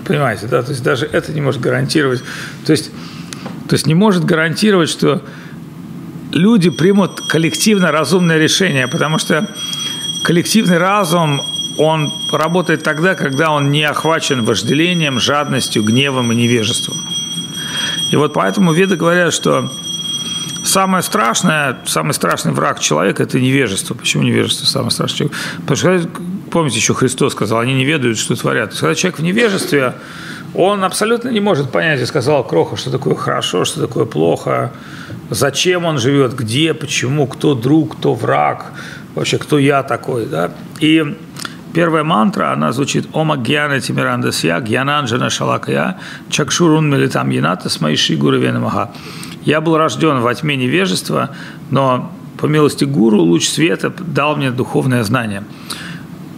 Понимаете, 0.05 0.47
да? 0.47 0.63
То 0.63 0.71
есть 0.71 0.83
даже 0.83 1.05
это 1.05 1.31
не 1.31 1.41
может 1.41 1.61
гарантировать. 1.61 2.23
То 2.65 2.71
есть, 2.71 2.89
то 3.67 3.75
есть 3.75 3.85
не 3.85 3.93
может 3.93 4.25
гарантировать, 4.25 4.89
что 4.89 5.21
люди 6.31 6.69
примут 6.69 7.21
коллективно 7.29 7.91
разумное 7.91 8.37
решение, 8.37 8.87
потому 8.87 9.19
что 9.19 9.47
коллективный 10.23 10.77
разум, 10.77 11.41
он 11.79 12.11
работает 12.29 12.83
тогда, 12.83 13.15
когда 13.15 13.51
он 13.51 13.71
не 13.71 13.83
охвачен 13.83 14.43
вожделением, 14.43 15.17
жадностью, 15.17 15.81
гневом 15.81 16.31
и 16.33 16.35
невежеством. 16.35 16.97
И 18.11 18.17
вот 18.17 18.33
поэтому 18.33 18.73
веды 18.73 18.97
говорят, 18.97 19.33
что 19.33 19.71
самое 20.65 21.01
страшное, 21.01 21.77
самый 21.85 22.13
страшный 22.13 22.51
враг 22.51 22.81
человека– 22.81 23.23
это 23.23 23.39
невежество. 23.39 23.93
Почему 23.93 24.23
невежество 24.23 24.65
самый 24.65 24.91
страшный 24.91 25.17
человек? 25.17 25.37
Потому 25.65 25.77
что, 25.77 26.09
помните, 26.51 26.75
еще 26.75 26.93
Христос 26.93 27.31
сказал, 27.31 27.59
они 27.59 27.73
не 27.73 27.85
ведают, 27.85 28.17
что 28.17 28.35
творят. 28.35 28.73
Когда 28.73 28.93
человек 28.93 29.19
в 29.19 29.23
невежестве, 29.23 29.93
он 30.53 30.83
абсолютно 30.83 31.29
не 31.29 31.39
может 31.39 31.71
понять, 31.71 32.01
и 32.01 32.05
сказал 32.05 32.43
Кроха, 32.43 32.75
что 32.75 32.91
такое 32.91 33.15
хорошо, 33.15 33.63
что 33.63 33.79
такое 33.79 34.03
плохо, 34.03 34.73
зачем 35.29 35.85
он 35.85 35.97
живет, 35.97 36.35
где, 36.35 36.73
почему, 36.73 37.25
кто 37.25 37.55
друг, 37.55 37.97
кто 37.97 38.15
враг, 38.15 38.73
вообще, 39.15 39.37
кто 39.37 39.57
я 39.57 39.81
такой, 39.83 40.25
да. 40.25 40.51
И 40.81 41.15
первая 41.73 42.03
мантра, 42.03 42.51
она 42.51 42.71
звучит 42.71 43.07
«Ома 43.13 43.37
гьяна 43.37 43.79
тимирандасья, 43.79 44.59
гьянанджана 44.59 45.29
шалакая, 45.29 45.99
чакшурун 46.29 46.89
милитам 46.89 47.29
яната 47.29 47.69
смаиши 47.69 48.15
гуравена 48.15 48.59
маха». 48.59 48.91
Я 49.45 49.61
был 49.61 49.77
рожден 49.77 50.19
во 50.19 50.33
тьме 50.35 50.55
невежества, 50.55 51.31
но 51.69 52.11
по 52.37 52.45
милости 52.45 52.85
гуру 52.85 53.19
луч 53.21 53.47
света 53.47 53.89
дал 53.89 54.35
мне 54.35 54.51
духовное 54.51 55.03
знание. 55.03 55.43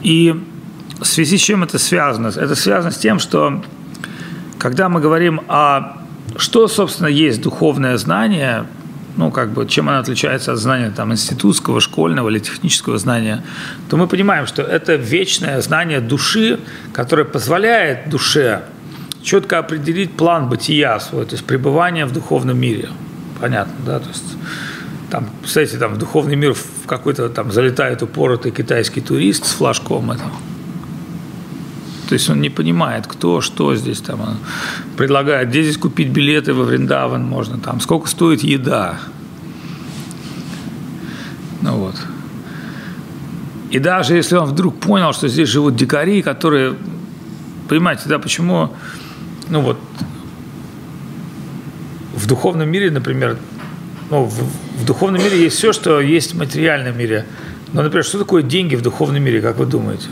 И 0.01 0.35
в 0.99 1.05
связи 1.05 1.37
с 1.37 1.41
чем 1.41 1.63
это 1.63 1.79
связано? 1.79 2.27
Это 2.27 2.55
связано 2.55 2.91
с 2.91 2.97
тем, 2.97 3.19
что 3.19 3.63
когда 4.57 4.89
мы 4.89 5.01
говорим 5.01 5.41
о 5.47 5.97
что, 6.37 6.67
собственно, 6.67 7.07
есть 7.07 7.41
духовное 7.41 7.97
знание, 7.97 8.65
ну, 9.17 9.31
как 9.31 9.51
бы, 9.51 9.67
чем 9.67 9.89
оно 9.89 9.99
отличается 9.99 10.53
от 10.53 10.59
знания 10.59 10.91
там, 10.95 11.11
институтского, 11.11 11.81
школьного 11.81 12.29
или 12.29 12.39
технического 12.39 12.97
знания, 12.97 13.43
то 13.89 13.97
мы 13.97 14.07
понимаем, 14.07 14.47
что 14.47 14.61
это 14.61 14.95
вечное 14.95 15.61
знание 15.61 15.99
души, 15.99 16.59
которое 16.93 17.25
позволяет 17.25 18.09
душе 18.09 18.63
четко 19.23 19.59
определить 19.59 20.17
план 20.17 20.49
бытия 20.49 20.99
свой, 20.99 21.25
то 21.25 21.33
есть 21.33 21.45
пребывание 21.45 22.05
в 22.05 22.11
духовном 22.11 22.57
мире. 22.57 22.89
Понятно, 23.39 23.73
да? 23.85 23.99
То 23.99 24.09
есть 24.09 24.37
там, 25.09 25.29
кстати, 25.43 25.75
там 25.75 25.95
в 25.95 25.97
духовный 25.97 26.35
мир 26.35 26.53
в 26.53 26.87
какой-то 26.87 27.29
там 27.29 27.51
залетает 27.51 28.01
упоротый 28.01 28.51
китайский 28.51 29.01
турист 29.01 29.45
с 29.45 29.51
флажком 29.51 30.11
этого. 30.11 30.31
То 32.11 32.15
есть 32.15 32.29
он 32.29 32.41
не 32.41 32.49
понимает, 32.49 33.07
кто, 33.07 33.39
что 33.39 33.73
здесь 33.73 34.01
там. 34.01 34.19
Он 34.19 34.37
предлагает, 34.97 35.47
где 35.47 35.63
здесь 35.63 35.77
купить 35.77 36.09
билеты 36.09 36.53
во 36.53 36.65
Вриндаван 36.65 37.23
можно, 37.23 37.57
там, 37.57 37.79
сколько 37.79 38.09
стоит 38.09 38.43
еда. 38.43 38.99
Ну 41.61 41.77
вот. 41.77 41.95
И 43.69 43.79
даже 43.79 44.17
если 44.17 44.35
он 44.35 44.49
вдруг 44.49 44.77
понял, 44.77 45.13
что 45.13 45.29
здесь 45.29 45.47
живут 45.47 45.77
дикари, 45.77 46.21
которые, 46.21 46.75
понимаете, 47.69 48.09
да, 48.09 48.19
почему, 48.19 48.73
ну 49.47 49.61
вот, 49.61 49.77
в 52.13 52.27
духовном 52.27 52.69
мире, 52.69 52.91
например, 52.91 53.37
ну, 54.09 54.25
в, 54.25 54.81
в 54.81 54.85
духовном 54.85 55.23
мире 55.23 55.41
есть 55.43 55.55
все, 55.55 55.71
что 55.71 56.01
есть 56.01 56.33
в 56.33 56.37
материальном 56.37 56.97
мире. 56.97 57.25
Но, 57.71 57.83
например, 57.83 58.03
что 58.03 58.19
такое 58.19 58.43
деньги 58.43 58.75
в 58.75 58.81
духовном 58.81 59.23
мире, 59.23 59.41
как 59.41 59.55
вы 59.55 59.65
думаете? 59.65 60.09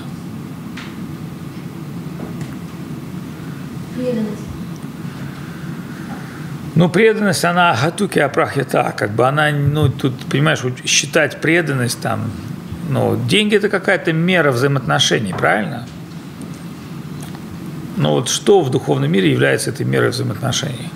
Ну, 6.79 6.87
преданность, 6.87 7.43
она 7.43 7.75
гатуки 7.75 8.19
апрахьята, 8.19 8.93
как 8.95 9.11
бы 9.11 9.27
она, 9.27 9.51
ну, 9.51 9.89
тут, 9.89 10.13
понимаешь, 10.27 10.61
считать 10.85 11.41
преданность 11.41 11.99
там, 11.99 12.31
ну, 12.89 13.19
деньги 13.27 13.57
это 13.57 13.67
какая-то 13.67 14.13
мера 14.13 14.53
взаимоотношений, 14.53 15.35
правильно? 15.37 15.85
Но 17.97 18.13
вот 18.13 18.29
что 18.29 18.61
в 18.61 18.71
духовном 18.71 19.11
мире 19.11 19.29
является 19.29 19.71
этой 19.71 19.85
мерой 19.85 20.11
взаимоотношений? 20.11 20.89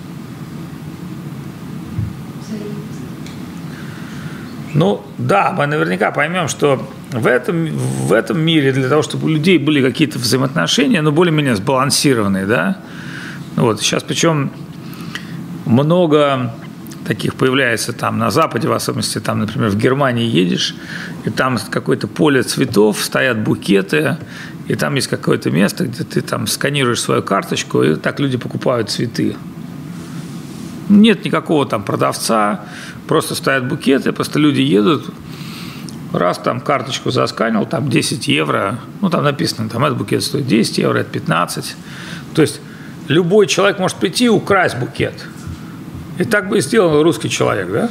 Ну, 4.72 5.04
да, 5.18 5.52
мы 5.52 5.66
наверняка 5.66 6.12
поймем, 6.12 6.48
что 6.48 6.88
в 7.10 7.26
этом, 7.26 7.66
в 7.66 8.14
этом 8.14 8.40
мире 8.40 8.72
для 8.72 8.88
того, 8.88 9.02
чтобы 9.02 9.26
у 9.26 9.28
людей 9.28 9.58
были 9.58 9.82
какие-то 9.82 10.18
взаимоотношения, 10.18 11.02
ну, 11.02 11.12
более-менее 11.12 11.56
сбалансированные, 11.56 12.46
да, 12.46 12.78
вот, 13.56 13.82
сейчас 13.82 14.02
причем 14.02 14.50
много 15.64 16.52
таких 17.06 17.34
появляется 17.34 17.92
там 17.92 18.18
на 18.18 18.30
Западе, 18.30 18.68
в 18.68 18.72
особенности, 18.72 19.20
там, 19.20 19.40
например, 19.40 19.68
в 19.68 19.76
Германии 19.76 20.26
едешь, 20.26 20.74
и 21.24 21.30
там 21.30 21.58
какое-то 21.70 22.08
поле 22.08 22.42
цветов, 22.42 22.98
стоят 23.02 23.38
букеты, 23.38 24.16
и 24.68 24.74
там 24.74 24.94
есть 24.94 25.08
какое-то 25.08 25.50
место, 25.50 25.86
где 25.86 26.04
ты 26.04 26.22
там 26.22 26.46
сканируешь 26.46 27.00
свою 27.00 27.22
карточку, 27.22 27.82
и 27.82 27.94
так 27.96 28.20
люди 28.20 28.38
покупают 28.38 28.90
цветы. 28.90 29.36
Нет 30.88 31.24
никакого 31.24 31.66
там 31.66 31.82
продавца, 31.82 32.64
просто 33.06 33.34
стоят 33.34 33.68
букеты, 33.68 34.12
просто 34.12 34.38
люди 34.38 34.60
едут, 34.60 35.10
раз 36.12 36.38
там 36.38 36.60
карточку 36.60 37.10
засканил, 37.10 37.66
там 37.66 37.88
10 37.88 38.28
евро, 38.28 38.78
ну 39.00 39.10
там 39.10 39.24
написано, 39.24 39.68
там 39.68 39.84
этот 39.84 39.98
букет 39.98 40.22
стоит 40.22 40.46
10 40.46 40.78
евро, 40.78 40.98
это 40.98 41.10
15. 41.10 41.76
То 42.34 42.42
есть 42.42 42.60
любой 43.08 43.46
человек 43.46 43.78
может 43.78 43.98
прийти 43.98 44.26
и 44.26 44.28
украсть 44.28 44.78
букет. 44.78 45.14
И 46.18 46.24
так 46.24 46.48
бы 46.48 46.58
и 46.58 46.60
сделал 46.60 47.02
русский 47.02 47.28
человек, 47.28 47.70
да? 47.72 47.90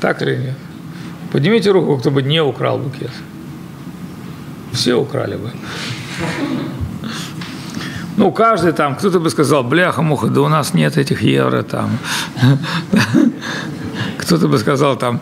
Так 0.00 0.22
или 0.22 0.36
нет? 0.36 0.56
Поднимите 1.32 1.70
руку, 1.70 1.98
кто 1.98 2.10
бы 2.10 2.22
не 2.22 2.42
украл 2.42 2.78
букет. 2.78 3.10
Все 4.72 4.94
украли 4.94 5.36
бы. 5.36 5.50
Ну, 8.16 8.32
каждый 8.32 8.72
там, 8.72 8.96
кто-то 8.96 9.20
бы 9.20 9.28
сказал, 9.30 9.62
бляха-муха, 9.62 10.28
да 10.28 10.40
у 10.40 10.48
нас 10.48 10.74
нет 10.74 10.96
этих 10.96 11.22
евро 11.22 11.62
там. 11.62 11.98
Кто-то 14.18 14.48
бы 14.48 14.58
сказал 14.58 14.96
там, 14.96 15.20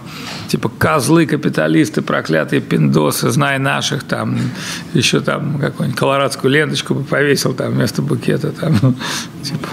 типа 0.49 0.71
козлы, 0.79 1.27
капиталисты, 1.27 2.03
проклятые 2.03 2.63
пиндосы, 2.63 3.31
знай 3.31 3.59
наших, 3.59 4.05
там, 4.05 4.39
еще 4.95 5.21
там 5.21 5.59
какую-нибудь 5.59 5.99
колорадскую 5.99 6.53
ленточку 6.53 6.95
бы 6.95 7.03
повесил 7.03 7.53
там 7.53 7.73
вместо 7.73 8.01
букета, 8.03 8.53
там, 8.53 8.75
типа, 9.43 9.69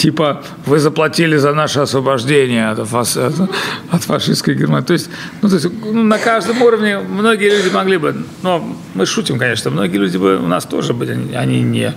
типа 0.00 0.42
вы 0.66 0.78
заплатили 0.78 1.36
за 1.36 1.52
наше 1.52 1.80
освобождение 1.80 2.70
от, 2.70 2.88
фас, 2.88 3.16
от, 3.16 4.02
фашистской 4.02 4.54
Германии. 4.54 4.86
То 4.86 4.94
есть, 4.94 5.10
ну, 5.42 5.48
то 5.48 5.54
есть 5.56 5.66
ну, 5.84 6.02
на 6.02 6.18
каждом 6.18 6.62
уровне 6.62 6.98
многие 6.98 7.50
люди 7.50 7.74
могли 7.74 7.98
бы, 7.98 8.24
но 8.42 8.64
мы 8.94 9.06
шутим, 9.06 9.38
конечно, 9.38 9.70
многие 9.70 9.98
люди 9.98 10.16
бы 10.16 10.38
у 10.38 10.46
нас 10.46 10.64
тоже 10.64 10.94
бы, 10.94 11.04
они, 11.04 11.34
они 11.34 11.62
не, 11.62 11.92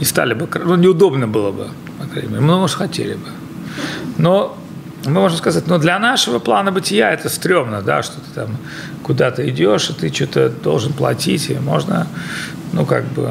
не 0.00 0.04
стали 0.04 0.34
бы, 0.34 0.48
ну, 0.64 0.74
неудобно 0.74 1.28
было 1.28 1.52
бы, 1.52 1.68
по 2.00 2.06
крайней 2.06 2.30
мере, 2.30 2.40
мы, 2.40 2.58
может, 2.58 2.76
хотели 2.76 3.14
бы. 3.14 3.28
Но 4.18 4.58
мы 5.04 5.12
можем 5.12 5.38
сказать, 5.38 5.68
но 5.68 5.78
для 5.78 5.98
нашего 5.98 6.40
плана 6.40 6.72
бытия 6.72 7.12
это 7.12 7.28
стрёмно, 7.28 7.82
да, 7.82 8.02
что 8.02 8.14
ты 8.14 8.30
там 8.34 8.56
куда-то 9.04 9.48
идешь, 9.48 9.90
и 9.90 9.92
ты 9.92 10.12
что-то 10.12 10.48
должен 10.48 10.92
платить, 10.92 11.50
и 11.50 11.54
можно, 11.54 12.08
ну, 12.72 12.84
как 12.84 13.04
бы, 13.04 13.30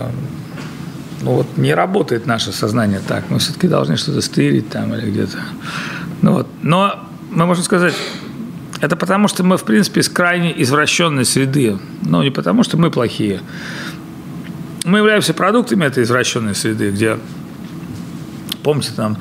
ну, 1.24 1.36
вот 1.36 1.58
не 1.58 1.74
работает 1.74 2.26
наше 2.26 2.52
сознание 2.52 3.02
так, 3.08 3.30
мы 3.30 3.40
все-таки 3.40 3.68
должны 3.68 3.98
что-то 3.98 4.22
стырить 4.22 4.70
там 4.70 4.94
или 4.94 5.10
где-то. 5.10 5.40
Ну, 6.22 6.34
вот. 6.34 6.48
Но 6.62 7.00
мы 7.32 7.46
можем 7.46 7.64
сказать, 7.64 7.96
это 8.82 8.96
потому, 8.96 9.28
что 9.28 9.44
мы, 9.44 9.58
в 9.58 9.64
принципе, 9.64 10.02
из 10.02 10.10
крайне 10.10 10.62
извращенной 10.62 11.26
среды. 11.26 11.78
Ну, 12.02 12.22
не 12.24 12.30
потому, 12.30 12.64
что 12.64 12.78
мы 12.78 12.92
плохие. 12.92 13.42
Мы 14.84 14.98
являемся 14.98 15.34
продуктами 15.34 15.86
этой 15.86 16.04
извращенной 16.04 16.56
среды, 16.56 16.92
где, 16.92 17.18
помните, 18.64 18.92
там 18.96 19.18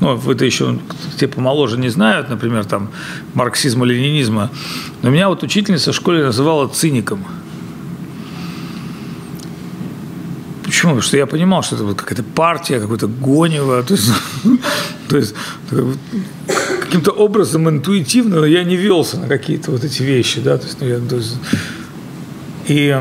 ну, 0.00 0.16
вы-то 0.16 0.44
еще 0.44 0.78
те 1.18 1.28
помоложе 1.28 1.78
не 1.78 1.88
знают, 1.88 2.28
например, 2.28 2.64
там, 2.64 2.90
марксизма, 3.34 3.86
ленинизма, 3.86 4.50
но 5.02 5.10
меня 5.10 5.28
вот 5.28 5.42
учительница 5.42 5.92
в 5.92 5.94
школе 5.94 6.24
называла 6.24 6.68
циником. 6.68 7.24
Почему? 10.74 10.94
Потому 10.94 11.02
что 11.02 11.16
я 11.16 11.26
понимал, 11.26 11.62
что 11.62 11.76
это 11.76 11.84
вот 11.84 12.00
какая-то 12.00 12.24
партия, 12.24 12.80
какое-то 12.80 13.06
гонево, 13.06 13.84
то 13.84 13.94
есть, 13.94 14.10
то 15.08 15.18
есть 15.18 15.34
каким-то 16.80 17.12
образом 17.12 17.68
интуитивно 17.68 18.44
я 18.44 18.64
не 18.64 18.74
велся 18.74 19.18
на 19.18 19.28
какие-то 19.28 19.70
вот 19.70 19.84
эти 19.84 20.02
вещи, 20.02 20.40
да, 20.40 20.58
то 20.58 20.66
есть, 20.66 20.80
ну, 20.80 20.88
я, 20.88 20.98
то 20.98 21.14
есть, 21.14 21.36
и 22.66 23.00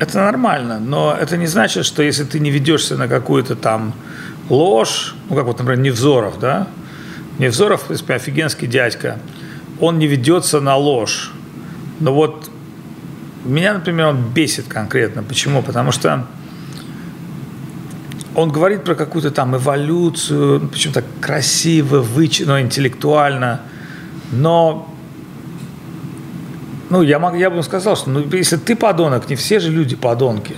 это 0.00 0.18
нормально, 0.18 0.80
но 0.80 1.16
это 1.16 1.36
не 1.36 1.46
значит, 1.46 1.86
что 1.86 2.02
если 2.02 2.24
ты 2.24 2.40
не 2.40 2.50
ведешься 2.50 2.96
на 2.96 3.06
какую-то 3.06 3.54
там 3.54 3.94
ложь, 4.50 5.14
ну, 5.30 5.36
как 5.36 5.44
вот, 5.44 5.60
например, 5.60 5.78
Невзоров, 5.84 6.40
да? 6.40 6.66
Невзоров, 7.38 7.82
в 7.82 7.84
принципе, 7.84 8.14
офигенский 8.14 8.66
дядька. 8.66 9.20
Он 9.78 10.00
не 10.00 10.08
ведется 10.08 10.58
на 10.58 10.74
ложь. 10.74 11.30
Но 12.00 12.12
вот 12.12 12.50
меня, 13.44 13.74
например, 13.74 14.06
он 14.06 14.22
бесит 14.34 14.66
конкретно. 14.68 15.22
Почему? 15.22 15.62
Потому 15.62 15.92
что 15.92 16.26
он 18.34 18.50
говорит 18.50 18.84
про 18.84 18.94
какую-то 18.94 19.30
там 19.30 19.56
эволюцию, 19.56 20.70
так 20.92 21.04
красиво, 21.20 22.00
вычурно, 22.00 22.54
ну, 22.54 22.60
интеллектуально, 22.60 23.62
но 24.32 24.94
ну, 26.90 27.02
я, 27.02 27.18
мог, 27.18 27.36
я 27.36 27.50
бы 27.50 27.62
сказал, 27.62 27.96
что 27.96 28.10
ну, 28.10 28.24
если 28.32 28.56
ты 28.56 28.74
подонок, 28.74 29.28
не 29.28 29.36
все 29.36 29.60
же 29.60 29.70
люди 29.70 29.96
подонки. 29.96 30.56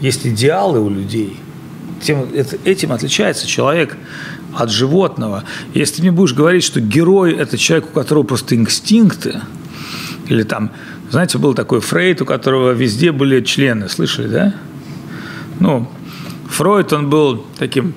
Есть 0.00 0.26
идеалы 0.26 0.80
у 0.80 0.88
людей– 0.90 1.40
тем, 2.02 2.28
этим 2.64 2.92
отличается 2.92 3.46
человек 3.46 3.96
от 4.54 4.70
животного. 4.70 5.44
Если 5.72 5.96
ты 5.96 6.02
мне 6.02 6.12
будешь 6.12 6.34
говорить, 6.34 6.64
что 6.64 6.80
герой– 6.80 7.32
это 7.38 7.56
человек, 7.56 7.88
у 7.90 7.92
которого 7.92 8.24
просто 8.24 8.54
инстинкты, 8.54 9.40
или 10.26 10.42
там, 10.42 10.72
знаете, 11.12 11.38
был 11.38 11.52
такой 11.52 11.80
Фрейд, 11.80 12.22
у 12.22 12.24
которого 12.24 12.70
везде 12.70 13.12
были 13.12 13.42
члены, 13.42 13.88
слышали, 13.88 14.28
да? 14.28 14.54
Ну, 15.60 15.86
Фройд, 16.48 16.92
он 16.94 17.10
был 17.10 17.44
таким 17.58 17.94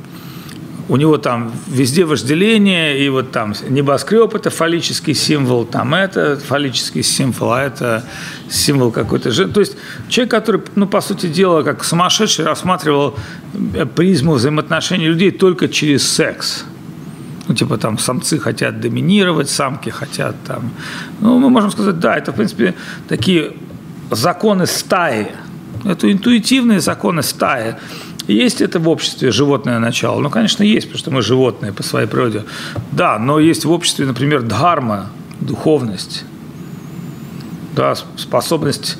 у 0.88 0.98
него 0.98 1.18
там 1.18 1.52
везде 1.68 2.06
вожделение, 2.06 3.00
и 3.00 3.10
вот 3.10 3.32
там 3.32 3.56
небоскреб– 3.70 4.36
это 4.36 4.50
фаллический 4.52 5.16
символ, 5.16 5.66
там 5.66 5.96
это 5.96 6.38
фаллический 6.38 7.02
символ, 7.02 7.54
а 7.54 7.64
это 7.64 8.04
символ 8.50 8.92
какой-то 8.92 9.32
жены. 9.32 9.52
То 9.52 9.62
есть 9.62 9.78
человек, 10.10 10.32
который, 10.32 10.62
ну, 10.76 10.86
по 10.86 11.02
сути 11.02 11.26
дела, 11.26 11.64
как 11.64 11.84
сумасшедший, 11.84 12.46
рассматривал 12.46 13.18
призму 13.96 14.34
взаимоотношений 14.34 15.08
людей 15.08 15.32
только 15.32 15.68
через 15.70 16.08
секс. 16.08 16.66
Ну, 17.48 17.56
типа 17.56 17.78
там 17.78 17.98
самцы 17.98 18.40
хотят 18.40 18.80
доминировать, 18.80 19.50
самки 19.50 19.90
хотят 19.90 20.36
там... 20.48 20.72
Ну, 21.22 21.40
мы 21.40 21.50
можем 21.50 21.72
сказать, 21.72 22.00
да, 22.00 22.16
это, 22.16 22.32
в 22.32 22.36
принципе, 22.36 22.74
такие 23.08 23.54
законы 24.12 24.66
стаи. 24.66 25.28
Это 25.84 26.12
интуитивные 26.12 26.80
законы 26.80 27.22
стаи. 27.22 27.76
Есть 28.28 28.62
это 28.62 28.80
в 28.80 28.90
обществе 28.90 29.32
животное 29.32 29.78
начало? 29.80 30.20
Ну, 30.20 30.30
конечно, 30.32 30.64
есть, 30.64 30.88
потому 30.88 31.00
что 31.00 31.12
мы 31.12 31.22
животные 31.22 31.72
по 31.72 31.84
своей 31.84 32.08
природе. 32.08 32.44
Да, 32.92 33.20
но 33.20 33.40
есть 33.40 33.66
в 33.66 33.72
обществе, 33.72 34.08
например, 34.08 34.42
дхарма, 34.42 35.10
духовность, 35.40 36.24
да, 37.76 37.94
способность 38.18 38.98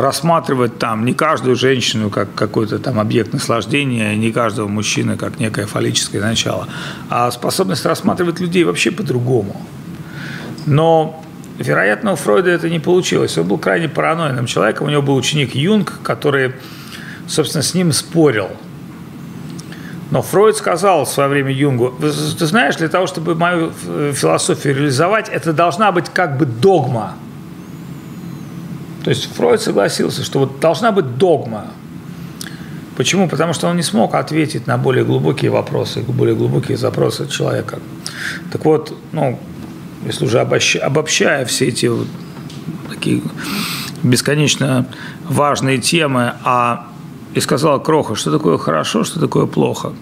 рассматривать 0.00 0.78
там 0.78 1.04
не 1.04 1.14
каждую 1.14 1.56
женщину 1.56 2.10
как 2.10 2.34
какой-то 2.34 2.78
там 2.78 3.00
объект 3.00 3.32
наслаждения, 3.32 4.14
не 4.16 4.32
каждого 4.32 4.68
мужчины 4.68 5.16
как 5.16 5.38
некое 5.40 5.66
фаллическое 5.66 6.20
начало, 6.20 6.68
а 7.08 7.30
способность 7.30 7.84
рассматривать 7.84 8.40
людей 8.40 8.64
вообще 8.64 8.90
по-другому. 8.90 9.60
Но, 10.66 11.22
вероятно, 11.58 12.12
у 12.12 12.16
Фройда 12.16 12.50
это 12.50 12.68
не 12.68 12.80
получилось. 12.80 13.38
Он 13.38 13.46
был 13.46 13.58
крайне 13.58 13.88
параноидным 13.88 14.46
человеком. 14.46 14.88
У 14.88 14.90
него 14.90 15.02
был 15.02 15.14
ученик 15.14 15.54
Юнг, 15.54 16.00
который 16.02 16.54
собственно, 17.26 17.62
с 17.62 17.74
ним 17.74 17.92
спорил. 17.92 18.48
Но 20.10 20.22
Фройд 20.22 20.56
сказал 20.56 21.04
в 21.04 21.08
свое 21.08 21.28
время 21.28 21.52
Юнгу, 21.52 21.92
ты 22.00 22.46
знаешь, 22.46 22.76
для 22.76 22.88
того, 22.88 23.06
чтобы 23.06 23.34
мою 23.34 23.72
философию 24.12 24.76
реализовать, 24.76 25.28
это 25.28 25.52
должна 25.52 25.90
быть 25.90 26.08
как 26.12 26.38
бы 26.38 26.46
догма. 26.46 27.14
То 29.06 29.10
есть 29.10 29.32
Фройд 29.36 29.60
согласился, 29.60 30.24
что 30.24 30.40
вот 30.40 30.58
должна 30.58 30.90
быть 30.90 31.16
догма. 31.16 31.66
Почему? 32.96 33.28
Потому 33.28 33.52
что 33.52 33.68
он 33.68 33.76
не 33.76 33.84
смог 33.84 34.16
ответить 34.16 34.66
на 34.66 34.78
более 34.78 35.04
глубокие 35.04 35.48
вопросы, 35.52 36.00
более 36.00 36.34
глубокие 36.34 36.76
запросы 36.76 37.28
человека. 37.28 37.78
Так 38.50 38.64
вот, 38.64 38.98
ну, 39.12 39.38
если 40.04 40.24
уже 40.24 40.40
обобщая 40.40 41.44
все 41.44 41.68
эти 41.68 41.86
вот 41.86 42.08
такие 42.90 43.22
бесконечно 44.02 44.88
важные 45.22 45.78
темы 45.78 46.32
о 46.42 46.88
и 47.32 47.38
сказала 47.38 47.78
Кроха, 47.78 48.16
что 48.16 48.32
такое 48.32 48.58
хорошо, 48.58 49.04
что 49.04 49.20
такое 49.20 49.46
плохо. 49.46 49.92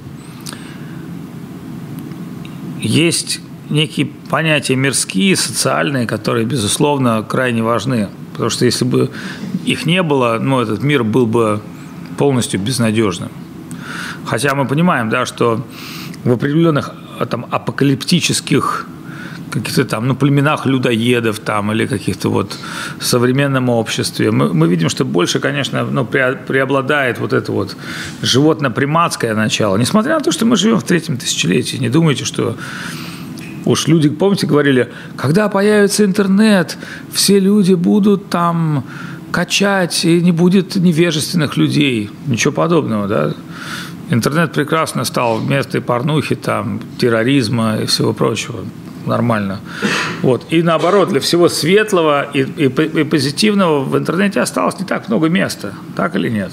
Есть 2.81 3.43
некие 3.69 4.07
понятия 4.31 4.77
мирские, 4.77 5.37
социальные, 5.37 6.07
которые, 6.07 6.47
безусловно, 6.47 7.23
крайне 7.23 7.62
важны. 7.62 8.09
Потому 8.35 8.51
что 8.51 8.66
если 8.66 8.85
бы 8.85 9.11
их 9.64 9.87
не 9.87 10.03
было, 10.03 10.38
ну, 10.40 10.61
этот 10.61 10.83
мир 10.83 11.05
был 11.05 11.27
бы 11.27 11.61
полностью 12.18 12.61
безнадежным. 12.61 13.31
Хотя 14.27 14.55
мы 14.55 14.66
понимаем, 14.66 15.09
да, 15.09 15.25
что 15.25 15.64
в 16.25 16.33
определенных 16.33 16.92
там, 17.31 17.47
апокалиптических 17.51 18.87
каких-то 19.51 19.85
там, 19.85 20.09
ну, 20.09 20.16
племенах 20.16 20.66
людоедов 20.66 21.38
там 21.38 21.70
или 21.73 21.87
каких-то 21.87 22.29
вот 22.29 22.59
современном 23.01 23.68
обществе. 23.68 24.33
Мы, 24.33 24.53
мы 24.53 24.66
видим, 24.66 24.88
что 24.88 25.05
больше, 25.05 25.38
конечно, 25.38 25.85
ну, 25.85 26.05
преобладает 26.05 27.18
вот 27.20 27.33
это 27.33 27.53
вот 27.53 27.77
животно-приматское 28.23 29.35
начало. 29.35 29.77
Несмотря 29.77 30.14
на 30.14 30.20
то, 30.20 30.33
что 30.33 30.44
мы 30.44 30.57
живем 30.57 30.79
в 30.79 30.83
третьем 30.83 31.16
тысячелетии, 31.16 31.77
не 31.77 31.88
думайте, 31.88 32.25
что 32.25 32.57
Уж 33.64 33.88
люди, 33.88 34.09
помните, 34.09 34.46
говорили, 34.46 34.92
когда 35.16 35.48
появится 35.48 36.05
интернет, 36.05 36.77
все 37.12 37.38
люди 37.38 37.74
будут 37.74 38.29
там 38.29 38.85
качать, 39.31 40.05
и 40.05 40.20
не 40.20 40.33
будет 40.33 40.77
невежественных 40.77 41.57
людей. 41.57 42.11
Ничего 42.27 42.53
подобного, 42.53 43.09
да? 43.09 43.35
Интернет 44.11 44.53
прекрасно 44.53 45.05
стал 45.05 45.38
вместо 45.38 45.81
порнухи, 45.81 46.35
там, 46.35 46.81
терроризма 46.98 47.79
и 47.83 47.87
всего 47.87 48.12
прочего 48.12 48.64
нормально. 49.07 49.61
Вот. 50.22 50.46
И 50.50 50.62
наоборот, 50.62 51.09
для 51.09 51.20
всего 51.20 51.48
светлого 51.48 52.22
и, 52.22 52.40
и, 52.40 52.66
и 52.66 53.05
позитивного 53.05 53.83
в 53.83 53.96
интернете 53.96 54.40
осталось 54.40 54.79
не 54.79 54.87
так 54.87 55.09
много 55.09 55.29
места. 55.29 55.74
Так 55.96 56.16
или 56.16 56.29
нет? 56.29 56.53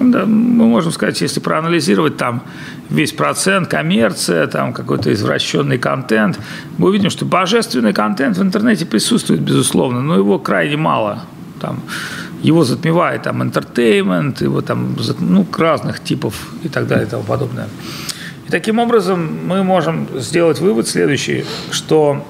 Да, 0.00 0.24
мы 0.24 0.66
можем 0.66 0.92
сказать, 0.92 1.20
если 1.20 1.40
проанализировать 1.40 2.16
там 2.16 2.42
весь 2.88 3.12
процент, 3.12 3.68
коммерция, 3.68 4.46
там 4.46 4.72
какой-то 4.72 5.12
извращенный 5.12 5.76
контент, 5.76 6.40
мы 6.78 6.88
увидим, 6.88 7.10
что 7.10 7.26
божественный 7.26 7.92
контент 7.92 8.38
в 8.38 8.42
интернете 8.42 8.86
присутствует, 8.86 9.42
безусловно, 9.42 10.00
но 10.00 10.16
его 10.16 10.38
крайне 10.38 10.78
мало. 10.78 11.24
Там, 11.60 11.82
его 12.42 12.64
затмевает 12.64 13.24
там 13.24 13.42
entertainment, 13.42 14.42
его 14.42 14.62
там, 14.62 14.96
ну, 15.18 15.46
разных 15.58 16.00
типов 16.02 16.34
и 16.62 16.68
так 16.68 16.86
далее 16.86 17.06
и 17.06 17.10
тому 17.10 17.22
подобное. 17.22 17.68
И 18.48 18.50
таким 18.50 18.78
образом 18.78 19.46
мы 19.46 19.62
можем 19.62 20.08
сделать 20.14 20.60
вывод 20.60 20.88
следующий, 20.88 21.44
что 21.70 22.26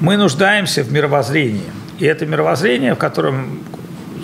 мы 0.00 0.16
нуждаемся 0.16 0.82
в 0.82 0.92
мировоззрении. 0.92 1.70
И 2.00 2.04
это 2.06 2.26
мировоззрение, 2.26 2.94
в 2.94 2.98
котором, 2.98 3.60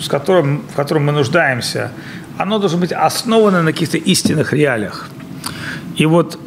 с 0.01 0.09
которым, 0.09 0.63
в 0.71 0.75
котором 0.75 1.07
мы 1.07 1.13
нуждаемся, 1.13 1.93
оно 2.39 2.59
должно 2.59 2.79
быть 2.79 2.93
основано 2.93 3.63
на 3.63 3.73
каких-то 3.73 3.99
истинных 3.99 4.53
реалиях. 4.53 5.09
И 5.97 6.07
вот 6.07 6.39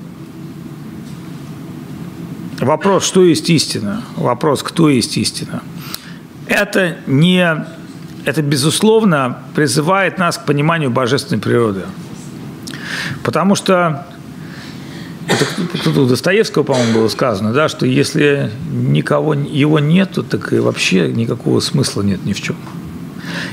вопрос, 2.59 3.05
что 3.05 3.23
есть 3.23 3.49
истина, 3.49 4.03
вопрос, 4.15 4.63
кто 4.63 4.89
есть 4.89 5.17
истина, 5.17 5.61
это 6.47 6.97
не, 7.07 7.65
это 8.25 8.41
безусловно 8.41 9.39
призывает 9.55 10.17
нас 10.17 10.37
к 10.37 10.45
пониманию 10.45 10.91
божественной 10.91 11.41
природы. 11.41 11.85
Потому 13.23 13.55
что 13.55 14.05
это 15.27 15.83
тут 15.83 15.97
у 15.97 16.05
Достоевского, 16.07 16.63
по-моему, 16.63 16.93
было 16.93 17.07
сказано, 17.07 17.53
да, 17.53 17.69
что 17.69 17.85
если 17.85 18.51
никого 18.71 19.33
его 19.33 19.79
нету, 19.79 20.23
так 20.23 20.53
и 20.53 20.59
вообще 20.59 21.07
никакого 21.09 21.59
смысла 21.59 22.01
нет 22.01 22.25
ни 22.25 22.33
в 22.33 22.41
чем. 22.41 22.55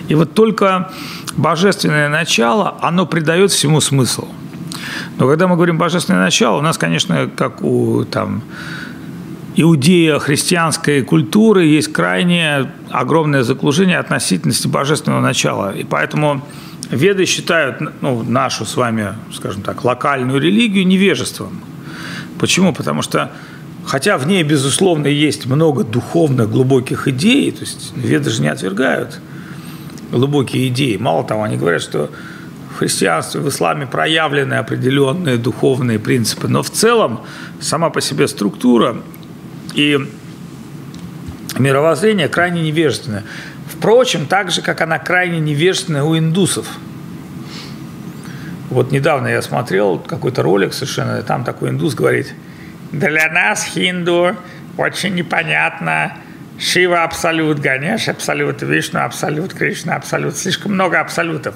И 0.08 0.14
вот 0.14 0.34
только 0.34 0.90
божественное 1.36 2.08
начало, 2.08 2.76
оно 2.80 3.06
придает 3.06 3.50
всему 3.50 3.80
смысл. 3.80 4.28
Но 5.18 5.28
когда 5.28 5.48
мы 5.48 5.56
говорим 5.56 5.78
божественное 5.78 6.20
начало, 6.20 6.58
у 6.58 6.62
нас, 6.62 6.78
конечно, 6.78 7.30
как 7.34 7.62
у 7.62 8.04
там, 8.04 8.42
иудея 9.54 10.18
христианской 10.18 11.02
культуры 11.02 11.64
есть 11.64 11.92
крайне 11.92 12.70
огромное 12.90 13.42
заклужение 13.42 13.98
относительности 13.98 14.68
божественного 14.68 15.20
начала. 15.20 15.74
И 15.74 15.84
поэтому 15.84 16.42
Веды 16.90 17.24
считают 17.24 17.80
ну, 18.00 18.22
нашу 18.22 18.64
с 18.64 18.76
вами, 18.76 19.14
скажем 19.32 19.62
так, 19.62 19.84
локальную 19.84 20.40
религию 20.40 20.86
невежеством. 20.86 21.60
Почему? 22.38 22.72
Потому 22.72 23.02
что, 23.02 23.32
хотя 23.84 24.18
в 24.18 24.26
ней, 24.26 24.44
безусловно, 24.44 25.08
есть 25.08 25.46
много 25.46 25.82
духовных, 25.82 26.48
глубоких 26.50 27.08
идей, 27.08 27.50
то 27.50 27.62
есть 27.62 27.92
веды 27.96 28.30
же 28.30 28.40
не 28.40 28.48
отвергают 28.48 29.20
глубокие 30.10 30.68
идеи. 30.68 30.96
Мало 30.96 31.24
того, 31.24 31.42
они 31.42 31.56
говорят, 31.56 31.82
что 31.82 32.10
в 32.70 32.78
христианстве, 32.78 33.40
в 33.40 33.48
исламе 33.48 33.86
проявлены 33.86 34.54
определенные 34.54 35.38
духовные 35.38 35.98
принципы, 35.98 36.48
но 36.48 36.62
в 36.62 36.70
целом 36.70 37.22
сама 37.60 37.90
по 37.90 38.00
себе 38.00 38.28
структура 38.28 38.98
и 39.74 39.98
мировоззрение 41.58 42.28
крайне 42.28 42.62
невежественное. 42.62 43.24
Впрочем, 43.66 44.26
так 44.26 44.50
же, 44.50 44.62
как 44.62 44.80
она 44.80 44.98
крайне 44.98 45.40
невежественная 45.40 46.02
у 46.02 46.16
индусов. 46.16 46.66
Вот 48.70 48.92
недавно 48.92 49.28
я 49.28 49.40
смотрел 49.42 49.98
какой-то 49.98 50.42
ролик 50.42 50.74
совершенно, 50.74 51.22
там 51.22 51.44
такой 51.44 51.70
индус 51.70 51.94
говорит, 51.94 52.34
для 52.92 53.30
нас, 53.32 53.64
хинду, 53.64 54.36
очень 54.76 55.14
непонятно, 55.14 56.18
Шива 56.58 57.04
абсолют, 57.04 57.58
Ганеш 57.58 58.08
абсолют, 58.08 58.62
Вишну 58.62 59.00
абсолют, 59.00 59.52
Кришна 59.52 59.96
абсолют. 59.96 60.36
Слишком 60.36 60.72
много 60.72 61.00
абсолютов. 61.00 61.54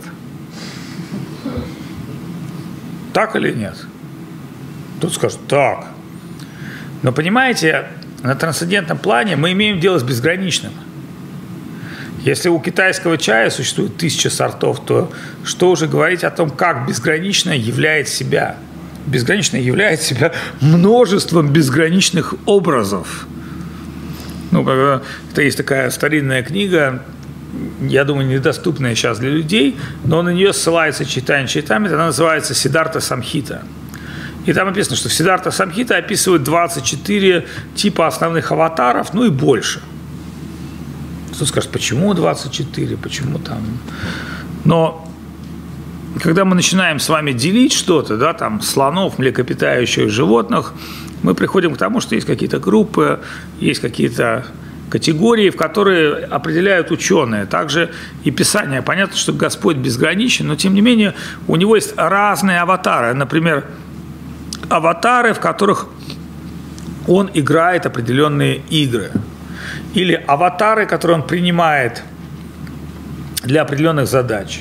Так 3.12 3.34
или 3.36 3.52
нет? 3.52 3.76
Тут 5.00 5.14
скажут, 5.14 5.46
так. 5.48 5.86
Но 7.02 7.12
понимаете, 7.12 7.86
на 8.22 8.34
трансцендентном 8.34 8.98
плане 8.98 9.36
мы 9.36 9.52
имеем 9.52 9.80
дело 9.80 9.98
с 9.98 10.02
безграничным– 10.02 10.72
если 12.22 12.50
у 12.50 12.58
китайского 12.58 13.16
чая 13.16 13.48
существует 13.48 13.96
тысяча 13.96 14.28
сортов, 14.28 14.84
то 14.84 15.10
что 15.42 15.70
уже 15.70 15.86
говорить 15.86 16.22
о 16.22 16.30
том, 16.30 16.50
как 16.50 16.86
безгранично 16.86 17.50
являет 17.50 18.08
себя? 18.08 18.56
Безгранично 19.06 19.56
являет 19.56 20.02
себя 20.02 20.32
множеством 20.60 21.50
безграничных 21.50 22.34
образов. 22.44 23.26
Ну, 24.50 24.68
это 24.68 25.42
есть 25.42 25.56
такая 25.56 25.90
старинная 25.90 26.42
книга 26.42 27.02
я 27.80 28.04
думаю, 28.04 28.28
недоступная 28.28 28.94
сейчас 28.94 29.18
для 29.18 29.30
людей, 29.30 29.76
но 30.04 30.22
на 30.22 30.30
нее 30.30 30.52
ссылается 30.52 31.04
читание 31.04 31.48
читамит, 31.48 31.92
она 31.92 32.06
называется 32.06 32.54
Сидарта 32.54 33.00
Самхита. 33.00 33.62
И 34.46 34.52
там 34.52 34.68
написано, 34.68 34.96
что 34.96 35.08
в 35.08 35.12
Сидарта 35.12 35.50
Самхита 35.50 35.96
описывают 35.96 36.42
24 36.44 37.46
типа 37.74 38.06
основных 38.06 38.52
аватаров, 38.52 39.12
ну 39.12 39.24
и 39.24 39.30
больше. 39.30 39.80
Кто 41.34 41.44
скажет, 41.44 41.70
почему 41.70 42.14
24, 42.14 42.96
почему 42.96 43.38
там... 43.38 43.62
Но 44.64 45.06
когда 46.22 46.44
мы 46.44 46.54
начинаем 46.54 46.98
с 46.98 47.08
вами 47.08 47.32
делить 47.32 47.72
что-то, 47.72 48.16
да, 48.16 48.32
там, 48.32 48.60
слонов, 48.60 49.18
млекопитающих 49.18 50.10
животных, 50.10 50.74
мы 51.22 51.35
приходим 51.35 51.74
к 51.74 51.78
тому, 51.78 52.00
что 52.00 52.14
есть 52.14 52.26
какие-то 52.26 52.59
группы, 52.59 53.20
есть 53.61 53.80
какие-то 53.80 54.46
категории, 54.90 55.50
в 55.50 55.56
которые 55.56 56.24
определяют 56.24 56.90
ученые. 56.90 57.46
Также 57.46 57.90
и 58.24 58.30
Писание. 58.30 58.83
Понятно, 58.83 59.16
что 59.16 59.33
Господь 59.33 59.76
безграничен, 59.76 60.48
но 60.48 60.56
тем 60.56 60.74
не 60.74 60.80
менее 60.80 61.14
у 61.46 61.56
него 61.56 61.76
есть 61.76 61.94
разные 61.96 62.61
аватары. 62.61 63.14
Например, 63.14 63.64
аватары, 64.68 65.33
в 65.33 65.40
которых 65.40 65.88
он 67.06 67.30
играет 67.33 67.87
определенные 67.87 68.56
игры. 68.68 69.11
Или 69.94 70.14
аватары, 70.26 70.87
которые 70.87 71.18
он 71.18 71.26
принимает 71.26 72.02
для 73.42 73.62
определенных 73.62 74.06
задач. 74.06 74.61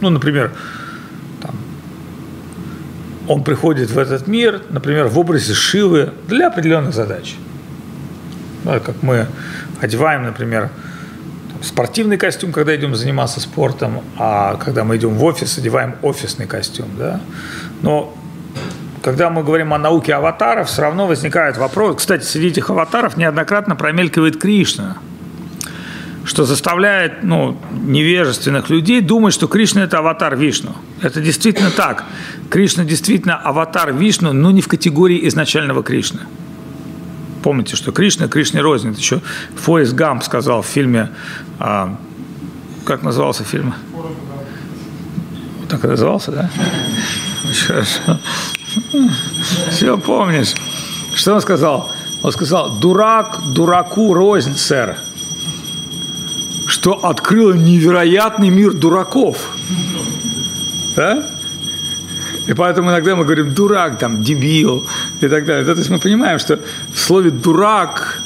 Ну, 0.00 0.10
например, 0.10 0.52
он 3.30 3.44
приходит 3.44 3.90
в 3.90 3.98
этот 3.98 4.26
мир, 4.26 4.60
например, 4.70 5.06
в 5.06 5.16
образе 5.16 5.54
Шивы 5.54 6.12
для 6.26 6.48
определенных 6.48 6.92
задач. 6.92 7.36
Ну, 8.64 8.80
как 8.80 9.04
мы 9.04 9.26
одеваем, 9.80 10.24
например, 10.24 10.68
спортивный 11.62 12.16
костюм, 12.16 12.50
когда 12.50 12.74
идем 12.74 12.96
заниматься 12.96 13.38
спортом, 13.38 14.02
а 14.18 14.56
когда 14.56 14.82
мы 14.82 14.96
идем 14.96 15.10
в 15.10 15.22
офис, 15.22 15.58
одеваем 15.58 15.94
офисный 16.02 16.48
костюм. 16.48 16.88
Да? 16.98 17.20
Но 17.82 18.12
когда 19.00 19.30
мы 19.30 19.44
говорим 19.44 19.72
о 19.74 19.78
науке 19.78 20.12
аватаров, 20.12 20.66
все 20.66 20.82
равно 20.82 21.06
возникает 21.06 21.56
вопрос. 21.56 21.98
Кстати, 21.98 22.24
среди 22.24 22.48
этих 22.48 22.68
аватаров 22.68 23.16
неоднократно 23.16 23.76
промелькивает 23.76 24.40
Кришна, 24.40 24.96
что 26.30 26.44
заставляет 26.44 27.24
ну, 27.24 27.58
невежественных 27.72 28.70
людей 28.70 29.00
думать, 29.00 29.34
что 29.34 29.48
Кришна– 29.48 29.82
это 29.82 29.98
аватар 29.98 30.36
Вишну. 30.36 30.76
Это 31.02 31.20
действительно 31.20 31.72
так. 31.72 32.04
Кришна 32.48 32.84
действительно 32.84 33.34
аватар 33.34 33.92
Вишну, 33.92 34.32
но 34.32 34.52
не 34.52 34.62
в 34.62 34.68
категории 34.68 35.26
изначального 35.26 35.82
Кришны. 35.82 36.20
Помните, 37.42 37.74
что 37.74 37.90
Кришна, 37.90 38.28
Кришне 38.28 38.60
рознь. 38.60 38.90
Это 38.90 39.00
еще 39.00 39.20
Форест 39.56 39.92
Гамп 39.94 40.22
сказал 40.22 40.62
в 40.62 40.66
фильме, 40.66 41.10
а, 41.58 41.98
как 42.84 43.02
назывался 43.02 43.42
фильм? 43.42 43.74
Так 45.68 45.84
и 45.84 45.88
назывался, 45.88 46.30
да? 46.30 46.50
Очень 47.50 47.66
хорошо. 47.66 48.20
Все 49.70 49.98
помнишь. 49.98 50.54
Что 51.12 51.34
он 51.34 51.40
сказал? 51.40 51.90
Он 52.22 52.30
сказал, 52.30 52.78
дурак 52.78 53.40
дураку 53.52 54.14
рознь, 54.14 54.54
сэр. 54.54 54.96
Что 56.80 56.94
открыло 57.04 57.52
невероятный 57.52 58.48
мир 58.48 58.72
дураков. 58.72 59.50
Да? 60.96 61.26
И 62.46 62.54
поэтому 62.54 62.88
иногда 62.88 63.14
мы 63.16 63.24
говорим 63.24 63.52
дурак, 63.52 63.98
там, 63.98 64.22
дебил 64.22 64.86
и 65.20 65.28
так 65.28 65.44
далее. 65.44 65.66
То 65.66 65.72
есть 65.72 65.90
мы 65.90 65.98
понимаем, 65.98 66.38
что 66.38 66.58
в 66.90 66.98
слове 66.98 67.30
дурак 67.30 68.22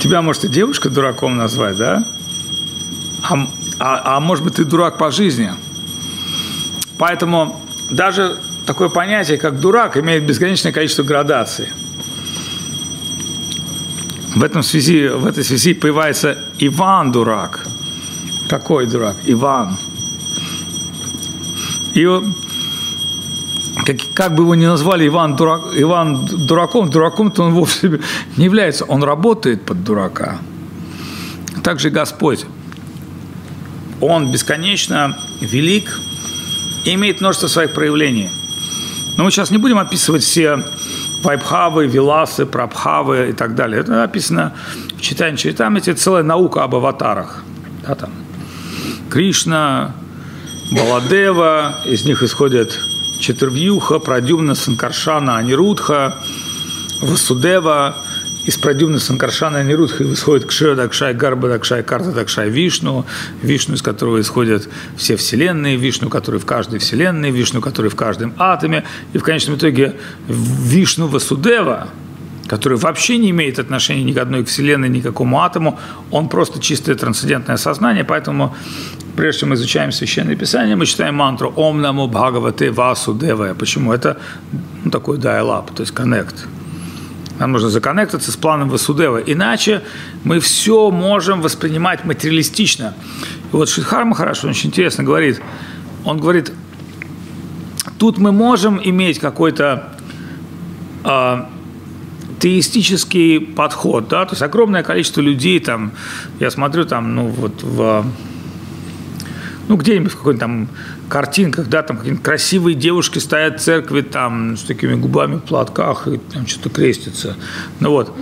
тебя 0.00 0.22
может 0.22 0.46
и 0.46 0.48
девушка 0.48 0.88
дураком 0.88 1.36
назвать, 1.36 1.76
да? 1.76 2.04
А, 3.28 3.34
а, 3.78 4.16
а 4.16 4.20
может 4.20 4.42
быть, 4.42 4.54
ты 4.54 4.64
дурак 4.64 4.96
по 4.96 5.10
жизни. 5.10 5.50
Поэтому 6.96 7.60
даже 7.90 8.38
такое 8.64 8.88
понятие, 8.88 9.36
как 9.36 9.60
дурак, 9.60 9.98
имеет 9.98 10.24
бесконечное 10.24 10.72
количество 10.72 11.02
градаций. 11.02 11.68
В, 14.40 14.42
этом 14.42 14.62
связи, 14.62 15.06
в 15.06 15.26
этой 15.26 15.44
связи 15.44 15.74
появляется 15.74 16.38
Иван 16.58 17.12
дурак. 17.12 17.60
Какой 18.48 18.86
дурак? 18.86 19.16
Иван. 19.26 19.76
И 21.92 22.06
как, 23.84 23.96
как 24.14 24.34
бы 24.34 24.44
его 24.44 24.54
ни 24.54 24.64
назвали 24.64 25.06
Иван, 25.06 25.36
дурак, 25.36 25.60
Иван 25.76 26.24
дураком, 26.24 26.88
дураком-то 26.88 27.42
он 27.42 27.52
вовсе 27.52 28.00
не 28.38 28.46
является. 28.46 28.86
Он 28.86 29.04
работает 29.04 29.66
под 29.66 29.84
дурака. 29.84 30.38
Также 31.62 31.90
Господь. 31.90 32.46
Он 34.00 34.32
бесконечно 34.32 35.18
велик 35.42 36.00
и 36.86 36.94
имеет 36.94 37.20
множество 37.20 37.48
своих 37.48 37.74
проявлений. 37.74 38.30
Но 39.18 39.24
мы 39.24 39.30
сейчас 39.30 39.50
не 39.50 39.58
будем 39.58 39.76
описывать 39.76 40.22
все 40.22 40.64
вайбхавы, 41.22 41.86
виласы, 41.86 42.46
прабхавы 42.46 43.30
и 43.30 43.32
так 43.32 43.54
далее. 43.54 43.80
Это 43.80 43.92
написано 43.92 44.52
в 44.96 45.00
читании 45.00 45.36
Чайтамити, 45.36 45.92
целая 45.92 46.22
наука 46.22 46.64
об 46.64 46.74
аватарах. 46.74 47.42
Да, 47.86 47.94
там. 47.94 48.10
Кришна, 49.10 49.92
Баладева, 50.72 51.74
из 51.86 52.04
них 52.04 52.22
исходят 52.22 52.78
Четырвьюха, 53.20 53.98
Прадюмна, 53.98 54.54
Санкаршана, 54.54 55.36
Анирудха, 55.36 56.14
Васудева. 57.02 57.96
Из 58.46 58.56
Прадюмна, 58.56 58.98
Санкаршана, 58.98 59.58
Анирудха 59.58 60.02
исходит 60.12 60.46
Кшира, 60.46 60.74
Дакшай, 60.74 61.12
Гарба, 61.12 61.48
Дакшай, 61.48 61.82
Карта, 61.82 62.10
Дакшай, 62.10 62.48
Вишну. 62.48 63.04
Вишну, 63.42 63.74
из 63.74 63.82
которого 63.82 64.18
исходят 64.20 64.68
все 64.96 65.16
вселенные, 65.16 65.76
Вишну, 65.76 66.08
который 66.08 66.40
в 66.40 66.46
каждой 66.46 66.78
вселенной, 66.78 67.30
Вишну, 67.30 67.60
который 67.60 67.90
в 67.90 67.96
каждом 67.96 68.32
атоме. 68.38 68.84
И 69.12 69.18
в 69.18 69.22
конечном 69.22 69.56
итоге 69.56 69.94
Вишну 70.26 71.06
Васудева, 71.06 71.88
который 72.48 72.78
вообще 72.78 73.18
не 73.18 73.28
имеет 73.30 73.58
отношения 73.58 74.04
ни 74.04 74.12
к 74.12 74.18
одной 74.18 74.42
вселенной, 74.44 74.88
ни 74.88 75.00
к 75.00 75.04
какому 75.04 75.42
атому, 75.42 75.78
он 76.10 76.28
просто 76.30 76.60
чистое 76.60 76.94
трансцендентное 76.94 77.58
сознание, 77.58 78.04
поэтому 78.04 78.56
прежде 79.16 79.40
чем 79.40 79.50
мы 79.50 79.56
изучаем 79.56 79.92
Священное 79.92 80.34
Писание, 80.34 80.76
мы 80.76 80.86
читаем 80.86 81.16
мантру 81.16 81.52
«Ом 81.56 81.82
наму 81.82 82.08
бхагавате 82.08 82.70
васу 82.70 83.14
девая». 83.14 83.54
Почему? 83.54 83.92
Это 83.92 84.16
ну, 84.82 84.90
такой 84.90 85.18
dial-up, 85.18 85.74
то 85.74 85.82
есть 85.82 85.92
connect. 85.92 86.46
Нам 87.40 87.52
нужно 87.52 87.70
законнектиться 87.70 88.30
с 88.30 88.36
планом 88.36 88.68
Васудева. 88.68 89.16
Иначе 89.16 89.82
мы 90.24 90.40
все 90.40 90.90
можем 90.90 91.40
воспринимать 91.40 92.04
материалистично. 92.04 92.94
И 93.50 93.56
вот 93.56 93.70
Шидхар 93.70 94.04
Махараш, 94.04 94.44
он 94.44 94.50
очень 94.50 94.68
интересно 94.68 95.04
говорит. 95.04 95.40
Он 96.04 96.18
говорит, 96.18 96.52
тут 97.98 98.18
мы 98.18 98.30
можем 98.30 98.78
иметь 98.84 99.18
какой-то 99.18 99.88
э, 101.02 101.44
теистический 102.40 103.40
подход, 103.40 104.08
да, 104.08 104.26
то 104.26 104.32
есть 104.32 104.42
огромное 104.42 104.82
количество 104.82 105.22
людей 105.22 105.60
там, 105.60 105.92
я 106.40 106.50
смотрю 106.50 106.84
там, 106.84 107.14
ну 107.14 107.28
вот 107.28 107.62
в 107.62 108.04
ну, 109.68 109.76
где-нибудь 109.76 110.12
в 110.12 110.16
какой-нибудь 110.16 110.40
там 110.40 110.68
картинках, 111.10 111.68
да, 111.68 111.82
там 111.82 111.98
какие-нибудь 111.98 112.24
красивые 112.24 112.74
девушки 112.74 113.18
стоят 113.18 113.60
в 113.60 113.62
церкви 113.62 114.00
там 114.00 114.56
с 114.56 114.62
такими 114.62 114.94
губами 114.94 115.36
в 115.36 115.40
платках 115.40 116.08
и 116.08 116.16
там 116.16 116.46
что-то 116.46 116.70
крестятся. 116.70 117.36
Ну 117.80 117.90
вот, 117.90 118.16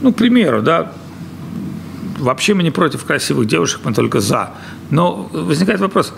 ну, 0.00 0.12
к 0.12 0.16
примеру, 0.16 0.62
да, 0.62 0.92
вообще 2.18 2.54
мы 2.54 2.64
не 2.64 2.72
против 2.72 3.04
красивых 3.04 3.46
девушек, 3.46 3.80
мы 3.84 3.94
только 3.94 4.20
за. 4.20 4.50
Но 4.90 5.28
возникает 5.32 5.80
вопрос, 5.80 6.12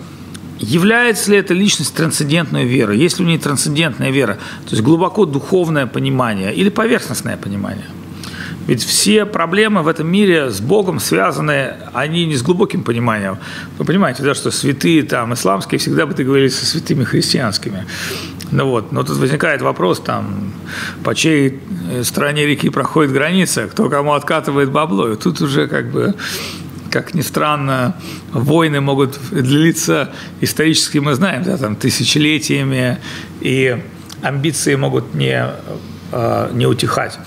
является 0.57 1.29
ли 1.31 1.37
эта 1.37 1.53
личность 1.53 1.93
трансцендентной 1.93 2.65
верой? 2.65 2.97
Есть 2.97 3.19
ли 3.19 3.25
у 3.25 3.27
нее 3.27 3.37
трансцендентная 3.37 4.11
вера? 4.11 4.35
То 4.65 4.71
есть 4.71 4.81
глубоко 4.81 5.25
духовное 5.25 5.85
понимание 5.85 6.55
или 6.55 6.69
поверхностное 6.69 7.37
понимание– 7.37 7.85
ведь 8.67 8.83
все 8.83 9.25
проблемы 9.25 9.81
в 9.81 9.87
этом 9.87 10.07
мире 10.07 10.49
с 10.49 10.61
Богом 10.61 10.99
связаны, 10.99 11.73
они 11.93 12.25
не 12.25 12.35
с 12.35 12.43
глубоким 12.43 12.83
пониманием. 12.83 13.37
Вы 13.77 13.85
понимаете, 13.85 14.23
да, 14.23 14.33
что 14.33 14.51
святые 14.51 15.03
там 15.03 15.33
исламские 15.33 15.79
всегда 15.79 16.05
бы 16.05 16.13
договорились 16.13 16.55
со 16.55 16.65
святыми 16.65 17.03
христианскими. 17.03 17.85
Ну 18.51 18.65
вот, 18.67 18.91
но 18.91 19.03
тут 19.03 19.17
возникает 19.17 19.61
вопрос, 19.61 20.01
там, 20.01 20.53
по 21.03 21.15
чьей 21.15 21.59
э, 21.89 22.03
стороне 22.03 22.45
реки 22.45 22.69
проходит 22.69 23.13
граница, 23.13 23.67
кто 23.67 23.89
кому 23.89 24.13
откатывает 24.13 24.71
бабло. 24.71 25.09
И 25.13 25.15
тут 25.15 25.41
уже 25.41 25.67
как 25.67 25.89
бы 25.89 26.15
как 26.91 27.13
ни 27.13 27.21
странно, 27.21 27.95
войны 28.33 28.81
могут 28.81 29.17
длиться 29.31 30.11
исторически, 30.41 30.97
мы 30.97 31.15
знаем, 31.15 31.43
да, 31.43 31.57
там, 31.57 31.77
тысячелетиями, 31.77 32.97
и 33.39 33.81
амбиции 34.21 34.75
могут 34.75 35.15
не, 35.15 35.45
э, 36.11 36.49
не 36.53 36.67
утихать. 36.67 37.17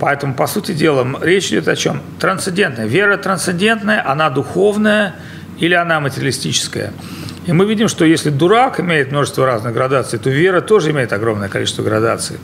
Поэтому, 0.00 0.32
по 0.34 0.46
сути 0.46 0.72
дела, 0.72 1.06
речь 1.20 1.48
идет 1.48 1.68
о 1.68 1.76
чем? 1.76 2.00
Трансцендентная. 2.18 2.86
Вера 2.86 3.18
трансцендентная, 3.18 4.02
она 4.04 4.30
духовная 4.30 5.14
или 5.58 5.74
она 5.74 6.00
материалистическая. 6.00 6.94
И 7.46 7.52
мы 7.52 7.66
видим, 7.66 7.86
что 7.86 8.06
если 8.06 8.30
дурак 8.30 8.80
имеет 8.80 9.12
множество 9.12 9.44
разных 9.44 9.74
градаций, 9.74 10.18
то 10.18 10.30
вера 10.30 10.62
тоже 10.62 10.90
имеет 10.92 11.12
огромное 11.12 11.50
количество 11.50 11.82
градаций. 11.82 12.38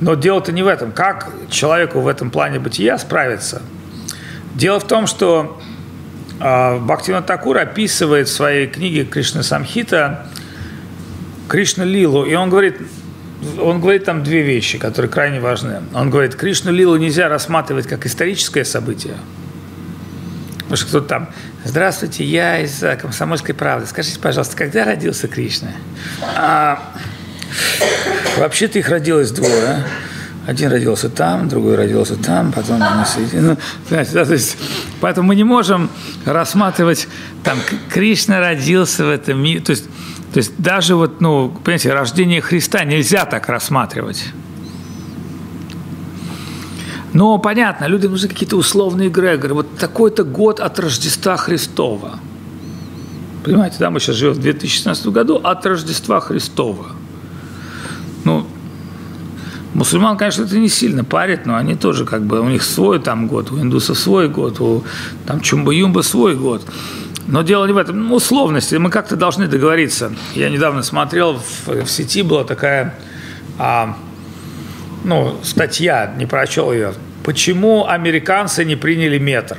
Но 0.00 0.14
дело-то 0.14 0.50
не 0.50 0.62
в 0.62 0.66
этом. 0.66 0.92
Как 0.92 1.30
человеку 1.50 2.00
в 2.00 2.08
этом 2.08 2.30
плане 2.30 2.58
бытия 2.58 2.96
справиться? 2.96 3.60
Дело 4.54 4.80
в 4.80 4.86
том, 4.86 5.06
что 5.06 5.60
а, 6.40 6.78
Бхактивинат 6.78 7.26
Такур 7.26 7.58
описывает 7.58 8.28
в 8.28 8.32
своей 8.32 8.66
книге 8.66 9.04
Кришна 9.04 9.42
Самхита 9.42 10.26
Кришна 11.48 11.84
Лилу, 11.84 12.24
и 12.24 12.34
он 12.34 12.48
говорит, 12.48 12.78
он 13.60 13.80
говорит 13.80 14.04
там 14.04 14.22
две 14.22 14.42
вещи, 14.42 14.78
которые 14.78 15.10
крайне 15.10 15.40
важны. 15.40 15.82
Он 15.94 16.10
говорит, 16.10 16.34
Кришну 16.36 16.72
Лилу 16.72 16.96
нельзя 16.96 17.28
рассматривать 17.28 17.86
как 17.86 18.06
историческое 18.06 18.64
событие, 18.64 19.14
Потому 20.72 20.76
что 20.76 20.86
кто-то 20.86 21.06
там, 21.06 21.28
здравствуйте, 21.64 22.24
я 22.24 22.60
из 22.60 22.82
э, 22.82 22.96
«Комсомольской 22.96 23.54
правды». 23.54 23.86
Скажите, 23.86 24.18
пожалуйста, 24.18 24.56
когда 24.56 24.84
родился 24.84 25.28
Кришна? 25.28 25.72
А, 26.34 26.82
вообще-то 28.38 28.78
их 28.78 28.88
родилось 28.88 29.32
двое. 29.32 29.84
Один 30.46 30.70
родился 30.70 31.10
там, 31.10 31.48
другой 31.48 31.76
родился 31.76 32.16
там, 32.16 32.52
потом 32.52 32.78
на 32.78 33.04
середине. 33.04 33.42
Ну, 33.42 33.58
знаете, 33.88 34.12
да, 34.12 34.24
то 34.24 34.32
есть, 34.32 34.56
поэтому 35.00 35.28
мы 35.28 35.36
не 35.36 35.44
можем 35.44 35.90
рассматривать, 36.24 37.06
там, 37.44 37.58
Кришна 37.90 38.40
родился 38.40 39.04
в 39.04 39.10
этом 39.10 39.42
мире. 39.42 39.60
То 39.60 39.70
есть, 39.70 39.84
то 40.32 40.38
есть 40.38 40.52
даже 40.58 40.94
вот, 40.94 41.20
ну, 41.20 41.50
понимаете, 41.62 41.92
рождение 41.92 42.40
Христа 42.40 42.84
нельзя 42.84 43.26
так 43.26 43.48
рассматривать. 43.48 44.32
Но 47.12 47.36
понятно, 47.38 47.84
людям 47.84 48.12
нужны 48.12 48.28
какие-то 48.28 48.56
условные 48.56 49.08
эгрегоры. 49.08 49.52
Вот 49.52 49.76
такой-то 49.76 50.24
год 50.24 50.60
от 50.60 50.78
Рождества 50.78 51.36
Христова. 51.36 52.18
Понимаете, 53.44 53.76
да, 53.78 53.90
мы 53.90 54.00
сейчас 54.00 54.16
живем 54.16 54.32
в 54.32 54.38
2016 54.38 55.06
году 55.08 55.36
от 55.36 55.66
Рождества 55.66 56.20
Христова. 56.20 56.86
Ну, 58.24 58.46
Мусульман, 59.74 60.16
конечно, 60.16 60.44
это 60.44 60.58
не 60.58 60.68
сильно 60.68 61.04
парит, 61.04 61.44
но 61.44 61.56
они 61.56 61.74
тоже 61.74 62.06
как 62.06 62.24
бы, 62.24 62.40
у 62.40 62.48
них 62.48 62.62
свой 62.62 62.98
там 62.98 63.26
год, 63.26 63.50
у 63.50 63.60
индусов 63.60 63.98
свой 63.98 64.28
год, 64.28 64.60
у 64.60 64.84
там 65.26 65.40
Чумба-Юмба 65.40 66.02
свой 66.02 66.36
год. 66.36 66.62
Но 67.26 67.42
дело 67.42 67.66
не 67.66 67.72
в 67.72 67.78
этом, 67.78 68.08
ну, 68.08 68.16
условности, 68.16 68.74
мы 68.76 68.90
как-то 68.90 69.16
должны 69.16 69.46
договориться. 69.46 70.12
Я 70.34 70.50
недавно 70.50 70.82
смотрел, 70.82 71.38
в, 71.38 71.84
в 71.84 71.90
сети 71.90 72.22
была 72.22 72.44
такая, 72.44 72.94
а, 73.58 73.96
ну, 75.04 75.38
статья, 75.42 76.12
не 76.16 76.26
прочел 76.26 76.72
ее, 76.72 76.94
почему 77.22 77.86
американцы 77.86 78.64
не 78.64 78.76
приняли 78.76 79.18
метр? 79.18 79.58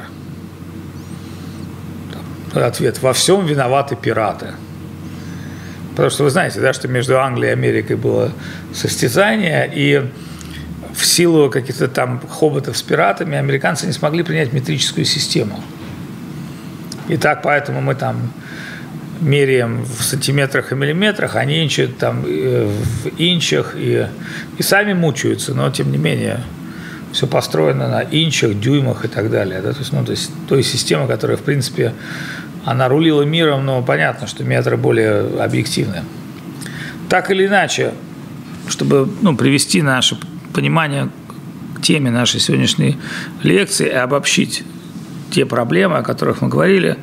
Ответ, 2.54 3.02
во 3.02 3.14
всем 3.14 3.46
виноваты 3.46 3.96
пираты. 3.96 4.54
Потому 5.92 6.10
что 6.10 6.24
вы 6.24 6.30
знаете, 6.32 6.60
да, 6.60 6.74
что 6.74 6.88
между 6.88 7.20
Англией 7.20 7.50
и 7.50 7.54
Америкой 7.54 7.96
было 7.96 8.32
состязание, 8.74 9.72
и 9.74 10.04
в 10.94 11.06
силу 11.06 11.50
каких-то 11.50 11.88
там 11.88 12.22
хоботов 12.28 12.78
с 12.78 12.82
пиратами 12.82 13.38
американцы 13.38 13.88
не 13.88 13.94
смогли 13.94 14.24
принять 14.24 14.54
метрическую 14.54 15.06
систему. 15.06 15.64
И 17.08 17.18
так 17.18 17.42
поэтому 17.42 17.82
мы 17.82 17.96
там 17.96 18.32
меряем 19.22 19.84
в 19.84 20.04
сантиметрах 20.04 20.72
и 20.72 20.76
миллиметрах, 20.76 21.36
они 21.36 21.64
инчат 21.64 21.98
там 21.98 22.24
э, 22.26 22.68
в 23.04 23.08
инчах 23.18 23.74
и, 23.76 24.08
и 24.58 24.64
сами 24.64 24.94
мучаются, 24.94 25.54
но 25.54 25.70
тем 25.70 25.92
не 25.92 25.98
менее 25.98 26.42
все 27.12 27.28
построено 27.28 27.88
на 27.88 28.04
инчах, 28.04 28.60
дюймах 28.60 29.06
и 29.06 29.08
так 29.08 29.30
далее. 29.30 29.62
Да? 29.62 29.72
То 29.72 29.80
есть, 29.80 29.94
ну, 29.94 30.04
то 30.04 30.12
есть 30.12 30.32
той 30.48 30.64
системы, 30.64 31.08
которая, 31.08 31.38
в 31.38 31.42
принципе, 31.42 31.94
она 32.66 32.88
рулила 32.88 33.22
миром, 33.22 33.66
но 33.66 33.82
понятно, 33.82 34.28
что 34.28 34.44
метры 34.44 34.78
более 34.78 35.42
объективны. 35.42 36.04
Так 37.10 37.30
или 37.30 37.46
иначе, 37.46 37.94
чтобы 38.68 39.08
ну, 39.22 39.36
привести 39.36 39.82
наше 39.82 40.18
понимание 40.54 41.10
к 41.76 41.82
теме 41.82 42.10
нашей 42.10 42.40
сегодняшней 42.40 42.98
лекции 43.44 43.88
и 43.88 43.92
обобщить 43.92 44.64
те 45.34 45.46
проблемы, 45.46 45.98
о 45.98 46.04
которых 46.04 46.42
мы 46.42 46.48
говорили, 46.48 46.98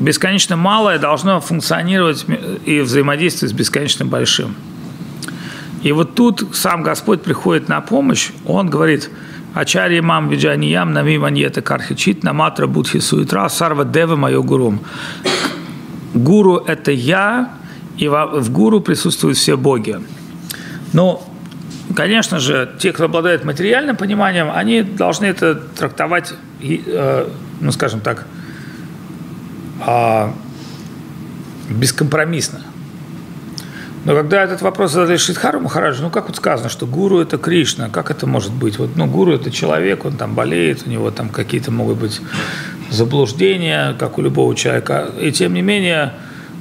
бесконечно 0.00 0.56
малое 0.56 0.98
должно 0.98 1.40
функционировать 1.40 2.26
и 2.64 2.80
взаимодействовать 2.80 3.54
с 3.54 3.56
бесконечно 3.56 4.04
большим. 4.04 4.54
И 5.82 5.92
вот 5.92 6.14
тут 6.14 6.48
сам 6.54 6.82
Господь 6.82 7.22
приходит 7.22 7.68
на 7.68 7.80
помощь, 7.80 8.30
Он 8.46 8.68
говорит– 8.68 9.10
Ачарья 9.54 10.02
мам 10.02 10.28
виджаниям 10.28 10.92
нами 10.92 11.16
маньета 11.16 11.62
кархичит 11.62 12.24
наматра 12.24 12.66
будхи 12.66 12.98
суетра 12.98 13.48
сарва 13.48 13.84
дева 13.84 14.16
мое 14.16 14.42
гурум. 14.42 14.80
Гуру– 16.12 16.56
это 16.66 16.90
я, 16.90 17.54
и 17.96 18.08
в 18.08 18.50
гуру 18.50 18.80
присутствуют 18.80 19.36
все 19.36 19.56
боги. 19.56 20.00
Но, 20.92 21.22
конечно 21.94 22.38
же, 22.38 22.74
те, 22.78 22.92
кто 22.92 23.04
обладает 23.04 23.44
материальным 23.44 23.96
пониманием, 23.96 24.50
они 24.52 24.82
должны 24.82 25.26
это 25.26 25.54
трактовать, 25.54 26.34
э, 26.62 27.28
ну, 27.60 27.72
скажем 27.72 28.00
так, 28.00 28.26
а, 29.80 30.32
бескомпромиссно– 31.68 32.60
но 34.04 34.14
когда 34.14 34.44
этот 34.44 34.60
вопрос 34.60 34.92
задали 34.92 35.16
Шидхару 35.16 35.60
Махараджу, 35.60 36.02
ну 36.02 36.10
как 36.10 36.26
вот 36.26 36.36
сказано, 36.36 36.68
что 36.68 36.86
гуру 36.86 37.20
это 37.20 37.38
Кришна, 37.38 37.88
как 37.88 38.10
это 38.10 38.26
может 38.26 38.52
быть? 38.52 38.78
Вот, 38.78 38.96
ну, 38.96 39.06
гуру 39.06 39.32
это 39.32 39.50
человек, 39.50 40.04
он 40.04 40.18
там 40.18 40.34
болеет, 40.34 40.86
у 40.86 40.90
него 40.90 41.10
там 41.10 41.30
какие-то 41.30 41.70
могут 41.70 41.98
быть 41.98 42.20
заблуждения, 42.90 43.94
как 43.98 44.18
у 44.18 44.22
любого 44.22 44.54
человека. 44.54 45.08
И 45.18 45.32
тем 45.32 45.54
не 45.54 45.62
менее, 45.62 46.12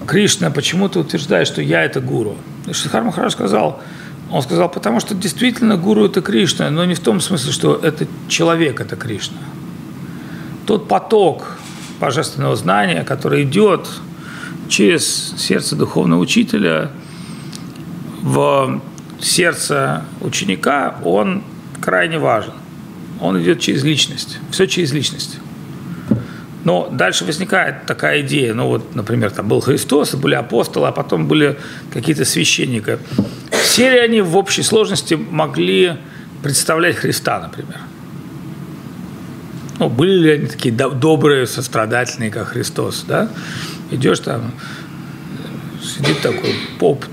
Кришна 0.08 0.52
почему-то 0.52 1.02
утверждает, 1.02 1.46
что 1.48 1.62
я 1.62 1.84
это 1.84 2.00
гуру. 2.00 2.38
И 2.66 2.72
Шидхар 2.72 3.04
Махарадж 3.04 3.34
сказал, 3.34 3.82
он 4.34 4.42
сказал, 4.42 4.70
потому 4.70 5.00
что 5.00 5.16
действительно 5.16 5.78
гуру 5.78 6.06
это 6.06 6.22
Кришна, 6.22 6.70
но 6.70 6.84
не 6.86 6.96
в 6.96 7.00
том 7.00 7.22
смысле, 7.22 7.52
что 7.52 7.76
это 7.76 8.08
человек 8.28 8.82
это 8.82 8.96
Кришна. 8.96 9.38
Тот 10.66 10.88
поток 10.88 11.58
божественного 12.00 12.56
знания, 12.56 13.04
который 13.04 13.44
идет 13.44 13.88
через 14.70 15.34
сердце 15.38 15.76
духовного 15.76 16.20
учителя– 16.20 16.92
в 18.24 18.82
сердце 19.20 20.06
ученика, 20.22 20.96
он 21.04 21.44
крайне 21.82 22.18
важен. 22.18 22.54
Он 23.20 23.40
идет 23.42 23.60
через 23.60 23.84
личность. 23.84 24.40
Все 24.50 24.66
через 24.66 24.94
личность. 24.94 25.38
Но 26.64 26.90
дальше 26.90 27.26
возникает 27.26 27.86
такая 27.86 28.22
идея, 28.22 28.54
ну 28.54 28.68
вот, 28.68 28.96
например, 28.96 29.32
там 29.32 29.50
был 29.50 29.60
Христос, 29.60 30.16
были 30.16 30.36
апостолы, 30.36 30.88
а 30.88 30.94
потом 30.94 31.28
были 31.28 31.60
какие-то 31.92 32.24
священники. 32.24 32.98
Все 33.64 33.90
ли 33.90 33.98
они 33.98 34.22
в 34.22 34.38
общей 34.38 34.62
сложности 34.62 35.14
могли 35.14 35.98
представлять 36.44 36.98
Христа, 36.98 37.40
например? 37.40 37.80
Ну, 39.80 39.90
были 39.90 40.12
ли 40.12 40.32
они 40.32 40.46
такие 40.48 40.76
добрые, 40.76 41.48
сострадательные, 41.48 42.30
как 42.30 42.50
Христос, 42.50 43.06
да? 43.08 43.30
Идешь 43.90 44.20
там, 44.20 44.52
сидит 45.82 46.22
такой 46.22 46.54
поп, 46.78 47.06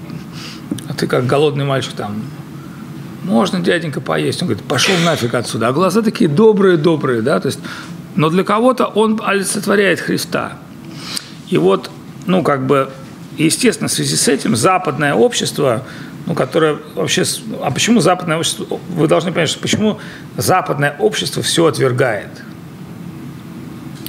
ты 0.99 1.07
как 1.07 1.27
голодный 1.27 1.65
мальчик 1.65 1.93
там, 1.93 2.23
можно, 3.23 3.61
дяденька, 3.61 4.01
поесть? 4.01 4.43
Он 4.43 4.49
говорит, 4.49 4.65
пошел 4.65 4.95
нафиг 5.05 5.33
отсюда. 5.35 5.69
А 5.69 5.73
глаза 5.73 6.03
такие 6.03 6.29
добрые-добрые, 6.29 7.23
да, 7.23 7.41
то 7.41 7.47
есть, 7.47 7.61
но 8.17 8.29
для 8.29 8.45
кого-то 8.45 8.87
он 8.87 9.21
олицетворяет 9.25 10.01
Христа. 10.01 10.59
И 11.49 11.59
вот, 11.59 11.91
ну, 12.27 12.43
как 12.43 12.67
бы, 12.67 12.91
естественно, 13.39 13.89
в 13.89 13.93
связи 13.93 14.17
с 14.17 14.29
этим 14.29 14.57
западное 14.57 15.15
общество, 15.15 15.85
ну, 16.27 16.35
которое 16.35 16.79
вообще... 16.95 17.25
А 17.63 17.71
почему 17.71 18.01
западное 18.01 18.39
общество... 18.39 18.79
Вы 18.91 19.09
должны 19.09 19.33
понять, 19.33 19.49
что 19.49 19.61
почему 19.61 19.99
западное 20.37 20.97
общество 20.99 21.43
все 21.43 21.67
отвергает. 21.67 22.29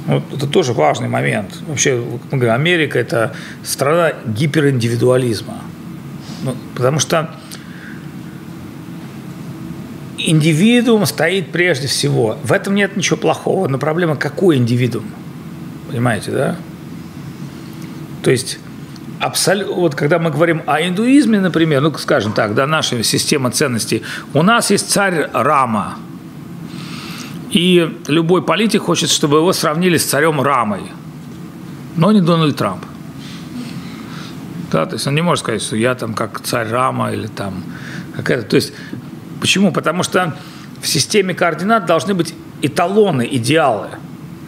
Вот 0.06 0.22
это 0.32 0.46
тоже 0.46 0.72
важный 0.72 1.08
момент. 1.08 1.58
Вообще, 1.66 2.04
Америка– 2.30 2.98
это 3.00 3.34
страна 3.64 4.12
гипериндивидуализма. 4.26 5.62
Ну, 6.42 6.56
потому 6.74 6.98
что 6.98 7.30
индивидуум 10.18 11.06
стоит 11.06 11.52
прежде 11.52 11.86
всего. 11.86 12.36
В 12.42 12.52
этом 12.52 12.74
нет 12.74 12.96
ничего 12.96 13.16
плохого, 13.16 13.68
но 13.68 13.78
проблема 13.78 14.16
какой 14.16 14.56
индивидуум? 14.56 15.06
Понимаете, 15.88 16.30
да? 16.30 16.56
То 18.22 18.30
есть 18.30 18.58
абсолютно, 19.22 19.74
вот 19.74 19.94
когда 19.94 20.18
мы 20.18 20.30
говорим 20.30 20.62
о 20.66 20.82
индуизме, 20.82 21.40
например, 21.40 21.80
ну, 21.80 21.96
скажем 21.96 22.32
так, 22.32 22.54
да, 22.54 22.66
наша 22.66 23.02
система 23.04 23.50
ценностей, 23.50 24.02
у 24.34 24.42
нас 24.42 24.70
есть 24.70 24.90
царь 24.90 25.30
Рама, 25.32 25.96
и 27.50 27.98
любой 28.08 28.42
политик 28.42 28.82
хочет, 28.82 29.10
чтобы 29.10 29.36
его 29.38 29.52
сравнили 29.52 29.96
с 29.96 30.04
царем 30.04 30.40
Рамой, 30.40 30.82
но 31.96 32.10
не 32.10 32.20
Дональд 32.20 32.56
Трамп. 32.56 32.84
Да, 34.72 34.86
то 34.86 34.94
есть 34.94 35.06
он 35.06 35.14
не 35.14 35.22
может 35.22 35.44
сказать, 35.44 35.62
что 35.62 35.76
я 35.76 35.94
там 35.94 36.14
как 36.14 36.40
царь 36.40 36.68
Рама 36.68 37.12
или 37.12 37.28
там 37.28 37.62
какая-то. 38.16 38.48
То 38.48 38.56
есть 38.56 38.72
почему? 39.40 39.70
Потому 39.70 40.02
что 40.02 40.34
в 40.80 40.88
системе 40.88 41.34
координат 41.34 41.86
должны 41.86 42.14
быть 42.14 42.34
эталоны, 42.62 43.28
идеалы. 43.30 43.90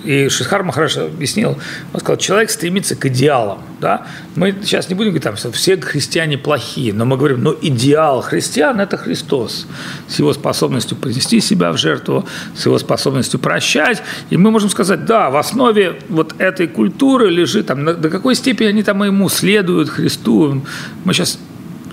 И 0.04 0.28
Шихар 0.28 0.62
Махараш 0.62 0.98
объяснил, 0.98 1.58
он 1.92 2.00
сказал, 2.00 2.18
человек 2.18 2.50
стремится 2.50 2.94
к 2.94 3.06
идеалам. 3.06 3.58
Да? 3.80 4.06
Мы 4.36 4.54
сейчас 4.62 4.88
не 4.88 4.94
будем 4.94 5.10
говорить, 5.10 5.24
там, 5.24 5.36
что 5.36 5.50
все 5.52 5.80
христиане 5.80 6.38
плохие, 6.38 6.92
но 6.92 7.04
мы 7.04 7.16
говорим, 7.16 7.42
ну 7.42 7.56
идеал 7.60 8.20
христиан– 8.20 8.80
это 8.80 8.96
Христос 8.96 9.66
с 10.08 10.18
его 10.18 10.32
способностью 10.32 10.96
принести 10.96 11.40
себя 11.40 11.72
в 11.72 11.78
жертву, 11.78 12.26
с 12.54 12.66
его 12.66 12.78
способностью 12.78 13.40
прощать. 13.40 14.02
И 14.30 14.36
мы 14.36 14.50
можем 14.50 14.70
сказать, 14.70 15.04
да, 15.04 15.30
в 15.30 15.36
основе 15.36 15.98
вот 16.08 16.34
этой 16.38 16.66
культуры 16.66 17.30
лежит, 17.30 17.66
там, 17.66 17.84
до 17.84 18.10
какой 18.10 18.34
степени 18.34 18.68
они 18.68 18.82
там 18.82 19.02
ему 19.02 19.28
следуют, 19.28 19.88
Христу. 19.88 20.62
Мы 21.04 21.14
сейчас 21.14 21.38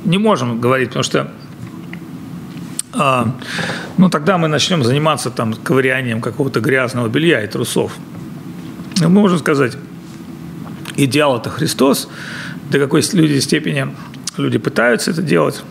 не 0.06 0.18
можем 0.18 0.60
говорить, 0.60 0.90
потому 0.90 1.04
что 1.04 1.32
а, 2.94 3.34
ну 3.98 4.10
тогда 4.10 4.38
мы 4.38 4.48
начнем 4.48 4.84
заниматься 4.84 5.30
там 5.30 5.54
ковырянием 5.54 6.22
какого-то 6.22 6.60
грязного 6.60 7.08
белья 7.08 7.44
и 7.44 7.48
трусов. 7.48 7.94
Мы 9.00 9.10
можем 9.10 9.40
сказать, 9.40 9.78
идеал 10.96 11.38
это 11.38 11.50
Христос, 11.50 12.10
до 12.70 12.80
какой 12.80 13.02
люди 13.14 13.40
степени 13.40 13.88
люди 14.38 14.58
пытаются 14.58 15.12
это 15.12 15.22
делать, 15.22 15.64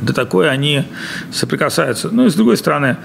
до 0.00 0.12
такой 0.12 0.50
они 0.50 0.84
соприкасаются. 1.32 2.08
Ну 2.10 2.26
и 2.26 2.30
с 2.30 2.34
другой 2.34 2.56
стороны, 2.56 2.96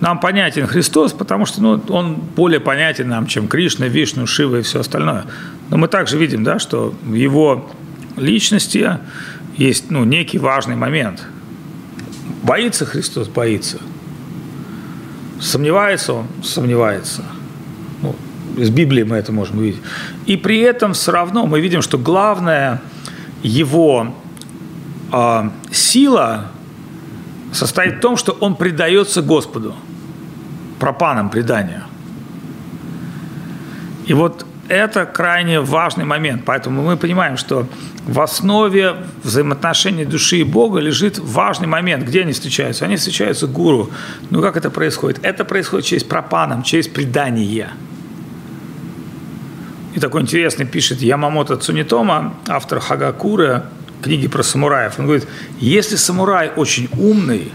нам 0.00 0.20
понятен 0.20 0.66
Христос, 0.66 1.12
потому 1.12 1.46
что 1.46 1.62
ну, 1.62 1.82
он 1.88 2.14
более 2.14 2.60
понятен 2.60 3.08
нам, 3.08 3.26
чем 3.26 3.48
Кришна, 3.48 3.86
Вишну, 3.86 4.26
Шива 4.26 4.56
и 4.58 4.62
все 4.62 4.80
остальное. 4.80 5.24
Но 5.70 5.78
мы 5.78 5.88
также 5.88 6.18
видим, 6.18 6.44
да, 6.44 6.58
что 6.58 6.94
в 7.02 7.14
его 7.14 7.70
личности 8.16 8.98
есть 9.56 9.90
ну, 9.90 10.04
некий 10.04 10.38
важный 10.38 10.76
момент– 10.76 11.22
Боится 12.46 12.86
Христос? 12.86 13.26
Боится. 13.26 13.78
Сомневается 15.40 16.12
он? 16.12 16.26
Сомневается. 16.44 17.24
Ну, 18.02 18.14
из 18.56 18.70
Библии 18.70 19.02
мы 19.02 19.16
это 19.16 19.32
можем 19.32 19.58
увидеть. 19.58 19.82
И 20.26 20.36
при 20.36 20.60
этом 20.60 20.92
все 20.92 21.10
равно 21.10 21.46
мы 21.46 21.60
видим, 21.60 21.82
что 21.82 21.98
главная 21.98 22.80
его 23.42 24.14
э, 25.12 25.50
сила 25.72 26.52
состоит 27.52 27.96
в 27.96 28.00
том, 28.00 28.16
что 28.16 28.30
он 28.38 28.54
предается 28.54 29.22
Господу, 29.22 29.74
пропанам 30.78 31.30
предания. 31.30 31.82
И 34.06 34.14
вот 34.14 34.46
это 34.68 35.06
крайне 35.06 35.60
важный 35.60 36.04
момент. 36.04 36.42
Поэтому 36.44 36.82
мы 36.82 36.96
понимаем, 36.96 37.36
что 37.36 37.66
в 38.06 38.20
основе 38.20 38.96
взаимоотношений 39.22 40.04
души 40.04 40.38
и 40.38 40.44
Бога 40.44 40.80
лежит 40.80 41.18
важный 41.18 41.66
момент. 41.66 42.04
Где 42.04 42.22
они 42.22 42.32
встречаются? 42.32 42.84
Они 42.84 42.96
встречаются 42.96 43.46
гуру. 43.46 43.90
Ну 44.30 44.40
как 44.42 44.56
это 44.56 44.70
происходит? 44.70 45.18
Это 45.22 45.44
происходит 45.44 45.86
через 45.86 46.04
пропаном, 46.04 46.62
через 46.62 46.88
предание. 46.88 47.70
И 49.94 50.00
такой 50.00 50.22
интересный 50.22 50.66
пишет 50.66 51.00
Ямамото 51.00 51.56
Цунитома, 51.56 52.34
автор 52.48 52.80
Хагакура, 52.80 53.70
книги 54.02 54.28
про 54.28 54.42
самураев. 54.42 54.98
Он 54.98 55.06
говорит, 55.06 55.26
если 55.58 55.96
самурай 55.96 56.52
очень 56.54 56.88
умный, 56.98 57.50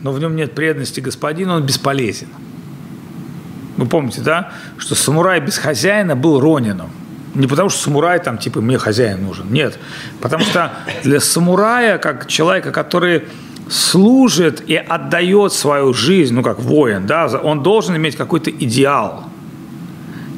но 0.00 0.12
в 0.12 0.18
нем 0.18 0.34
нет 0.34 0.54
преданности 0.54 1.00
господину, 1.00 1.54
он 1.54 1.64
бесполезен. 1.64 2.28
Вы 3.80 3.86
помните, 3.86 4.20
да, 4.20 4.52
что 4.76 4.94
самурай 4.94 5.40
без 5.40 5.56
хозяина 5.56 6.14
был 6.14 6.38
ронином. 6.38 6.90
Не 7.34 7.46
потому 7.46 7.70
что 7.70 7.80
самурай 7.80 8.18
там, 8.18 8.36
типа, 8.36 8.60
мне 8.60 8.76
хозяин 8.76 9.24
нужен. 9.24 9.50
Нет. 9.50 9.78
Потому 10.20 10.44
что 10.44 10.72
для 11.02 11.18
самурая, 11.18 11.96
как 11.96 12.26
человека, 12.26 12.72
который 12.72 13.24
служит 13.70 14.62
и 14.68 14.76
отдает 14.76 15.54
свою 15.54 15.94
жизнь, 15.94 16.34
ну, 16.34 16.42
как 16.42 16.60
воин, 16.60 17.06
да, 17.06 17.26
он 17.42 17.62
должен 17.62 17.96
иметь 17.96 18.16
какой-то 18.16 18.50
идеал. 18.50 19.24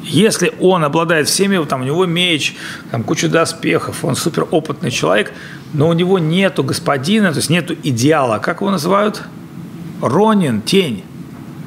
Если 0.03 0.53
он 0.61 0.85
обладает 0.85 1.27
всеми, 1.27 1.61
там, 1.65 1.81
у 1.81 1.83
него 1.83 2.05
меч, 2.05 2.55
там, 2.91 3.03
куча 3.03 3.27
доспехов, 3.27 4.05
он 4.05 4.15
суперопытный 4.15 4.89
человек, 4.89 5.33
но 5.73 5.89
у 5.89 5.93
него 5.93 6.17
нету 6.17 6.63
господина, 6.63 7.31
то 7.31 7.39
есть 7.39 7.49
нету 7.49 7.75
идеала. 7.83 8.39
Как 8.39 8.61
его 8.61 8.71
называют? 8.71 9.21
Ронин, 10.01 10.61
тень. 10.61 11.03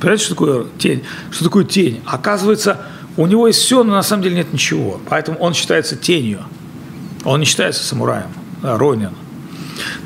Понимаете, 0.07 0.25
что 0.27 0.35
такое 0.35 0.67
тень? 0.79 1.03
Что 1.33 1.45
такое 1.47 1.65
тень? 1.65 2.01
Оказывается, 2.07 2.81
у 3.17 3.27
него 3.27 3.49
есть 3.49 3.59
все, 3.59 3.83
но 3.83 3.95
на 3.95 4.05
самом 4.05 4.23
деле 4.23 4.37
нет 4.37 4.53
ничего. 4.53 5.01
Поэтому 5.09 5.37
он 5.41 5.53
считается 5.53 5.97
тенью. 5.97 6.45
Он 7.25 7.41
не 7.41 7.45
считается 7.45 7.83
самураем, 7.83 8.29
а 8.63 8.79
Ронин. 8.79 9.11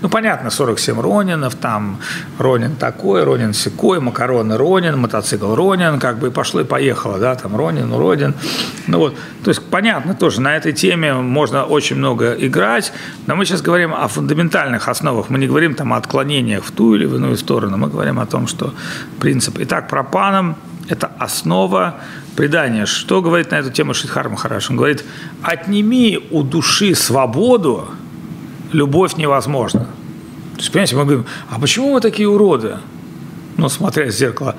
Ну, 0.01 0.09
понятно, 0.09 0.51
47 0.51 1.01
Ронинов, 1.01 1.55
там 1.55 1.99
Ронин 2.39 2.77
такой, 2.77 3.25
Ронин 3.25 3.53
секой, 3.53 4.01
макароны 4.01 4.57
Ронин, 4.57 4.99
мотоцикл 4.99 5.55
Ронин, 5.55 5.99
как 5.99 6.19
бы 6.19 6.29
и 6.29 6.31
пошло 6.31 6.61
и 6.61 6.65
поехало, 6.65 7.19
да, 7.19 7.35
там 7.35 7.57
Ронин, 7.57 7.93
Родин. 7.93 8.35
Ну 8.87 8.99
вот, 8.99 9.17
то 9.45 9.51
есть 9.51 9.63
понятно 9.71 10.15
тоже, 10.15 10.41
на 10.41 10.57
этой 10.57 10.73
теме 10.73 11.15
можно 11.15 11.65
очень 11.65 11.97
много 11.97 12.33
играть, 12.33 12.93
но 13.27 13.37
мы 13.37 13.45
сейчас 13.45 13.63
говорим 13.63 13.95
о 13.95 14.09
фундаментальных 14.09 14.89
основах, 14.89 15.31
мы 15.31 15.39
не 15.39 15.47
говорим 15.47 15.75
там 15.75 15.93
о 15.93 15.97
отклонениях 15.97 16.65
в 16.65 16.71
ту 16.73 16.95
или 16.95 17.07
в 17.07 17.17
иную 17.17 17.37
сторону, 17.37 17.77
мы 17.77 17.89
говорим 17.89 18.19
о 18.19 18.27
том, 18.27 18.47
что 18.47 18.75
принцип. 19.19 19.59
Итак, 19.59 19.89
пропаном– 19.89 20.57
это 20.89 21.11
основа 21.19 22.01
предания. 22.37 22.87
Что 22.87 23.23
говорит 23.23 23.51
на 23.51 23.57
эту 23.57 23.71
тему 23.71 23.95
Шидхар 23.95 24.29
Махараш? 24.29 24.71
Он 24.71 24.77
говорит, 24.77 25.05
отними 25.43 26.19
у 26.31 26.43
души 26.43 26.95
свободу, 26.95 27.89
любовь 28.73 29.17
невозможна. 29.17 29.81
То 30.55 30.59
есть, 30.59 30.73
понимаете, 30.73 30.97
мы 30.97 31.05
говорим, 31.05 31.27
а 31.49 31.59
почему 31.59 31.95
мы 31.95 32.01
такие 32.01 32.29
уроды? 32.29 32.77
Ну, 33.57 33.69
смотря 33.69 34.07
в 34.07 34.11
зеркало. 34.11 34.57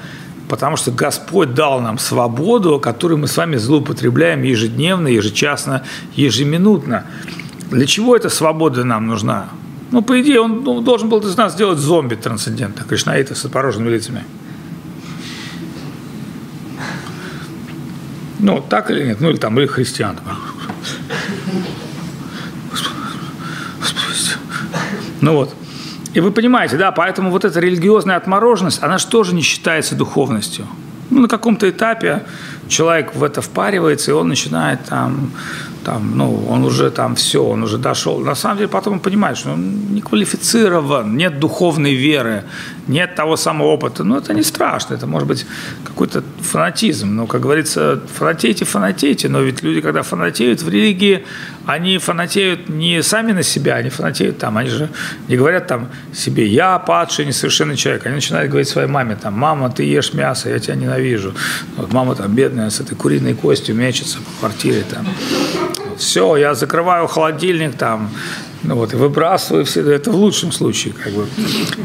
Потому 0.48 0.76
что 0.76 0.92
Господь 0.92 1.54
дал 1.54 1.80
нам 1.80 1.98
свободу, 1.98 2.80
которую 2.80 3.20
мы 3.20 3.28
с 3.28 3.38
вами 3.38 3.56
злоупотребляем 3.56 4.44
ежедневно, 4.44 5.08
ежечасно, 5.08 5.84
ежеминутно. 6.16 7.06
Для 7.70 7.86
чего 7.86 8.16
эта 8.16 8.30
свобода 8.30 8.84
нам 8.84 9.08
нужна? 9.08 9.50
Ну, 9.92 10.02
по 10.02 10.20
идее, 10.22 10.42
он 10.42 10.64
ну, 10.64 10.82
должен 10.82 11.10
был 11.10 11.20
из 11.20 11.38
нас 11.38 11.54
сделать 11.54 11.78
зомби 11.78 12.16
трансцендента, 12.16 12.84
кришнаита 12.84 13.36
с 13.36 13.46
отпороженными 13.46 13.90
лицами. 13.90 14.24
Ну, 18.40 18.64
так 18.68 18.90
или 18.90 19.04
нет? 19.04 19.22
Ну, 19.22 19.30
или 19.30 19.38
там, 19.38 19.60
или 19.60 19.68
христиан. 19.68 20.18
Ну 25.22 25.36
вот. 25.36 25.56
И 26.14 26.20
вы 26.20 26.32
понимаете, 26.32 26.78
да, 26.78 26.92
поэтому 26.92 27.32
вот 27.32 27.46
эта 27.46 27.60
религиозная 27.60 28.18
отмороженность, 28.18 28.84
она 28.84 28.98
же 28.98 29.08
тоже 29.08 29.34
не 29.34 29.42
считается 29.42 29.96
духовностью. 29.96 30.68
Ну, 31.10 31.22
на 31.22 31.28
каком-то 31.28 31.70
этапе 31.70 32.24
человек 32.72 33.16
в 33.16 33.24
это 33.24 33.42
впаривается, 33.42 34.12
и 34.12 34.14
он 34.14 34.30
начинает 34.30 34.80
там 34.86 35.32
там, 35.84 36.18
ну, 36.18 36.46
он 36.50 36.64
уже 36.64 36.92
там 36.92 37.16
все, 37.16 37.44
он 37.44 37.64
уже 37.64 37.78
дошел. 37.78 38.20
На 38.20 38.36
самом 38.36 38.58
деле 38.58 38.70
потом 38.70 38.94
он 38.94 39.00
понимает, 39.00 39.38
что 39.38 39.52
он 39.52 39.94
не 39.96 40.02
квалифицирован, 40.02 41.18
нет 41.18 41.40
духовной 41.40 41.96
веры, 41.96 42.44
нет 42.88 43.16
того 43.16 43.36
самого 43.36 43.70
опыта. 43.70 44.04
Ну, 44.04 44.18
это 44.18 44.34
не 44.34 44.44
страшно, 44.44 44.94
это 44.96 45.08
может 45.08 45.28
быть 45.28 45.46
какой-то 45.84 46.24
фанатизм. 46.42 47.16
Но, 47.16 47.26
как 47.26 47.42
говорится, 47.42 48.00
фанатейте, 48.14 48.66
фанатейте, 48.66 49.30
но 49.30 49.42
ведь 49.42 49.64
люди, 49.64 49.82
когда 49.82 50.04
фанатеют 50.04 50.62
в 50.62 50.70
религии, 50.70 51.26
они 51.66 51.98
фанатеют 51.98 52.70
не 52.70 53.04
сами 53.04 53.32
на 53.32 53.44
себя, 53.44 53.76
они 53.76 53.90
фанатеют 53.90 54.38
там, 54.38 54.58
они 54.58 54.70
же 54.70 54.90
не 55.28 55.38
говорят 55.38 55.68
там 55.68 55.88
себе 56.14 56.46
«я 56.46 56.78
падший, 56.80 57.26
несовершенный 57.26 57.76
человек», 57.76 58.06
они 58.06 58.16
начинают 58.16 58.50
говорить 58.50 58.70
своей 58.70 58.88
маме 58.88 59.16
там 59.16 59.34
«мама, 59.34 59.70
ты 59.70 59.84
ешь 59.84 60.14
мясо, 60.14 60.50
я 60.50 60.60
тебя 60.60 60.76
ненавижу». 60.76 61.34
Вот 61.78 61.94
мама 61.94 62.16
там 62.16 62.36
бедная 62.36 62.61
с 62.70 62.80
этой 62.80 62.96
куриной 62.96 63.34
костью 63.34 63.76
мечется 63.76 64.20
по 64.20 64.40
квартире 64.40 64.84
там 64.90 65.08
все, 65.98 66.36
я 66.36 66.56
закрываю 66.56 67.08
холодильник 67.08 67.78
там, 67.78 68.10
ну 68.64 68.76
вот, 68.76 68.94
и 68.94 68.96
выбрасываю 68.96 69.66
все, 69.66 69.82
это 69.90 70.12
в 70.12 70.16
лучшем 70.16 70.52
случае, 70.52 70.94
как 70.94 71.14
бы, 71.14 71.28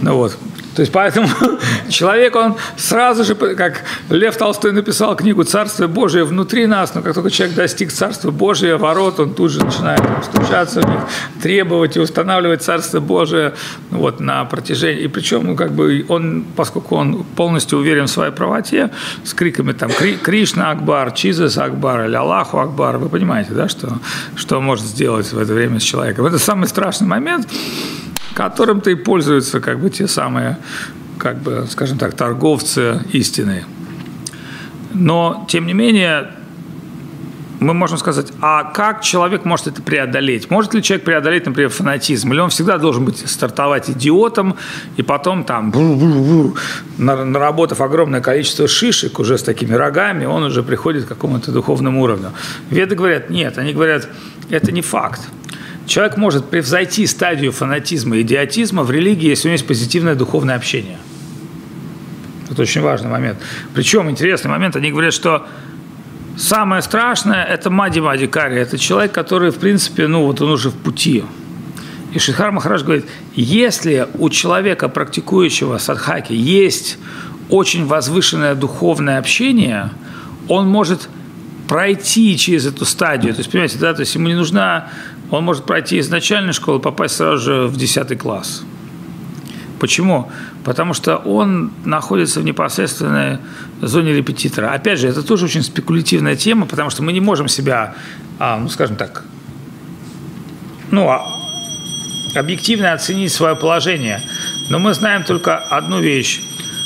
ну 0.03 0.16
вот. 0.16 0.37
То 0.77 0.83
есть 0.83 0.93
поэтому 0.93 1.27
человек, 1.89 2.37
он 2.37 2.57
сразу 2.77 3.24
же, 3.24 3.35
как 3.35 3.83
Лев 4.11 4.37
Толстой 4.37 4.72
написал 4.72 5.16
книгу 5.16 5.43
«Царство 5.43 5.87
Божие 5.87 6.24
внутри 6.24 6.66
нас», 6.66 6.95
но 6.95 7.01
как 7.01 7.14
только 7.14 7.31
человек 7.31 7.57
достиг 7.57 7.91
Царства 7.91 8.31
Божия, 8.31 8.77
ворот, 8.77 9.18
он 9.18 9.33
тут 9.33 9.53
же 9.53 9.64
начинает 9.64 10.03
стучаться 10.22 10.83
в 10.83 10.89
них, 10.89 11.01
требовать 11.43 11.97
и 11.97 12.01
устанавливать 12.01 12.62
Царство 12.62 13.01
Божие 13.01 13.55
вот, 13.91 14.20
на 14.20 14.45
протяжении. 14.45 15.05
И 15.05 15.09
причем, 15.09 15.47
ну, 15.47 15.57
как 15.57 15.72
бы 15.72 16.05
он, 16.11 16.45
поскольку 16.55 16.97
он 16.97 17.24
полностью 17.24 17.79
уверен 17.79 18.05
в 18.05 18.11
своей 18.11 18.33
правоте, 18.33 18.91
с 19.24 19.33
криками 19.33 19.72
там 19.72 19.91
«Кришна 19.91 20.72
Акбар», 20.72 21.12
«Чизес 21.12 21.57
Акбар» 21.57 22.05
или 22.05 22.16
«Аллаху 22.16 22.59
Акбар», 22.59 22.99
вы 22.99 23.09
понимаете, 23.09 23.53
да, 23.53 23.70
что, 23.70 23.99
что 24.35 24.61
может 24.61 24.85
сделать 24.85 25.33
в 25.33 25.39
это 25.39 25.55
время 25.55 25.81
с 25.81 25.83
человеком. 25.83 26.27
Это 26.27 26.39
самый 26.39 26.68
страшный 26.68 27.09
момент, 27.09 27.49
которым-то 28.37 28.91
и 28.91 28.95
пользуются 28.95 29.61
как 29.61 29.80
бы 29.80 29.89
те 29.89 30.07
самые, 30.07 30.59
как 31.18 31.39
бы, 31.39 31.66
скажем 31.70 31.97
так, 31.97 32.14
торговцы 32.14 33.01
истины. 33.12 33.64
Но, 34.93 35.47
тем 35.49 35.66
не 35.66 35.72
менее, 35.72 36.32
мы 37.61 37.72
можем 37.72 37.97
сказать, 37.97 38.32
а 38.43 38.64
как 38.64 39.01
человек 39.01 39.47
может 39.47 39.68
это 39.68 39.80
преодолеть? 39.80 40.51
Может 40.51 40.74
ли 40.74 40.82
человек 40.82 41.07
преодолеть, 41.07 41.47
например, 41.47 41.70
фанатизм? 41.70 42.30
Или 42.34 42.41
он 42.41 42.51
всегда 42.51 42.76
должен 42.76 43.07
быть 43.07 43.26
стартовать 43.26 43.89
идиотом, 43.89 44.57
и 44.99 45.03
потом 45.03 45.45
там, 45.45 45.72
наработав 46.99 47.80
огромное 47.80 48.20
количество 48.20 48.68
шишек 48.68 49.18
уже 49.18 49.39
с 49.39 49.43
такими 49.43 49.72
рогами, 49.72 50.26
он 50.26 50.43
уже 50.43 50.62
приходит 50.62 51.07
к 51.07 51.09
какому-то 51.09 51.53
духовному 51.53 52.03
уровню? 52.03 52.32
Веды 52.68 52.95
говорят, 52.97 53.30
нет, 53.30 53.57
они 53.57 53.72
говорят, 53.72 54.07
это 54.51 54.72
не 54.72 54.82
факт. 54.82 55.22
Человек 55.87 56.16
может 56.16 56.51
превзойти 56.51 57.07
стадию 57.07 57.53
фанатизма 57.53 58.16
и 58.16 58.22
идиотизма 58.22 58.82
в 58.82 58.91
религии, 58.91 59.28
если 59.28 59.49
у 59.49 59.51
него 59.51 59.55
есть 59.55 59.66
позитивное 59.66 60.14
духовное 60.14 60.57
общение. 60.57 60.99
Это 62.51 62.62
очень 62.62 62.80
важный 62.80 63.11
момент. 63.11 63.39
Причем 63.74 64.11
интересный 64.11 64.51
момент, 64.51 64.76
они 64.76 64.91
говорят, 64.91 65.14
что 65.14 65.47
Самое 66.37 66.82
страшное– 66.82 67.45
это 67.45 67.70
Мади 67.70 67.99
Мади 67.99 68.26
Кари. 68.26 68.57
Это 68.57 68.76
человек, 68.76 69.12
который, 69.12 69.51
в 69.51 69.57
принципе, 69.57 70.07
ну 70.07 70.26
вот 70.26 70.43
он 70.43 70.51
уже 70.51 70.68
в 70.68 70.74
пути. 70.74 71.24
И 72.12 72.18
Шидхар 72.18 72.53
Махараш 72.53 72.82
говорит, 72.82 73.07
если 73.34 74.07
у 74.14 74.28
человека, 74.28 74.89
практикующего 74.89 75.78
садхаки, 75.78 76.34
есть 76.34 76.99
очень 77.49 77.87
возвышенное 77.87 78.55
духовное 78.55 79.18
общение, 79.18 79.91
он 80.49 80.68
может 80.68 81.09
пройти 81.68 82.37
через 82.37 82.66
эту 82.66 82.84
стадию. 82.84 83.32
То 83.34 83.41
есть, 83.41 83.51
понимаете, 83.51 83.78
да, 83.78 83.95
то 83.95 84.01
есть 84.01 84.14
ему 84.14 84.28
не 84.28 84.34
нужна, 84.34 84.91
он 85.31 85.45
может 85.45 85.64
пройти 85.64 85.99
из 85.99 86.09
начальной 86.09 86.53
школы, 86.53 86.79
попасть 86.81 87.16
сразу 87.16 87.43
же 87.43 87.66
в 87.66 87.77
10 87.77 88.18
класс. 88.18 88.64
Почему? 89.79 90.31
Потому 90.64 90.95
что 90.95 91.16
он 91.16 91.70
находится 91.85 92.41
в 92.41 92.45
непосредственной 92.45 93.39
зоне 93.83 94.14
репетитора. 94.14 94.72
Опять 94.72 95.01
же, 95.01 95.09
это 95.09 95.22
тоже 95.22 95.45
очень 95.45 95.62
спекулятивная 95.62 96.37
тема, 96.37 96.66
потому 96.66 96.91
что 96.91 97.03
мы 97.03 97.12
не 97.12 97.20
можем 97.20 97.49
себя, 97.49 97.95
а, 98.39 98.59
ну, 98.59 98.68
скажем 98.68 98.97
так, 98.97 99.24
ну, 100.91 101.09
а, 101.09 101.27
объективно 102.35 102.93
оценить 102.93 103.33
свое 103.33 103.55
положение. 103.55 104.22
Но 104.70 104.79
мы 104.79 104.95
знаем 104.95 105.24
только 105.24 105.59
одну 105.59 106.01
вещь, 106.01 106.41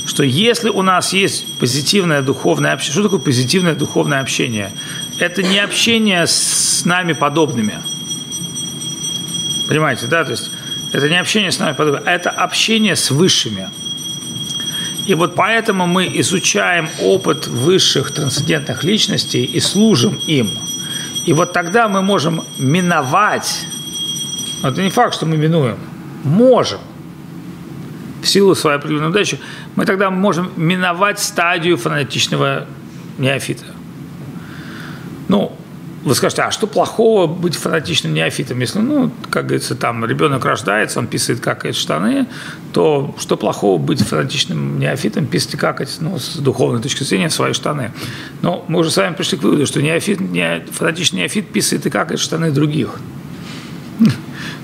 что 0.07 0.25
если 0.25 0.69
у 0.69 0.83
нас 0.83 1.13
есть 1.13 1.61
позитивное 1.61 2.23
духовное 2.23 2.73
общение, 2.73 2.93
что 2.93 3.03
такое 3.05 3.21
позитивное 3.21 3.75
духовное 3.75 4.21
общение? 4.21 4.73
Это 5.21 5.43
не 5.43 5.59
общение 5.59 6.27
с 6.27 6.83
нами 6.85 7.13
подобными. 7.13 7.75
Понимаете, 9.71 10.09
да? 10.09 10.25
То 10.25 10.33
есть 10.33 10.51
это 10.93 11.09
не 11.09 11.17
общение 11.17 11.53
с 11.53 11.61
нами 11.61 11.77
подобными, 11.77 12.05
а 12.05 12.11
это 12.11 12.29
общение 12.29 12.97
с 12.97 13.13
высшими. 13.13 13.71
И 15.07 15.15
вот 15.15 15.37
поэтому 15.37 15.87
мы 15.87 16.11
изучаем 16.15 16.89
опыт 17.01 17.47
высших 17.47 18.11
трансцендентных 18.11 18.83
личностей 18.83 19.45
и 19.45 19.61
служим 19.61 20.19
им. 20.27 20.51
И 21.25 21.33
вот 21.33 21.53
тогда 21.53 21.89
мы 21.89 22.03
можем 22.03 22.43
миновать, 22.59 23.65
это 24.65 24.83
не 24.83 24.91
факт, 24.91 25.15
что 25.15 25.25
мы 25.25 25.37
минуем, 25.37 25.79
можем, 26.25 26.81
в 28.25 28.27
силу 28.27 28.57
своей 28.57 28.79
определенной 28.79 29.11
удачи, 29.11 29.39
мы 29.77 29.87
тогда 29.87 30.11
можем 30.11 30.51
миновать 30.57 31.21
стадию 31.21 31.77
фанатичного 31.77 32.67
неофита. 33.19 33.67
Ну, 35.29 35.57
вы 36.03 36.15
скажете, 36.15 36.43
а 36.43 36.51
что 36.51 36.67
плохого 36.67 37.27
быть 37.27 37.57
фанатичным 37.57 38.15
неофитом? 38.15 38.59
Если, 38.61 38.79
ну, 38.79 39.11
как 39.29 39.47
говорится, 39.47 39.75
там 39.75 40.05
ребенок 40.05 40.45
рождается, 40.45 40.99
он 40.99 41.07
писает, 41.07 41.41
какает 41.41 41.77
штаны, 41.77 42.27
то 42.73 43.15
что 43.19 43.37
плохого 43.37 43.79
быть 43.79 44.01
фанатичным 44.03 44.79
неофитом, 44.79 45.27
писать 45.27 45.55
и 45.55 45.57
какать, 45.59 45.95
ну, 46.01 46.19
с 46.19 46.37
духовной 46.37 46.81
точки 46.81 47.03
зрения, 47.03 47.29
свои 47.29 47.53
штаны? 47.53 47.93
Но 48.41 48.65
мы 48.69 48.81
уже 48.81 48.91
с 48.91 48.97
вами 48.97 49.15
пришли 49.15 49.37
к 49.37 49.43
выводу, 49.43 49.67
что 49.67 49.83
неофит, 49.83 50.21
не, 50.21 50.65
фанатичный 50.71 51.21
неофит 51.21 51.53
писает 51.53 51.85
и 51.87 51.91
какает 51.91 52.21
штаны 52.21 52.51
других. 52.51 52.99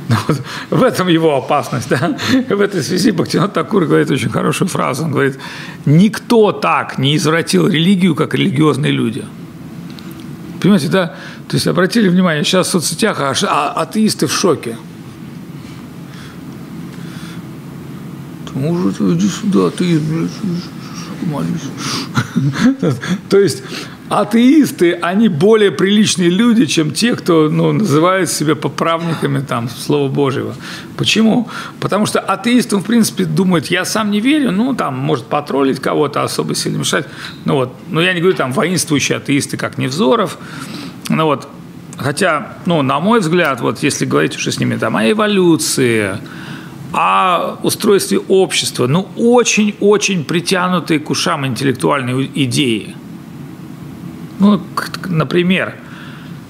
Ну, 0.09 0.14
вот 0.28 0.43
в 0.70 0.82
этом 0.84 1.09
его 1.09 1.37
опасность. 1.37 1.89
Да? 1.89 2.16
В 2.49 2.61
этой 2.61 2.80
связи 2.84 3.11
Бхактинат 3.11 3.53
Такур 3.53 3.87
говорит 3.87 4.09
очень 4.09 4.30
хорошую 4.30 4.68
фразу. 4.68 5.03
Он 5.03 5.11
говорит, 5.11 5.37
никто 5.84 6.53
так 6.53 6.99
не 6.99 7.16
извратил 7.16 7.66
религию, 7.66 8.14
как 8.14 8.32
религиозные 8.32 8.93
люди. 8.93 9.24
Понимаете, 10.67 10.89
да? 10.89 11.14
То 11.47 11.55
есть 11.55 11.69
обратили 11.69 12.09
внимание, 12.09 12.43
сейчас 12.43 12.67
в 12.67 12.71
соцсетях 12.73 13.21
а, 13.21 13.33
а 13.49 13.83
атеисты 13.83 14.27
в 14.27 14.33
шоке. 14.33 14.77
Может, 18.53 19.01
иди 19.01 19.29
сюда, 19.29 19.69
атеист, 19.69 20.03
блядь, 20.03 20.31
молись. 21.23 22.91
То 23.29 23.39
есть 23.39 23.62
атеисты, 24.09 24.92
они 24.92 25.28
более 25.28 25.70
приличные 25.70 26.30
люди, 26.30 26.66
чем 26.66 26.92
те, 26.92 27.16
кто 27.16 27.48
ну, 27.48 27.72
называет 27.72 28.30
себя 28.30 28.54
поправниками 28.54 29.40
там, 29.40 29.68
Слова 29.68 30.09
Божьего. 30.09 30.54
Почему? 30.96 31.48
Потому 31.80 32.07
что 32.07 32.20
атеистам, 32.20 32.82
в 32.82 32.86
принципе, 32.86 33.24
думают, 33.24 33.66
я 33.66 33.84
сам 33.84 34.11
не 34.11 34.20
верю, 34.20 34.52
ну, 34.52 34.74
там, 34.74 34.96
может 34.96 35.26
потроллить 35.26 35.80
кого-то, 35.80 36.22
особо 36.22 36.54
сильно 36.54 36.78
мешать. 36.78 37.07
Ну, 37.44 37.54
вот. 37.54 37.72
Но 37.90 38.00
я 38.00 38.12
не 38.12 38.20
говорю, 38.20 38.36
там, 38.36 38.52
воинствующие 38.52 39.18
атеисты, 39.18 39.57
как 39.57 39.78
Невзоров. 39.78 40.38
Ну, 41.09 41.24
вот. 41.24 41.48
Хотя, 41.96 42.59
ну, 42.66 42.82
на 42.82 43.00
мой 43.00 43.20
взгляд, 43.20 43.61
вот 43.61 43.82
если 43.82 44.04
говорить 44.04 44.36
уже 44.36 44.52
с 44.52 44.61
ними 44.61 44.76
там 44.76 44.96
о 44.96 45.11
эволюции, 45.11 46.18
о 46.92 47.57
устройстве 47.62 48.18
общества, 48.18 48.86
ну, 48.86 49.09
очень-очень 49.16 50.24
притянутые 50.24 51.00
к 51.00 51.11
ушам 51.11 51.44
интеллектуальные 51.46 52.30
идеи– 52.34 52.94
ну, 54.39 54.61
например, 55.09 55.74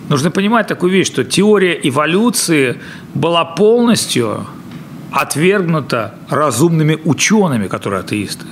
нужно 0.09 0.31
понимать 0.31 0.67
такую 0.67 0.93
вещь, 0.93 1.07
что 1.07 1.25
теория 1.25 1.79
эволюции 1.83 2.81
была 3.15 3.45
полностью 3.45 4.47
отвергнута 5.13 6.15
разумными 6.29 6.99
учеными, 7.05 7.69
которые 7.69 8.01
атеисты. 8.01 8.45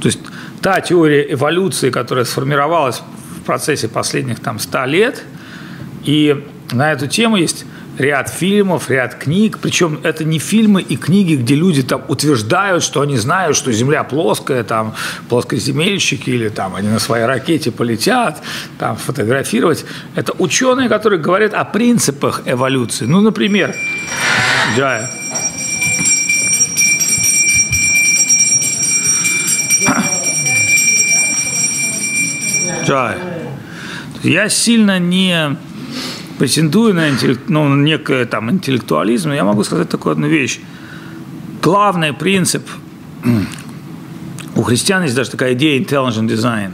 То 0.00 0.08
есть 0.08 0.20
та 0.60 0.80
теория 0.80 1.32
эволюции, 1.32 1.90
которая 1.90 2.24
сформировалась 2.24 3.02
в 3.38 3.42
процессе 3.42 3.88
последних 3.88 4.40
там 4.40 4.58
100 4.58 4.84
лет, 4.84 5.24
и 6.04 6.44
на 6.72 6.92
эту 6.92 7.06
тему 7.06 7.36
есть 7.36 7.64
ряд 7.98 8.28
фильмов, 8.28 8.90
ряд 8.90 9.14
книг. 9.14 9.58
Причем 9.60 10.00
это 10.02 10.24
не 10.24 10.38
фильмы 10.38 10.82
и 10.82 10.96
книги, 10.96 11.34
где 11.34 11.54
люди 11.54 11.82
там 11.82 12.02
утверждают, 12.08 12.82
что 12.82 13.00
они 13.00 13.16
знают, 13.16 13.56
что 13.56 13.72
Земля 13.72 14.04
плоская, 14.04 14.64
там 14.64 14.94
плоскоземельщики 15.28 16.30
или 16.30 16.48
там 16.48 16.74
они 16.74 16.88
на 16.88 16.98
своей 16.98 17.26
ракете 17.26 17.70
полетят, 17.70 18.42
там 18.78 18.96
фотографировать. 18.96 19.84
Это 20.14 20.32
ученые, 20.38 20.88
которые 20.88 21.20
говорят 21.20 21.54
о 21.54 21.64
принципах 21.64 22.42
эволюции. 22.46 23.06
Ну, 23.06 23.20
например, 23.20 23.74
Джая. 24.76 25.10
Джай. 32.84 33.16
Я 34.22 34.48
сильно 34.48 34.98
не 34.98 35.56
претендую 36.38 36.94
на 36.94 37.10
интеллект, 37.10 37.48
ну, 37.48 37.74
некое 37.74 38.26
там 38.26 38.50
интеллектуализм, 38.50 39.32
я 39.32 39.44
могу 39.44 39.64
сказать 39.64 39.88
такую 39.88 40.12
одну 40.12 40.26
вещь. 40.26 40.60
Главный 41.62 42.12
принцип 42.12 42.62
у 44.56 44.62
христиан 44.62 45.02
есть 45.02 45.14
даже 45.14 45.30
такая 45.30 45.54
идея 45.54 45.80
intelligent 45.80 46.28
design, 46.28 46.72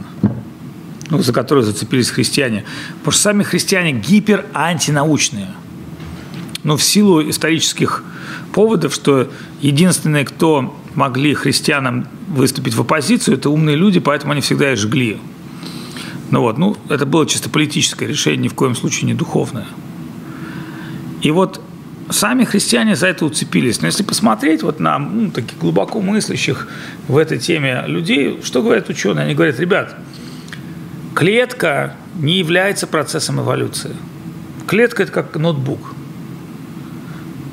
ну, 1.09 1.21
за 1.21 1.33
которую 1.33 1.63
зацепились 1.63 2.09
христиане. 2.09 2.65
Потому 2.99 3.11
что 3.11 3.21
сами 3.21 3.43
христиане 3.43 3.93
гиперантинаучные. 3.93 5.47
Но 6.63 6.77
в 6.77 6.83
силу 6.83 7.27
исторических 7.27 8.03
поводов, 8.53 8.93
что 8.93 9.31
единственные, 9.61 10.25
кто 10.25 10.77
могли 10.93 11.33
христианам 11.33 12.07
выступить 12.27 12.75
в 12.75 12.81
оппозицию, 12.81 13.37
это 13.37 13.49
умные 13.49 13.75
люди, 13.75 13.99
поэтому 13.99 14.33
они 14.33 14.41
всегда 14.41 14.73
их 14.73 14.77
жгли. 14.77 15.19
Ну 16.31 16.41
вот, 16.41 16.57
ну, 16.57 16.77
это 16.89 17.05
было 17.05 17.27
чисто 17.27 17.49
политическое 17.49 18.07
решение, 18.07 18.43
ни 18.43 18.47
в 18.47 18.53
коем 18.53 18.75
случае 18.75 19.05
не 19.07 19.13
духовное. 19.13 19.67
И 21.21 21.29
вот 21.29 21.61
сами 22.09 22.45
христиане 22.45 22.95
за 22.95 23.07
это 23.07 23.25
уцепились. 23.25 23.81
Но 23.81 23.87
если 23.87 24.03
посмотреть 24.03 24.63
вот 24.63 24.79
на 24.79 24.97
ну, 24.97 25.29
таких 25.29 25.57
глубоко 25.59 26.01
мыслящих 26.01 26.67
в 27.07 27.17
этой 27.17 27.37
теме 27.37 27.83
людей, 27.85 28.39
что 28.43 28.61
говорят 28.61 28.89
ученые? 28.89 29.25
Они 29.25 29.35
говорят, 29.35 29.59
ребят, 29.59 29.95
клетка 31.13 31.95
не 32.15 32.39
является 32.39 32.87
процессом 32.87 33.39
эволюции. 33.39 33.95
Клетка– 34.67 35.03
это 35.03 35.11
как 35.11 35.35
ноутбук– 35.35 35.95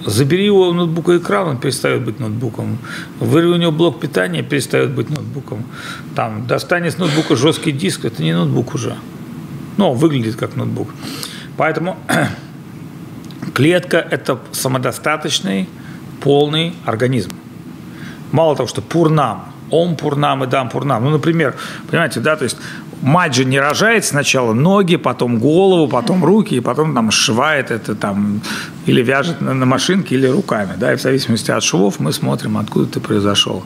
Забери 0.09 0.47
его 0.47 0.73
ноутбука 0.73 1.19
экран, 1.19 1.49
он 1.49 1.59
перестает 1.59 2.03
быть 2.03 2.19
ноутбуком. 2.19 2.79
Вырви 3.21 3.49
у 3.49 3.57
него 3.57 3.73
блок 3.73 4.01
питания, 4.01 4.43
перестает 4.43 4.91
быть 4.91 5.11
ноутбуком. 5.11 5.65
Там, 6.15 6.47
достань 6.47 6.87
из 6.87 6.97
ноутбука 6.97 7.37
жесткий 7.37 7.73
диск, 7.73 8.07
это 8.07 8.23
не 8.23 8.33
ноутбук 8.33 8.75
уже. 8.75 8.97
Но 9.77 9.93
выглядит 9.93 10.37
как 10.37 10.57
ноутбук. 10.57 10.89
Поэтому 11.59 11.99
клетка– 13.55 13.99
это 14.11 14.39
самодостаточный, 14.53 15.69
полный 16.23 16.75
организм. 16.87 17.33
Мало 18.33 18.57
того, 18.57 18.67
что 18.67 18.81
пурнам, 18.81 19.53
ом 19.71 19.95
пурнам 19.97 20.43
и 20.43 20.47
дам 20.47 20.71
пурнам. 20.71 21.05
Ну, 21.05 21.11
например, 21.11 21.55
понимаете, 21.91 22.21
да, 22.21 22.37
то 22.37 22.45
есть 22.45 22.57
мать 23.03 23.34
же 23.34 23.44
не 23.44 23.61
рожает 23.61 24.05
сначала 24.05 24.53
ноги, 24.53 24.96
потом 24.96 25.38
голову, 25.38 25.88
потом 25.88 26.24
руки, 26.24 26.57
и 26.57 26.61
потом 26.61 26.94
там 26.94 27.11
сшивает 27.11 27.70
это 27.70 27.94
там 27.94 28.40
или 28.86 29.03
вяжет 29.03 29.40
на, 29.40 29.55
на 29.55 29.66
машинке, 29.66 30.14
или 30.14 30.26
руками, 30.26 30.72
да, 30.76 30.92
и 30.92 30.96
в 30.96 31.01
зависимости 31.01 31.51
от 31.51 31.62
швов 31.62 32.01
мы 32.01 32.12
смотрим, 32.12 32.57
откуда 32.59 32.86
ты 32.86 33.01
произошел. 33.01 33.62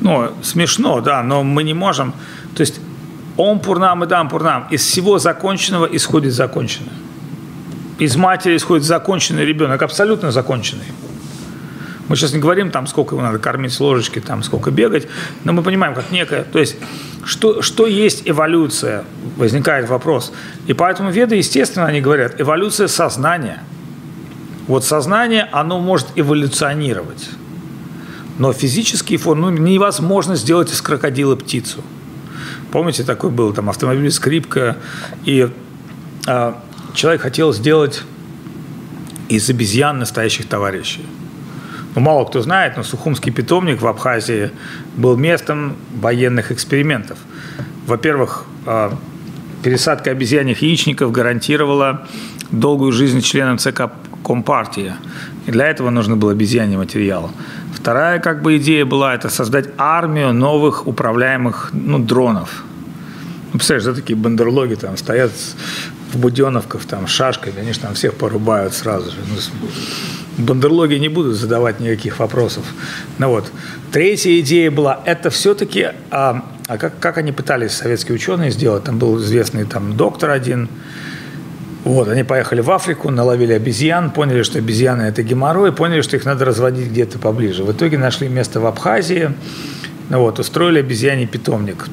Ну, 0.00 0.30
смешно, 0.42 1.00
да, 1.00 1.22
но 1.22 1.42
мы 1.42 1.64
не 1.64 1.74
можем, 1.74 2.12
то 2.54 2.60
есть 2.60 2.80
он 3.36 3.60
пурнам 3.60 4.04
и 4.04 4.06
дам 4.06 4.28
пурнам, 4.28 4.66
из 4.70 4.82
всего 4.82 5.18
законченного 5.18 5.86
исходит 5.86 6.32
законченное. 6.32 6.92
Из 7.98 8.16
матери 8.16 8.56
исходит 8.56 8.84
законченный 8.84 9.44
ребенок, 9.44 9.82
абсолютно 9.82 10.30
законченный. 10.30 10.86
Мы 12.08 12.16
сейчас 12.16 12.32
не 12.32 12.38
говорим, 12.38 12.70
там, 12.70 12.86
сколько 12.86 13.14
его 13.14 13.22
надо 13.22 13.38
кормить 13.38 13.72
с 13.72 13.80
ложечки, 13.80 14.18
там, 14.18 14.42
сколько 14.42 14.70
бегать, 14.70 15.06
но 15.44 15.52
мы 15.52 15.62
понимаем, 15.62 15.94
как 15.94 16.10
некое, 16.10 16.42
то 16.42 16.58
есть, 16.58 16.76
что, 17.24 17.60
что 17.60 17.86
есть 17.86 18.22
эволюция, 18.24 19.04
возникает 19.36 19.88
вопрос. 19.88 20.32
И 20.66 20.72
поэтому 20.72 21.10
веды, 21.10 21.36
естественно, 21.36 21.86
они 21.86 22.00
говорят, 22.00 22.40
эволюция 22.40 22.88
сознания. 22.88 23.62
Вот 24.66 24.84
сознание, 24.84 25.48
оно 25.52 25.80
может 25.80 26.08
эволюционировать. 26.16 27.28
Но 28.38 28.52
физические 28.52 29.18
формы, 29.18 29.50
ну, 29.50 29.58
невозможно 29.58 30.36
сделать 30.36 30.72
из 30.72 30.80
крокодила 30.80 31.36
птицу. 31.36 31.84
Помните, 32.70 33.02
такой 33.02 33.30
был 33.30 33.52
там 33.52 33.68
автомобиль 33.68 34.10
скрипка, 34.10 34.76
и 35.24 35.50
э, 36.26 36.52
человек 36.94 37.22
хотел 37.22 37.52
сделать 37.52 38.02
из 39.28 39.50
обезьян 39.50 39.98
настоящих 39.98 40.48
товарищей. 40.48 41.04
Ну, 41.94 42.00
мало 42.00 42.24
кто 42.24 42.40
знает, 42.42 42.76
но 42.76 42.82
Сухумский 42.82 43.32
питомник 43.32 43.80
в 43.80 43.86
Абхазии 43.86 44.50
был 44.96 45.16
местом 45.16 45.76
военных 45.94 46.52
экспериментов. 46.52 47.18
Во-первых, 47.86 48.44
а, 48.66 48.96
пересадка 49.62 50.10
обезьяньих 50.10 50.62
яичников 50.62 51.10
гарантировала 51.12 52.06
долгую 52.50 52.92
жизнь 52.92 53.20
членам 53.20 53.58
ЦК 53.58 53.90
Компартии. 54.24 54.92
И 55.46 55.50
для 55.50 55.66
этого 55.66 55.90
нужно 55.90 56.16
был 56.16 56.28
обезьяний 56.28 56.76
материал. 56.76 57.30
Вторая 57.74 58.18
как 58.18 58.42
бы 58.42 58.58
идея 58.58 58.84
была 58.84 59.14
это 59.14 59.30
создать 59.30 59.68
армию 59.78 60.34
новых 60.34 60.86
управляемых 60.86 61.70
ну, 61.72 61.98
дронов. 61.98 62.64
Ну, 63.52 63.58
представляешь, 63.58 63.84
да, 63.84 63.94
такие 63.94 64.16
бандерлоги 64.16 64.74
там 64.74 64.96
стоят 64.98 65.32
в 66.12 66.18
буденовках 66.18 66.84
там 66.84 67.06
шашкой, 67.06 67.52
же 67.52 67.78
там 67.78 67.94
всех 67.94 68.14
порубают 68.14 68.74
сразу 68.74 69.10
же. 69.10 69.16
Ну, 69.26 69.68
бандерлоги 70.38 70.94
не 70.94 71.08
будут 71.08 71.36
задавать 71.36 71.80
никаких 71.80 72.18
вопросов. 72.18 72.64
Ну 73.18 73.28
вот. 73.28 73.50
Третья 73.92 74.38
идея 74.40 74.70
была, 74.70 75.00
это 75.04 75.30
все-таки, 75.30 75.88
а, 76.10 76.44
а 76.66 76.78
как, 76.78 76.98
как 76.98 77.18
они 77.18 77.32
пытались, 77.32 77.72
советские 77.72 78.14
ученые, 78.14 78.50
сделать, 78.50 78.84
там 78.84 78.98
был 78.98 79.18
известный 79.18 79.64
там 79.64 79.96
доктор 79.96 80.30
один, 80.30 80.68
вот, 81.84 82.08
они 82.08 82.22
поехали 82.22 82.60
в 82.60 82.70
Африку, 82.70 83.10
наловили 83.10 83.54
обезьян, 83.54 84.10
поняли, 84.10 84.42
что 84.42 84.58
обезьяны– 84.58 85.02
это 85.04 85.22
геморрой, 85.22 85.72
поняли, 85.72 86.02
что 86.02 86.16
их 86.16 86.26
надо 86.26 86.44
разводить 86.44 86.88
где-то 86.88 87.18
поближе. 87.18 87.64
В 87.64 87.72
итоге 87.72 87.96
нашли 87.96 88.28
место 88.28 88.60
в 88.60 88.66
Абхазии, 88.66 89.30
ну 90.10 90.20
вот, 90.20 90.38
устроили 90.38 90.80
обезьяний 90.80 91.26
питомник. 91.26 91.86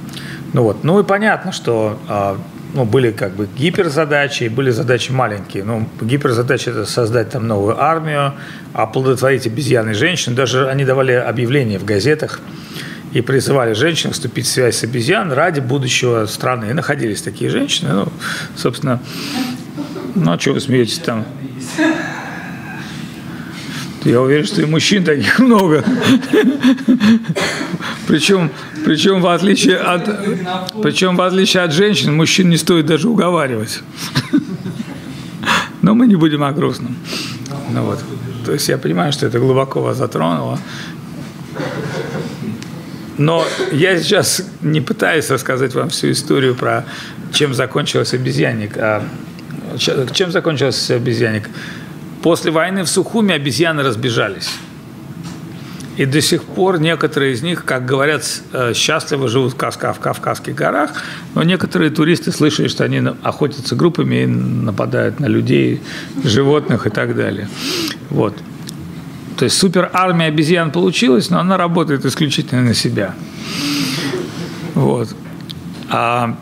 Ну 0.53 0.63
вот, 0.63 0.83
ну 0.83 0.99
и 0.99 1.03
понятно, 1.03 1.51
что 1.51 1.99
а, 2.09 2.37
ну, 2.73 2.85
были 2.85 3.11
как 3.11 3.33
бы 3.33 3.47
гиперзадачи, 3.57 4.45
и 4.45 4.49
были 4.49 4.71
задачи 4.71 5.11
маленькие. 5.11 5.63
Ну, 5.63 5.87
гиперзадача– 6.01 6.71
это 6.71 6.85
создать 6.85 7.29
там 7.29 7.47
новую 7.47 7.81
армию, 7.81 8.33
оплодотворить 8.73 9.47
обезьяны 9.47 9.91
и 9.91 9.93
женщин. 9.93 10.35
Даже 10.35 10.69
они 10.69 10.85
давали 10.85 11.13
объявления 11.13 11.79
в 11.79 11.85
газетах 11.85 12.41
и 13.13 13.21
призывали 13.21 13.73
женщин 13.73 14.11
вступить 14.11 14.45
в 14.45 14.49
связь 14.49 14.77
с 14.77 14.83
обезьян 14.83 15.31
ради 15.31 15.61
будущего 15.61 16.25
страны. 16.25 16.65
И 16.71 16.73
находились 16.73 17.21
такие 17.21 17.49
женщины. 17.49 17.93
Ну, 17.93 18.07
собственно, 18.57 19.01
ну, 20.15 20.33
а 20.33 20.39
что 20.39 20.51
вы 20.51 20.59
смеетесь 20.59 20.99
там? 20.99 21.25
Я 24.03 24.21
уверен, 24.21 24.45
что 24.45 24.61
и 24.61 24.65
мужчин 24.65 25.03
таких 25.03 25.39
много. 25.39 25.83
Причем, 28.07 28.51
причем, 28.85 29.21
в 29.21 29.27
отличие 29.27 29.77
от, 29.77 30.07
причем 30.81 31.15
в 31.15 31.21
отличие 31.21 31.63
от 31.63 31.73
женщин, 31.73 32.15
мужчин 32.15 32.49
не 32.49 32.57
стоит 32.57 32.85
даже 32.85 33.09
уговаривать. 33.09 33.81
Но 35.81 35.95
мы 35.95 36.07
не 36.07 36.15
будем 36.15 36.43
о 36.43 36.51
грустном. 36.51 36.95
Ну 37.71 37.83
вот. 37.83 37.99
То 38.45 38.53
есть 38.53 38.69
я 38.69 38.77
понимаю, 38.77 39.11
что 39.11 39.25
это 39.25 39.39
глубоко 39.39 39.81
вас 39.81 39.97
затронуло. 39.97 40.59
Но 43.17 43.43
я 43.71 43.97
сейчас 43.99 44.43
не 44.61 44.81
пытаюсь 44.81 45.29
рассказать 45.31 45.73
вам 45.73 45.89
всю 45.89 46.11
историю 46.11 46.53
про 46.53 46.85
чем 47.33 47.53
закончилась 47.53 48.13
обезьянник. 48.13 48.77
А 48.77 49.03
чем 49.77 50.31
закончился 50.31 50.95
обезьянник? 50.95 51.49
После 52.21 52.51
войны 52.51 52.83
в 52.83 52.87
Сухуме 52.87 53.33
обезьяны 53.33 53.83
разбежались. 53.83 54.49
И 55.97 56.05
до 56.05 56.21
сих 56.21 56.43
пор 56.43 56.79
некоторые 56.79 57.33
из 57.33 57.41
них, 57.41 57.63
как 57.63 57.85
говорят, 57.85 58.23
э, 58.51 58.73
счастливо 58.73 59.29
живут 59.29 59.53
в 59.53 59.57
Кавказских 59.57 60.53
горах, 60.53 60.91
но 61.35 61.43
некоторые 61.43 61.89
туристы 61.89 62.31
слышали, 62.31 62.67
что 62.67 62.83
они 62.83 63.01
охотятся 63.23 63.75
группами 63.75 64.23
и 64.23 64.25
нападают 64.25 65.19
на 65.19 65.27
людей, 65.27 65.81
животных 66.23 66.85
и 66.85 66.89
так 66.89 67.15
далее. 67.15 67.47
Вот. 68.09 68.35
То 69.37 69.45
есть 69.45 69.57
суперармия 69.57 70.27
обезьян 70.27 70.71
получилась, 70.71 71.29
но 71.29 71.39
она 71.39 71.57
работает 71.57 72.05
исключительно 72.05 72.61
на 72.61 72.73
себя. 72.73 73.15
Вот. 74.73 75.09
А, 75.89 76.37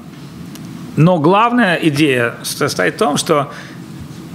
но 0.95 1.19
главная 1.19 1.75
идея 1.75 2.35
состоит 2.43 2.95
в 2.95 2.97
том, 2.97 3.17
что 3.17 3.51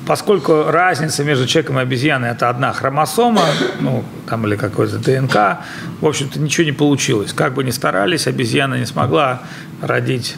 поскольку 0.09 0.65
разница 0.65 1.23
между 1.23 1.47
человеком 1.47 1.79
и 1.79 1.83
обезьяной– 1.83 2.31
это 2.31 2.49
одна 2.49 2.73
хромосома, 2.73 3.43
ну, 3.79 4.03
там 4.27 4.47
или 4.47 4.57
какой-то 4.57 4.97
ДНК, 4.97 5.59
в 6.01 6.07
общем-то, 6.07 6.41
ничего 6.41 6.65
не 6.65 6.73
получилось. 6.73 7.35
Как 7.35 7.53
бы 7.53 7.63
ни 7.63 7.71
старались, 7.71 8.27
обезьяна 8.27 8.77
не 8.77 8.87
смогла 8.87 9.43
родить 9.83 10.37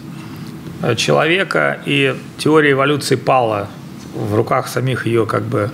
э, 0.82 0.96
человека, 0.96 1.78
и 1.86 2.16
теория 2.36 2.72
эволюции 2.72 3.14
пала 3.14 3.68
в 4.12 4.34
руках 4.34 4.66
самих 4.66 5.06
ее 5.06 5.24
как 5.24 5.44
бы 5.44 5.70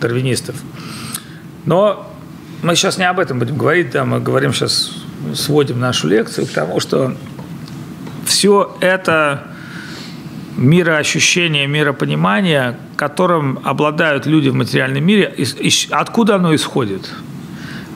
дарвинистов. 0.00 0.56
Но 1.66 2.12
мы 2.62 2.74
сейчас 2.74 2.98
не 2.98 3.08
об 3.08 3.20
этом 3.20 3.38
будем 3.38 3.56
говорить, 3.56 3.92
да, 3.92 4.04
мы 4.04 4.18
говорим 4.18 4.52
сейчас, 4.52 4.90
сводим 5.36 5.78
нашу 5.78 6.08
лекцию 6.08 6.48
к 6.48 6.50
тому, 6.50 6.80
что 6.80 7.14
все 8.24 8.76
это 8.80 9.44
мироощущение, 10.56 11.66
миропонимание, 11.66 12.76
которым 12.96 13.60
обладают 13.64 14.26
люди 14.26 14.48
в 14.48 14.54
материальном 14.54 15.04
мире, 15.04 15.34
откуда 15.90 16.36
оно 16.36 16.54
исходит? 16.54 17.10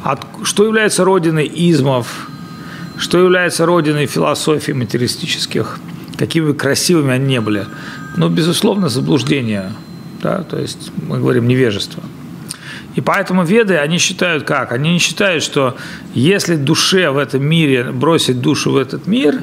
От, 0.03 0.27
что 0.45 0.65
является 0.65 1.05
родиной 1.05 1.51
измов? 1.53 2.29
Что 2.99 3.19
является 3.19 3.67
родиной 3.67 4.07
философий 4.07 4.73
материалистических? 4.73 5.79
Какими 6.19 6.49
бы 6.49 6.55
красивыми 6.55 7.13
они 7.13 7.27
не 7.27 7.41
были? 7.41 7.67
Ну, 8.17 8.29
безусловно, 8.29 8.89
заблуждение. 8.89 9.73
Да? 10.23 10.43
То 10.43 10.59
есть 10.59 10.93
мы 11.09 11.19
говорим 11.19 11.49
невежество. 11.49 12.03
И 12.95 13.01
поэтому 13.01 13.45
веды, 13.45 13.77
они 13.77 13.99
считают 13.99 14.45
как? 14.45 14.73
Они 14.73 14.93
не 14.93 14.99
считают, 14.99 15.43
что 15.43 15.77
если 16.13 16.57
душе 16.57 17.11
в 17.11 17.19
этом 17.19 17.43
мире 17.43 17.85
бросить 17.85 18.41
душу 18.41 18.73
в 18.73 18.77
этот 18.77 19.07
мир, 19.07 19.43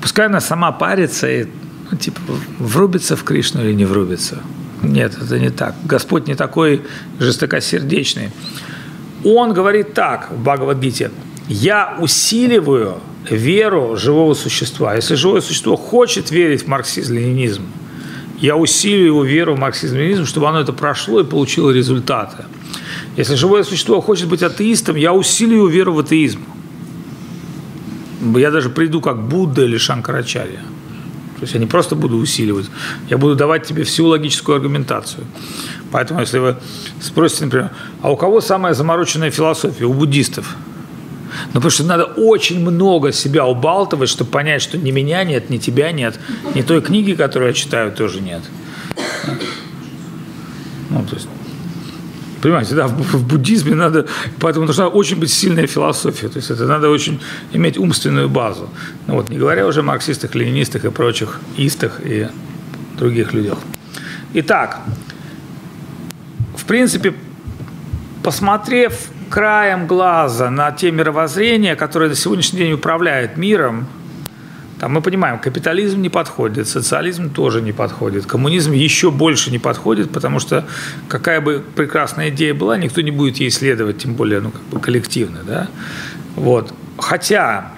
пускай 0.00 0.26
она 0.26 0.40
сама 0.40 0.72
парится 0.72 1.28
и 1.28 1.46
ну, 1.90 1.96
типа, 1.96 2.20
врубится 2.58 3.16
в 3.16 3.24
Кришну 3.24 3.62
или 3.62 3.72
не 3.72 3.84
врубится. 3.84 4.38
Нет, 4.82 5.16
это 5.20 5.38
не 5.38 5.50
так. 5.50 5.74
Господь 5.84 6.26
не 6.26 6.34
такой 6.34 6.82
жестокосердечный. 7.18 8.30
Он 9.24 9.52
говорит 9.52 9.94
так 9.94 10.30
в 10.30 10.42
Бхагавадгите. 10.42 11.10
«Я 11.48 11.96
усиливаю 12.00 12.98
веру 13.30 13.96
живого 13.96 14.34
существа. 14.34 14.94
Если 14.94 15.14
живое 15.14 15.40
существо 15.40 15.76
хочет 15.76 16.30
верить 16.30 16.64
в 16.64 16.68
марксизм-ленинизм, 16.68 17.62
я 18.40 18.56
усилию 18.56 19.06
его 19.06 19.24
веру 19.24 19.54
в 19.54 19.58
марксизм-ленинизм, 19.58 20.26
чтобы 20.26 20.48
оно 20.48 20.60
это 20.60 20.72
прошло 20.72 21.20
и 21.20 21.24
получило 21.24 21.70
результаты. 21.70 22.44
Если 23.16 23.34
живое 23.34 23.64
существо 23.64 24.00
хочет 24.00 24.28
быть 24.28 24.42
атеистом, 24.42 24.96
я 24.96 25.12
усилию 25.12 25.58
его 25.58 25.68
веру 25.68 25.94
в 25.94 26.00
атеизм. 26.00 26.40
Я 28.36 28.50
даже 28.50 28.68
приду 28.70 29.00
как 29.00 29.22
Будда 29.22 29.64
или 29.64 29.78
Шанкарачарья. 29.78 30.60
То 31.36 31.42
есть 31.42 31.52
я 31.54 31.60
не 31.60 31.66
просто 31.66 31.96
буду 31.96 32.16
усиливать, 32.16 32.66
я 33.10 33.18
буду 33.18 33.36
давать 33.36 33.66
тебе 33.66 33.84
всю 33.84 34.06
логическую 34.06 34.56
аргументацию. 34.56 35.24
Поэтому, 35.92 36.20
если 36.20 36.38
вы 36.38 36.56
спросите, 37.00 37.44
например, 37.44 37.70
а 38.00 38.10
у 38.10 38.16
кого 38.16 38.40
самая 38.40 38.72
замороченная 38.72 39.30
философия? 39.30 39.84
У 39.84 39.92
буддистов. 39.92 40.56
Ну, 41.48 41.54
потому 41.54 41.70
что 41.70 41.84
надо 41.84 42.04
очень 42.04 42.60
много 42.60 43.12
себя 43.12 43.44
убалтывать, 43.44 44.08
чтобы 44.08 44.30
понять, 44.30 44.62
что 44.62 44.78
ни 44.78 44.90
меня 44.90 45.24
нет, 45.24 45.50
ни 45.50 45.58
тебя 45.58 45.92
нет, 45.92 46.18
ни 46.54 46.62
той 46.62 46.80
книги, 46.80 47.12
которую 47.12 47.48
я 47.48 47.54
читаю, 47.54 47.92
тоже 47.92 48.20
нет. 48.22 48.42
Ну, 50.88 51.04
то 51.04 51.14
есть, 51.14 51.28
Понимаете, 52.42 52.74
да, 52.74 52.86
в, 52.86 53.26
буддизме 53.26 53.74
надо, 53.74 54.06
поэтому 54.40 54.66
должна 54.66 54.88
очень 54.88 55.18
быть 55.18 55.30
сильная 55.30 55.66
философия, 55.66 56.28
то 56.28 56.36
есть 56.36 56.50
это 56.50 56.66
надо 56.66 56.90
очень 56.90 57.20
иметь 57.52 57.78
умственную 57.78 58.28
базу. 58.28 58.68
Ну 59.06 59.14
вот, 59.14 59.30
не 59.30 59.38
говоря 59.38 59.66
уже 59.66 59.80
о 59.80 59.82
марксистах, 59.82 60.34
ленинистах 60.34 60.84
и 60.84 60.90
прочих 60.90 61.40
истах 61.56 62.00
и 62.04 62.28
других 62.98 63.32
людях. 63.32 63.58
Итак, 64.34 64.80
в 66.56 66.64
принципе, 66.66 67.14
посмотрев 68.22 69.08
краем 69.30 69.86
глаза 69.86 70.50
на 70.50 70.72
те 70.72 70.90
мировоззрения, 70.90 71.74
которые 71.74 72.10
на 72.10 72.16
сегодняшний 72.16 72.58
день 72.58 72.72
управляют 72.72 73.36
миром, 73.36 73.86
там 74.78 74.92
мы 74.92 75.00
понимаем, 75.00 75.38
капитализм 75.38 76.02
не 76.02 76.08
подходит, 76.08 76.68
социализм 76.68 77.30
тоже 77.30 77.62
не 77.62 77.72
подходит, 77.72 78.26
коммунизм 78.26 78.72
еще 78.72 79.10
больше 79.10 79.50
не 79.50 79.58
подходит, 79.58 80.10
потому 80.10 80.38
что 80.38 80.66
какая 81.08 81.40
бы 81.40 81.64
прекрасная 81.74 82.28
идея 82.28 82.52
была, 82.52 82.76
никто 82.76 83.00
не 83.00 83.10
будет 83.10 83.38
ей 83.38 83.50
следовать, 83.50 83.98
тем 83.98 84.14
более 84.14 84.40
ну, 84.40 84.50
как 84.50 84.62
бы 84.62 84.80
коллективно. 84.80 85.40
Да? 85.46 85.68
Вот. 86.34 86.74
Хотя 86.98 87.72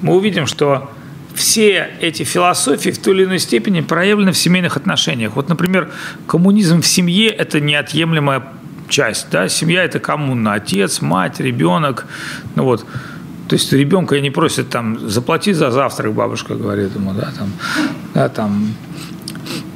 мы 0.00 0.14
увидим, 0.14 0.46
что 0.46 0.90
все 1.34 1.90
эти 2.00 2.22
философии 2.22 2.90
в 2.90 2.98
той 2.98 3.14
или 3.14 3.24
иной 3.24 3.38
степени 3.40 3.80
проявлены 3.80 4.32
в 4.32 4.38
семейных 4.38 4.76
отношениях. 4.76 5.34
Вот, 5.34 5.48
например, 5.48 5.90
коммунизм 6.26 6.80
в 6.80 6.86
семье– 6.86 7.28
это 7.30 7.60
неотъемлемая 7.60 8.44
часть. 8.88 9.26
Да? 9.30 9.48
Семья– 9.48 9.82
это 9.84 9.98
коммуна. 9.98 10.54
Отец, 10.54 11.00
мать, 11.00 11.40
ребенок. 11.40 12.06
Ну, 12.54 12.64
вот. 12.64 12.86
То 13.48 13.56
есть 13.56 13.72
ребенка 13.72 14.20
не 14.20 14.30
просят 14.30 14.70
там 14.70 15.08
заплати 15.08 15.52
за 15.52 15.70
завтрак, 15.70 16.12
бабушка 16.12 16.54
говорит 16.54 16.94
ему, 16.94 17.12
да, 17.12 17.32
там, 17.38 17.52
да, 18.14 18.28
там, 18.28 18.74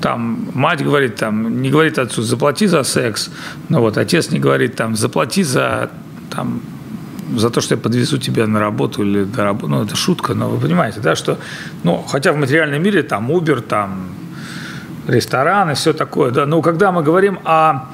там 0.01 0.49
мать 0.55 0.83
говорит, 0.83 1.17
там, 1.17 1.61
не 1.61 1.71
говорит 1.71 1.99
отцу, 1.99 2.23
заплати 2.23 2.67
за 2.67 2.83
секс, 2.83 3.31
ну 3.69 3.81
вот, 3.81 3.99
отец 3.99 4.31
не 4.31 4.39
говорит, 4.39 4.77
там, 4.77 4.97
заплати 4.97 5.43
за, 5.43 5.91
там, 6.31 6.63
за 7.37 7.51
то, 7.51 7.61
что 7.61 7.75
я 7.75 7.81
подвезу 7.81 8.17
тебя 8.19 8.47
на 8.47 8.59
работу 8.59 9.03
или 9.03 9.25
до 9.25 9.45
работы, 9.45 9.71
ну, 9.71 9.85
это 9.85 9.97
шутка, 9.97 10.35
но 10.35 10.49
вы 10.49 10.59
понимаете, 10.59 11.01
да, 11.01 11.15
что, 11.15 11.39
ну, 11.85 12.03
хотя 12.09 12.33
в 12.33 12.37
материальном 12.37 12.83
мире 12.83 13.03
там 13.03 13.31
Uber, 13.31 13.61
там, 13.61 14.09
рестораны, 15.07 15.75
все 15.75 15.93
такое, 15.93 16.31
да, 16.31 16.47
но 16.47 16.63
когда 16.63 16.91
мы 16.91 17.03
говорим 17.03 17.39
о 17.45 17.91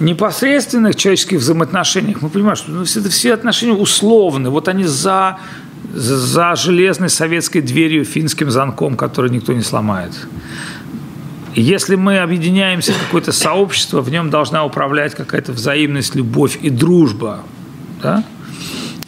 непосредственных 0.00 0.96
человеческих 0.96 1.38
взаимоотношениях 1.38 2.22
мы 2.22 2.28
понимаем, 2.28 2.56
что 2.56 2.70
ну, 2.70 2.82
это 2.82 3.08
все 3.10 3.34
отношения 3.34 3.72
условны. 3.72 4.50
Вот 4.50 4.68
они 4.68 4.84
за, 4.84 5.38
за 5.94 6.54
железной 6.56 7.08
советской 7.08 7.60
дверью, 7.60 8.04
финским 8.04 8.50
замком, 8.50 8.96
который 8.96 9.30
никто 9.30 9.52
не 9.52 9.62
сломает. 9.62 10.12
Если 11.54 11.96
мы 11.96 12.18
объединяемся 12.18 12.92
в 12.92 12.98
какое-то 12.98 13.32
сообщество, 13.32 14.00
в 14.00 14.10
нем 14.10 14.30
должна 14.30 14.64
управлять 14.64 15.14
какая-то 15.14 15.52
взаимность, 15.52 16.14
любовь 16.14 16.58
и 16.62 16.70
дружба. 16.70 17.40
Да? 18.02 18.22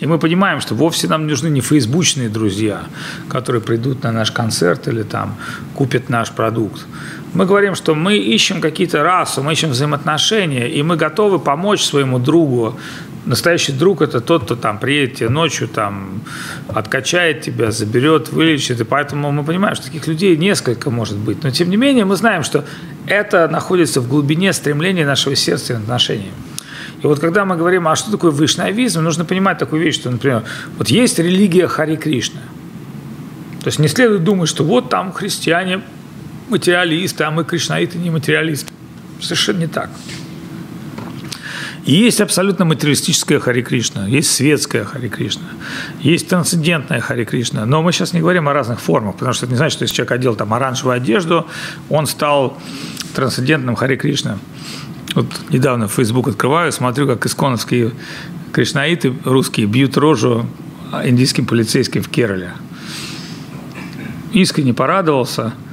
И 0.00 0.06
мы 0.06 0.18
понимаем, 0.18 0.60
что 0.60 0.74
вовсе 0.74 1.08
нам 1.08 1.26
нужны 1.26 1.48
не 1.48 1.60
фейсбучные 1.60 2.30
друзья, 2.30 2.84
которые 3.28 3.60
придут 3.60 4.02
на 4.02 4.10
наш 4.10 4.32
концерт 4.32 4.88
или 4.88 5.02
там 5.02 5.36
купят 5.74 6.08
наш 6.08 6.30
продукт. 6.30 6.86
Мы 7.32 7.46
говорим, 7.46 7.76
что 7.76 7.94
мы 7.94 8.16
ищем 8.18 8.60
какие-то 8.60 9.04
расу, 9.04 9.42
мы 9.42 9.52
ищем 9.52 9.70
взаимоотношения, 9.70 10.68
и 10.68 10.82
мы 10.82 10.96
готовы 10.96 11.38
помочь 11.38 11.82
своему 11.82 12.18
другу. 12.18 12.76
Настоящий 13.24 13.72
друг– 13.72 14.02
это 14.02 14.20
тот, 14.20 14.44
кто 14.44 14.56
там 14.56 14.78
приедет 14.78 15.18
тебе 15.18 15.28
ночью, 15.28 15.68
там, 15.68 16.22
откачает 16.68 17.42
тебя, 17.42 17.70
заберет, 17.70 18.30
вылечит. 18.30 18.80
И 18.80 18.84
поэтому 18.84 19.30
мы 19.30 19.44
понимаем, 19.44 19.76
что 19.76 19.86
таких 19.86 20.08
людей 20.08 20.36
несколько 20.36 20.90
может 20.90 21.18
быть. 21.18 21.44
Но 21.44 21.50
тем 21.50 21.70
не 21.70 21.76
менее 21.76 22.04
мы 22.04 22.16
знаем, 22.16 22.42
что 22.42 22.64
это 23.06 23.46
находится 23.46 24.00
в 24.00 24.08
глубине 24.08 24.52
стремления 24.52 25.06
нашего 25.06 25.36
сердца 25.36 25.74
и 25.74 25.76
отношений. 25.76 26.32
И 27.02 27.06
вот 27.06 27.20
когда 27.20 27.44
мы 27.44 27.56
говорим, 27.56 27.86
а 27.86 27.94
что 27.94 28.10
такое 28.10 28.32
вайшнавизм, 28.32 29.02
нужно 29.02 29.24
понимать 29.24 29.58
такую 29.58 29.82
вещь, 29.82 29.94
что, 29.94 30.10
например, 30.10 30.42
вот 30.78 30.88
есть 30.88 31.18
религия 31.18 31.68
Хари 31.68 31.96
Кришна. 31.96 32.40
То 33.60 33.68
есть 33.68 33.78
не 33.78 33.88
следует 33.88 34.24
думать, 34.24 34.48
что 34.48 34.64
вот 34.64 34.88
там 34.88 35.12
христиане 35.12 35.82
материалисты, 36.50 37.24
а 37.24 37.30
мы 37.30 37.44
кришнаиты 37.44 37.98
не 37.98 38.10
материалисты. 38.10 38.72
Совершенно 39.20 39.58
не 39.58 39.66
так. 39.66 39.90
Есть 41.84 42.20
абсолютно 42.20 42.64
материалистическая 42.66 43.40
Хари 43.40 43.62
Кришна, 43.62 44.06
есть 44.06 44.30
светская 44.30 44.84
Хари 44.84 45.08
Кришна, 45.08 45.48
есть 46.00 46.28
трансцендентная 46.28 47.00
Хари 47.00 47.24
Кришна. 47.24 47.64
Но 47.64 47.82
мы 47.82 47.92
сейчас 47.92 48.12
не 48.12 48.20
говорим 48.20 48.48
о 48.48 48.52
разных 48.52 48.80
формах, 48.80 49.14
потому 49.14 49.32
что 49.32 49.46
это 49.46 49.54
не 49.54 49.56
значит, 49.56 49.76
что 49.76 49.84
если 49.84 49.96
человек 49.96 50.12
одел 50.12 50.34
там 50.36 50.52
оранжевую 50.52 50.94
одежду, 50.94 51.46
он 51.88 52.06
стал 52.06 52.58
трансцендентным 53.14 53.76
Хари 53.76 53.96
Кришна. 53.96 54.38
Вот 55.14 55.26
недавно 55.48 55.88
Facebook 55.88 56.28
открываю, 56.28 56.70
смотрю, 56.70 57.06
как 57.06 57.24
исконовские 57.24 57.92
кришнаиты 58.52 59.14
русские 59.24 59.66
бьют 59.66 59.96
рожу 59.96 60.46
индийским 61.02 61.46
полицейским 61.46 62.02
в 62.02 62.08
Керале. 62.08 62.52
Искренне 64.32 64.74
порадовался– 64.74 65.54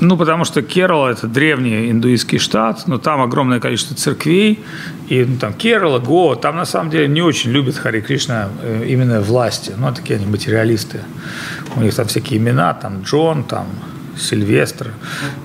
ну, 0.00 0.16
потому 0.16 0.44
что 0.44 0.62
Керала– 0.62 1.08
это 1.10 1.26
древний 1.26 1.90
индуистский 1.90 2.38
штат, 2.38 2.86
но 2.86 2.98
там 2.98 3.20
огромное 3.20 3.58
количество 3.58 3.96
церквей, 3.96 4.60
и 5.08 5.24
ну, 5.24 5.38
там 5.38 5.52
Керала, 5.52 5.98
Гоа, 5.98 6.36
там 6.36 6.56
на 6.56 6.64
самом 6.64 6.90
деле 6.90 7.08
не 7.08 7.20
очень 7.20 7.50
любят 7.50 7.76
Хари 7.76 8.00
Кришна 8.00 8.48
э, 8.62 8.84
именно 8.86 9.20
власти, 9.20 9.74
ну, 9.76 9.92
такие 9.92 10.16
они 10.16 10.26
материалисты. 10.26 11.00
У 11.74 11.80
них 11.80 11.94
там 11.94 12.06
всякие 12.06 12.38
имена, 12.38 12.74
там 12.74 13.02
Джон, 13.02 13.42
там 13.42 13.66
Сильвестр, 14.16 14.92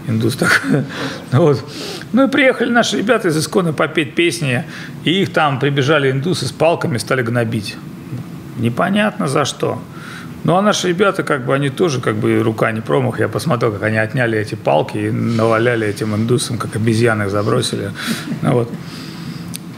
индус 0.07 0.35
так. 0.35 0.61
вот. 1.31 1.63
Ну 2.11 2.27
и 2.27 2.29
приехали 2.29 2.69
наши 2.69 2.97
ребята 2.97 3.29
из 3.29 3.37
Искона 3.37 3.73
попеть 3.73 4.13
песни, 4.13 4.65
и 5.03 5.21
их 5.21 5.33
там 5.33 5.59
прибежали 5.59 6.11
индусы 6.11 6.45
с 6.45 6.51
палками, 6.51 6.99
стали 6.99 7.23
гнобить. 7.23 7.75
Непонятно 8.57 9.27
за 9.27 9.45
что. 9.45 9.81
Ну, 10.43 10.57
а 10.57 10.61
наши 10.61 10.89
ребята, 10.89 11.23
как 11.23 11.45
бы, 11.45 11.55
они 11.55 11.69
тоже, 11.69 12.01
как 12.01 12.15
бы, 12.15 12.39
рука 12.39 12.71
не 12.71 12.81
промах. 12.81 13.19
Я 13.19 13.29
посмотрел, 13.29 13.71
как 13.71 13.83
они 13.83 13.97
отняли 13.97 14.37
эти 14.37 14.55
палки 14.55 14.97
и 14.97 15.11
наваляли 15.11 15.87
этим 15.87 16.15
индусам, 16.15 16.57
как 16.57 16.75
обезьяны 16.75 17.23
их 17.23 17.29
забросили. 17.29 17.91
Ну, 18.41 18.51
вот. 18.51 18.71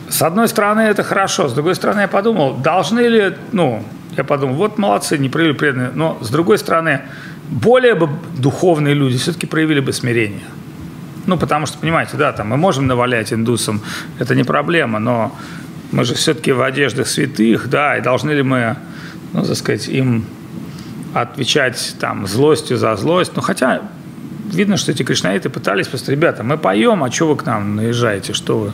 С 0.10 0.22
одной 0.24 0.48
стороны, 0.48 0.82
это 0.82 1.04
хорошо. 1.04 1.48
С 1.48 1.54
другой 1.54 1.76
стороны, 1.76 2.02
я 2.02 2.08
подумал, 2.08 2.56
должны 2.56 3.02
ли, 3.02 3.36
ну, 3.52 3.84
я 4.18 4.24
подумал, 4.24 4.56
вот 4.56 4.78
молодцы, 4.80 5.18
не 5.20 5.30
проявили 5.30 5.56
преданные. 5.56 5.92
Но, 5.94 6.18
с 6.22 6.30
другой 6.30 6.58
стороны, 6.58 7.02
более 7.50 7.94
бы 7.94 8.10
духовные 8.38 8.96
люди 8.96 9.18
все-таки 9.18 9.46
проявили 9.46 9.82
бы 9.82 9.94
смирение. 9.94 10.46
Ну, 11.28 11.38
потому 11.38 11.68
что, 11.68 11.78
понимаете, 11.78 12.18
да, 12.18 12.32
там 12.34 12.50
мы 12.50 12.58
можем 12.58 12.88
навалять 12.88 13.34
индусам, 13.34 13.82
это 14.20 14.36
не 14.36 14.44
проблема, 14.44 15.00
но 15.00 15.36
мы 15.92 16.06
же 16.06 16.14
все-таки 16.16 16.52
в 16.52 16.62
одеждах 16.62 17.08
святых, 17.08 17.70
да, 17.70 17.98
и 17.98 18.02
должны 18.02 18.32
ли 18.32 18.44
мы, 18.44 18.78
ну, 19.34 19.44
так 19.44 19.56
сказать, 19.56 19.88
им 19.88 20.26
отвечать 21.22 21.96
там 22.00 22.28
злостью 22.28 22.78
за 22.78 22.96
злость. 22.98 23.32
Ну, 23.36 23.42
хотя 23.42 23.82
видно, 24.52 24.76
что 24.78 24.92
эти 24.92 25.04
кришнаиты 25.04 25.50
пытались 25.50 25.88
просто, 25.88 26.12
ребята, 26.12 26.44
мы 26.44 26.58
поем, 26.58 27.04
а 27.04 27.12
что 27.12 27.28
вы 27.30 27.38
к 27.38 27.46
нам 27.46 27.78
наезжаете, 27.78 28.34
что 28.34 28.60
вы, 28.60 28.74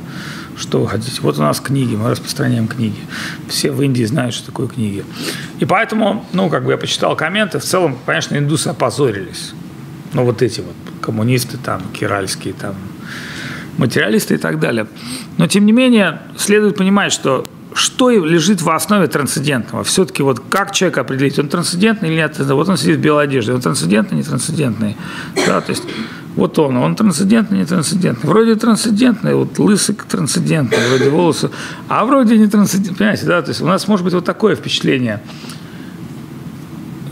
что 0.58 0.82
вы 0.82 0.88
хотите? 0.88 1.22
Вот 1.22 1.38
у 1.38 1.42
нас 1.42 1.60
книги, 1.60 1.96
мы 1.96 2.10
распространяем 2.10 2.68
книги. 2.68 3.00
Все 3.48 3.72
в 3.72 3.82
Индии 3.82 4.04
знают, 4.04 4.34
что 4.34 4.48
такое 4.48 4.68
книги. 4.68 5.06
И 5.60 5.66
поэтому, 5.66 6.26
ну, 6.34 6.50
как 6.50 6.66
бы 6.66 6.72
я 6.72 6.78
почитал 6.78 7.16
комменты, 7.16 7.60
в 7.60 7.64
целом, 7.64 7.98
конечно, 8.06 8.36
индусы 8.36 8.70
опозорились. 8.70 9.54
Ну, 10.14 10.26
вот 10.26 10.42
эти 10.42 10.62
вот 10.62 10.76
коммунисты 11.00 11.58
там, 11.58 11.84
киральские 11.94 12.56
там, 12.56 12.76
материалисты 13.78 14.34
и 14.34 14.38
так 14.38 14.60
далее. 14.60 14.88
Но, 15.38 15.48
тем 15.48 15.66
не 15.66 15.72
менее, 15.72 16.22
следует 16.38 16.76
понимать, 16.76 17.14
что 17.14 17.46
что 17.74 18.10
лежит 18.10 18.62
в 18.62 18.70
основе 18.70 19.08
трансцендентного? 19.08 19.84
Все-таки 19.84 20.24
вот 20.24 20.40
как 20.50 20.72
человек 20.72 20.98
определить, 20.98 21.40
он 21.40 21.48
трансцендентный 21.48 22.10
или 22.10 22.16
нет? 22.16 22.38
Вот 22.40 22.70
он 22.70 22.78
сидит 22.78 22.98
в 22.98 23.02
белой 23.02 23.24
одежде, 23.24 23.54
он 23.54 23.62
трансцендентный, 23.62 24.18
не 24.18 24.24
трансцендентный? 24.24 24.98
Да, 25.48 25.62
то 25.62 25.72
есть 25.72 25.84
вот 26.36 26.58
он, 26.60 26.78
он 26.78 26.96
трансцендентный, 26.96 27.60
не 27.60 27.66
трансцендентный. 27.66 28.30
Вроде 28.30 28.56
трансцендентный, 28.56 29.36
вот 29.36 29.60
лысый 29.60 29.96
трансцендентный, 29.96 30.78
вроде 30.90 31.10
волосы, 31.10 31.50
а 31.88 32.06
вроде 32.06 32.38
не 32.38 32.48
трансцендентный. 32.48 32.98
Понимаете, 32.98 33.26
да, 33.26 33.42
то 33.42 33.50
есть 33.50 33.62
у 33.62 33.68
нас 33.68 33.88
может 33.88 34.04
быть 34.04 34.14
вот 34.14 34.26
такое 34.26 34.56
впечатление– 34.56 35.22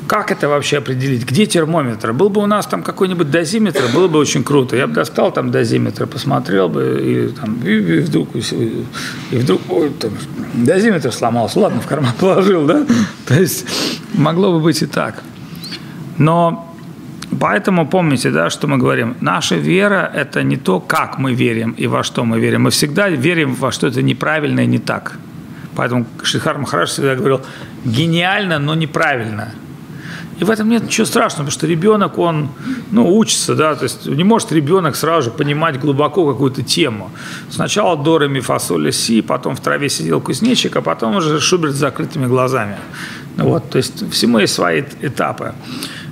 как 0.09 0.31
это 0.31 0.49
вообще 0.49 0.79
определить? 0.79 1.23
Где 1.23 1.45
термометр? 1.45 2.13
Был 2.13 2.29
бы 2.29 2.41
у 2.41 2.47
нас 2.47 2.65
там 2.65 2.81
какой-нибудь 2.81 3.29
дозиметр, 3.29 3.83
было 3.93 4.07
бы 4.07 4.17
очень 4.17 4.43
круто. 4.43 4.75
Я 4.75 4.87
бы 4.87 4.93
достал 4.93 5.31
там 5.31 5.51
дозиметр, 5.51 6.07
посмотрел 6.07 6.67
бы, 6.67 6.99
и, 6.99 7.27
там, 7.39 7.61
и, 7.63 7.69
и 7.69 7.99
вдруг, 7.99 8.29
и 8.35 9.35
вдруг 9.37 9.61
ой, 9.69 9.91
там, 9.91 10.11
дозиметр 10.55 11.11
сломался. 11.11 11.59
Ладно, 11.59 11.79
в 11.81 11.85
карман 11.85 12.13
положил, 12.19 12.65
да? 12.65 12.87
То 13.27 13.39
есть 13.39 13.67
могло 14.15 14.51
бы 14.51 14.59
быть 14.59 14.81
и 14.81 14.87
так. 14.87 15.21
Но 16.17 16.65
Поэтому 17.39 17.87
помните, 17.87 18.31
да, 18.31 18.49
что 18.49 18.67
мы 18.67 18.79
говорим. 18.79 19.15
Наша 19.21 19.55
вера– 19.57 20.11
это 20.15 20.41
не 20.41 20.57
то, 20.57 20.79
как 20.79 21.19
мы 21.19 21.35
верим 21.35 21.75
и 21.77 21.85
во 21.85 22.03
что 22.03 22.25
мы 22.25 22.39
верим. 22.39 22.63
Мы 22.63 22.71
всегда 22.71 23.09
верим 23.09 23.53
во 23.53 23.71
что-то 23.71 24.01
неправильное, 24.01 24.65
не 24.65 24.79
так. 24.79 25.19
Поэтому 25.75 26.07
Шихар 26.23 26.57
Махараш 26.57 26.89
всегда 26.89 27.15
говорил, 27.15 27.41
гениально, 27.85 28.57
но 28.57 28.73
неправильно– 28.73 29.53
И 30.39 30.43
в 30.43 30.49
этом 30.49 30.69
нет 30.69 30.83
ничего 30.83 31.05
страшного, 31.05 31.45
потому 31.45 31.51
что 31.51 31.67
ребенок, 31.67 32.17
он 32.17 32.49
ну, 32.91 33.17
учится, 33.17 33.55
да, 33.55 33.75
то 33.75 33.83
есть 33.83 34.05
не 34.05 34.23
может 34.23 34.51
ребенок 34.53 34.95
сразу 34.95 35.29
же 35.29 35.31
понимать 35.31 35.79
глубоко 35.79 36.25
какую-то 36.31 36.63
тему. 36.63 37.11
Сначала 37.49 37.97
до, 37.97 38.19
ре, 38.19 38.91
си, 38.91 39.21
потом 39.21 39.55
в 39.55 39.59
траве 39.59 39.89
сидел 39.89 40.21
кузнечик, 40.21 40.75
а 40.77 40.81
потом 40.81 41.17
уже 41.17 41.39
Шуберт 41.41 41.73
с 41.73 41.77
закрытыми 41.77 42.25
глазами. 42.27 42.77
Вот, 43.35 43.69
то 43.69 43.77
есть 43.77 44.09
всему 44.11 44.39
есть 44.39 44.53
свои 44.53 44.83
этапы. 45.01 45.53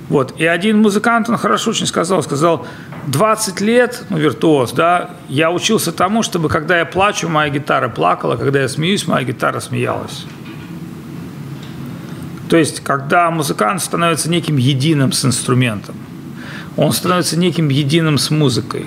Вот. 0.08 0.34
И 0.38 0.46
один 0.46 0.80
музыкант, 0.80 1.28
он 1.28 1.36
хорошо 1.36 1.70
очень 1.70 1.86
сказал, 1.86 2.22
сказал, 2.22 2.66
20 3.06 3.60
лет, 3.60 4.04
ну, 4.10 4.18
виртуоз, 4.18 4.72
да, 4.72 5.10
я 5.28 5.50
учился 5.50 5.92
тому, 5.92 6.22
чтобы, 6.22 6.48
когда 6.48 6.78
я 6.78 6.86
плачу, 6.86 7.28
моя 7.28 7.50
гитара 7.50 7.88
плакала, 7.88 8.36
когда 8.36 8.60
я 8.60 8.68
смеюсь, 8.68 9.06
моя 9.06 9.24
гитара 9.24 9.60
смеялась. 9.60 10.26
То 12.48 12.56
есть, 12.56 12.80
когда 12.80 13.30
музыкант 13.30 13.82
становится 13.82 14.30
неким 14.30 14.56
единым 14.56 15.12
с 15.12 15.24
инструментом, 15.24 15.94
он 16.76 16.92
становится 16.92 17.38
неким 17.38 17.68
единым 17.68 18.16
с 18.16 18.30
музыкой. 18.30 18.86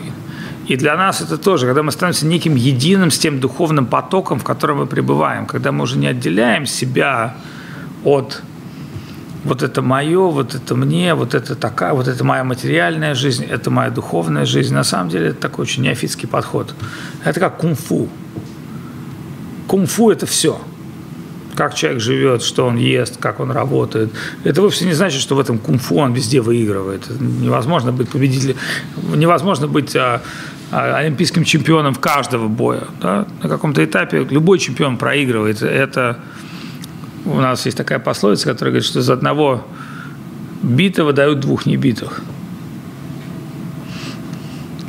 И 0.68 0.76
для 0.78 0.96
нас 0.96 1.22
это 1.22 1.38
тоже, 1.38 1.66
когда 1.66 1.84
мы 1.84 1.92
становимся 1.92 2.26
неким 2.26 2.56
единым 2.56 3.12
с 3.12 3.20
тем 3.20 3.40
духовным 3.40 3.86
потоком, 3.86 4.40
в 4.40 4.44
котором 4.44 4.78
мы 4.78 4.88
пребываем, 4.88 5.46
когда 5.46 5.72
мы 5.72 5.84
уже 5.84 5.98
не 5.98 6.08
отделяем 6.08 6.66
себя 6.66 7.36
от 8.04 8.42
вот 9.44 9.64
это 9.64 9.82
мое, 9.82 10.30
вот 10.30 10.56
это 10.56 10.76
мне, 10.76 11.14
вот 11.14 11.34
это 11.34 11.56
такая, 11.56 11.94
вот 11.94 12.08
это 12.08 12.24
моя 12.24 12.44
материальная 12.44 13.16
жизнь, 13.16 13.44
это 13.44 13.70
моя 13.70 13.90
духовная 13.90 14.46
жизнь. 14.46 14.74
На 14.74 14.84
самом 14.84 15.10
деле 15.10 15.30
это 15.30 15.42
такой 15.42 15.64
очень 15.64 15.84
неофитский 15.84 16.28
подход. 16.28 16.74
Это 17.24 17.40
как 17.40 17.58
кунг-фу. 17.58 18.08
Кунг-фу– 19.68 20.10
это 20.12 20.26
все– 20.26 20.62
как 21.62 21.76
человек 21.76 22.02
живет, 22.02 22.42
что 22.42 22.66
он 22.66 22.78
ест, 22.78 23.18
как 23.18 23.40
он 23.40 23.52
работает. 23.52 24.12
Это 24.44 24.64
вовсе 24.64 24.86
не 24.86 24.94
значит, 24.94 25.22
что 25.22 25.36
в 25.36 25.40
этом 25.40 25.60
кунг-фу 25.60 25.98
он 25.98 26.12
везде 26.12 26.42
выигрывает. 26.42 27.04
Невозможно 27.20 27.92
быть 27.92 28.10
победителем, 28.10 28.56
невозможно 29.14 29.68
быть 29.68 29.96
а, 29.96 30.24
а, 30.72 30.98
олимпийским 30.98 31.44
чемпионом 31.44 31.94
каждого 31.94 32.48
боя. 32.48 32.86
Да? 33.00 33.28
На 33.44 33.50
каком-то 33.50 33.86
этапе 33.86 34.26
любой 34.28 34.58
чемпион 34.58 34.98
проигрывает. 34.98 35.62
Это 35.62 36.18
у 37.26 37.40
нас 37.40 37.64
есть 37.68 37.78
такая 37.78 38.00
пословица, 38.00 38.46
которая 38.46 38.72
говорит, 38.72 38.90
что 38.90 38.98
из 38.98 39.10
одного 39.12 39.64
битого 40.64 41.14
дают 41.14 41.42
двух 41.42 41.68
небитых. 41.68 42.22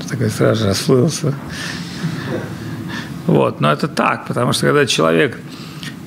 Такой 0.09 0.31
сразу 0.31 0.69
расплылся. 0.69 1.35
Вот, 3.27 3.61
но 3.61 3.71
это 3.71 3.89
так, 3.89 4.27
потому 4.27 4.55
что 4.55 4.67
когда 4.69 4.87
человек 4.87 5.39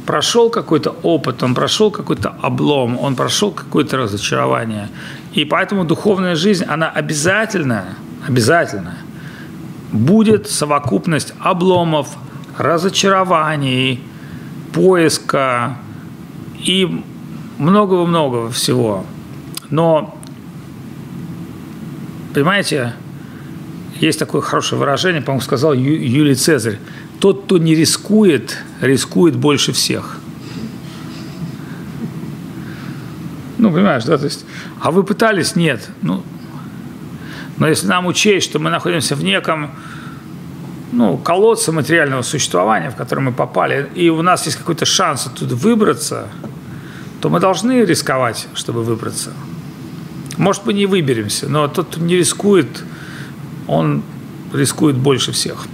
прошел 0.06 0.49
какой-то 0.49 0.95
опыт, 1.03 1.43
он 1.43 1.56
прошел 1.56 1.91
какой-то 1.91 2.36
облом, 2.41 2.97
он 2.99 3.16
прошел 3.16 3.51
какое-то 3.51 3.97
разочарование. 3.97 4.89
И 5.34 5.45
поэтому 5.45 5.84
духовная 5.84 6.36
жизнь, 6.36 6.64
она 6.64 6.89
обязательно, 6.89 7.86
обязательно 8.28 8.95
будет 9.91 10.49
совокупность 10.49 11.34
обломов, 11.39 12.10
разочарований, 12.58 14.01
поиска 14.74 15.78
и 16.60 17.03
многого-многого 17.58 18.51
всего. 18.51 19.06
Но, 19.70 20.18
понимаете, 22.34 22.93
есть 23.99 24.20
такое 24.20 24.41
хорошее 24.41 24.80
выражение, 24.80 25.22
по-моему, 25.22 25.41
сказал 25.41 25.74
Юлий 25.74 26.36
Цезарь– 26.36 26.80
тот, 27.20 27.45
кто 27.45 27.57
не 27.57 27.76
рискует, 27.76 28.57
рискует 28.82 29.36
больше 29.36 29.72
всех. 29.72 30.20
Ну, 33.57 33.72
понимаешь, 33.72 34.03
да, 34.03 34.18
то 34.18 34.26
есть, 34.26 34.45
а 34.82 34.91
вы 34.91 35.03
пытались? 35.03 35.55
Нет. 35.55 35.89
Ну, 36.01 36.24
но 37.57 37.68
если 37.68 37.88
нам 37.88 38.05
учесть, 38.05 38.49
что 38.49 38.59
мы 38.59 38.70
находимся 38.70 39.16
в 39.16 39.24
неком 39.24 39.72
ну, 40.91 41.18
колодце 41.18 41.72
материального 41.72 42.22
существования, 42.22 42.89
в 42.89 42.95
которое 42.95 43.22
мы 43.22 43.32
попали, 43.32 43.89
и 43.95 44.09
у 44.09 44.22
нас 44.22 44.45
есть 44.45 44.57
какой-то 44.57 44.86
шанс 44.86 45.28
оттуда 45.28 45.55
выбраться, 45.55 46.28
то 47.22 47.30
мы 47.30 47.39
должны 47.39 47.84
рисковать, 47.86 48.47
чтобы 48.53 48.84
выбраться. 48.84 49.32
Может, 50.38 50.66
мы 50.66 50.74
не 50.74 50.86
выберемся, 50.86 51.49
но 51.49 51.68
тот, 51.68 51.88
кто 51.88 52.01
не 52.01 52.18
рискует, 52.18 52.84
он 53.68 54.03
рискует 54.53 54.97
больше 54.97 55.32
всех. 55.32 55.66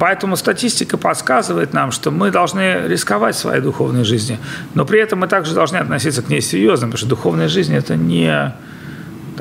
Поэтому 0.00 0.36
статистика 0.36 0.96
подсказывает 0.96 1.74
нам, 1.74 1.92
что 1.92 2.10
мы 2.10 2.30
должны 2.30 2.88
рисковать 2.88 3.36
своей 3.36 3.60
духовной 3.60 4.02
жизнью, 4.02 4.38
но 4.72 4.86
при 4.86 4.98
этом 4.98 5.18
мы 5.18 5.28
также 5.28 5.54
должны 5.54 5.76
относиться 5.76 6.22
к 6.22 6.30
ней 6.30 6.40
серьезно, 6.40 6.86
потому 6.86 6.96
что 6.96 7.06
духовная 7.06 7.48
жизнь– 7.48 7.74
это 7.76 7.96
не 7.96 8.54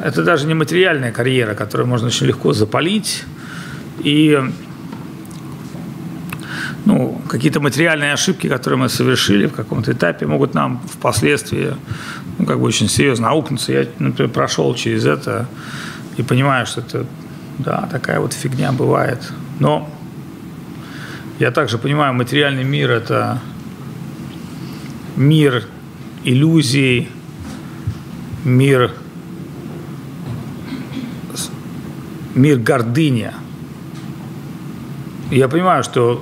это 0.03 0.21
даже 0.21 0.47
не 0.47 0.53
материальная 0.53 1.13
карьера, 1.13 1.55
которую 1.55 1.87
можно 1.87 2.07
очень 2.07 2.27
легко 2.27 2.51
запалить. 2.51 3.23
И 3.99 4.37
ну, 6.83 7.21
какие-то 7.29 7.61
материальные 7.61 8.11
ошибки, 8.11 8.49
которые 8.49 8.79
мы 8.79 8.89
совершили 8.89 9.45
в 9.45 9.53
каком-то 9.53 9.93
этапе, 9.93 10.25
могут 10.25 10.55
нам 10.55 10.81
впоследствии 10.91 11.73
ну, 12.37 12.45
как 12.45 12.59
бы 12.59 12.65
очень 12.65 12.89
серьезно 12.89 13.29
аукнуться. 13.29 13.71
Я, 13.71 13.87
например, 13.97 14.29
прошел 14.29 14.75
через 14.75 15.05
это 15.05 15.47
и 16.17 16.21
понимаю, 16.21 16.65
что 16.65 16.81
это 16.81 17.05
да, 17.59 17.87
такая 17.89 18.19
вот 18.19 18.33
фигня 18.33 18.73
бывает. 18.73 19.19
Но 19.59 19.89
я 21.39 21.51
также 21.51 21.77
понимаю, 21.77 22.13
материальный 22.13 22.65
мир– 22.65 22.91
это 22.91 23.39
мир 25.15 25.65
иллюзий, 26.25 27.07
мир, 28.43 28.91
мир 32.35 32.57
гордыни. 32.57 33.31
Я 35.31 35.47
понимаю, 35.47 35.83
что 35.85 36.21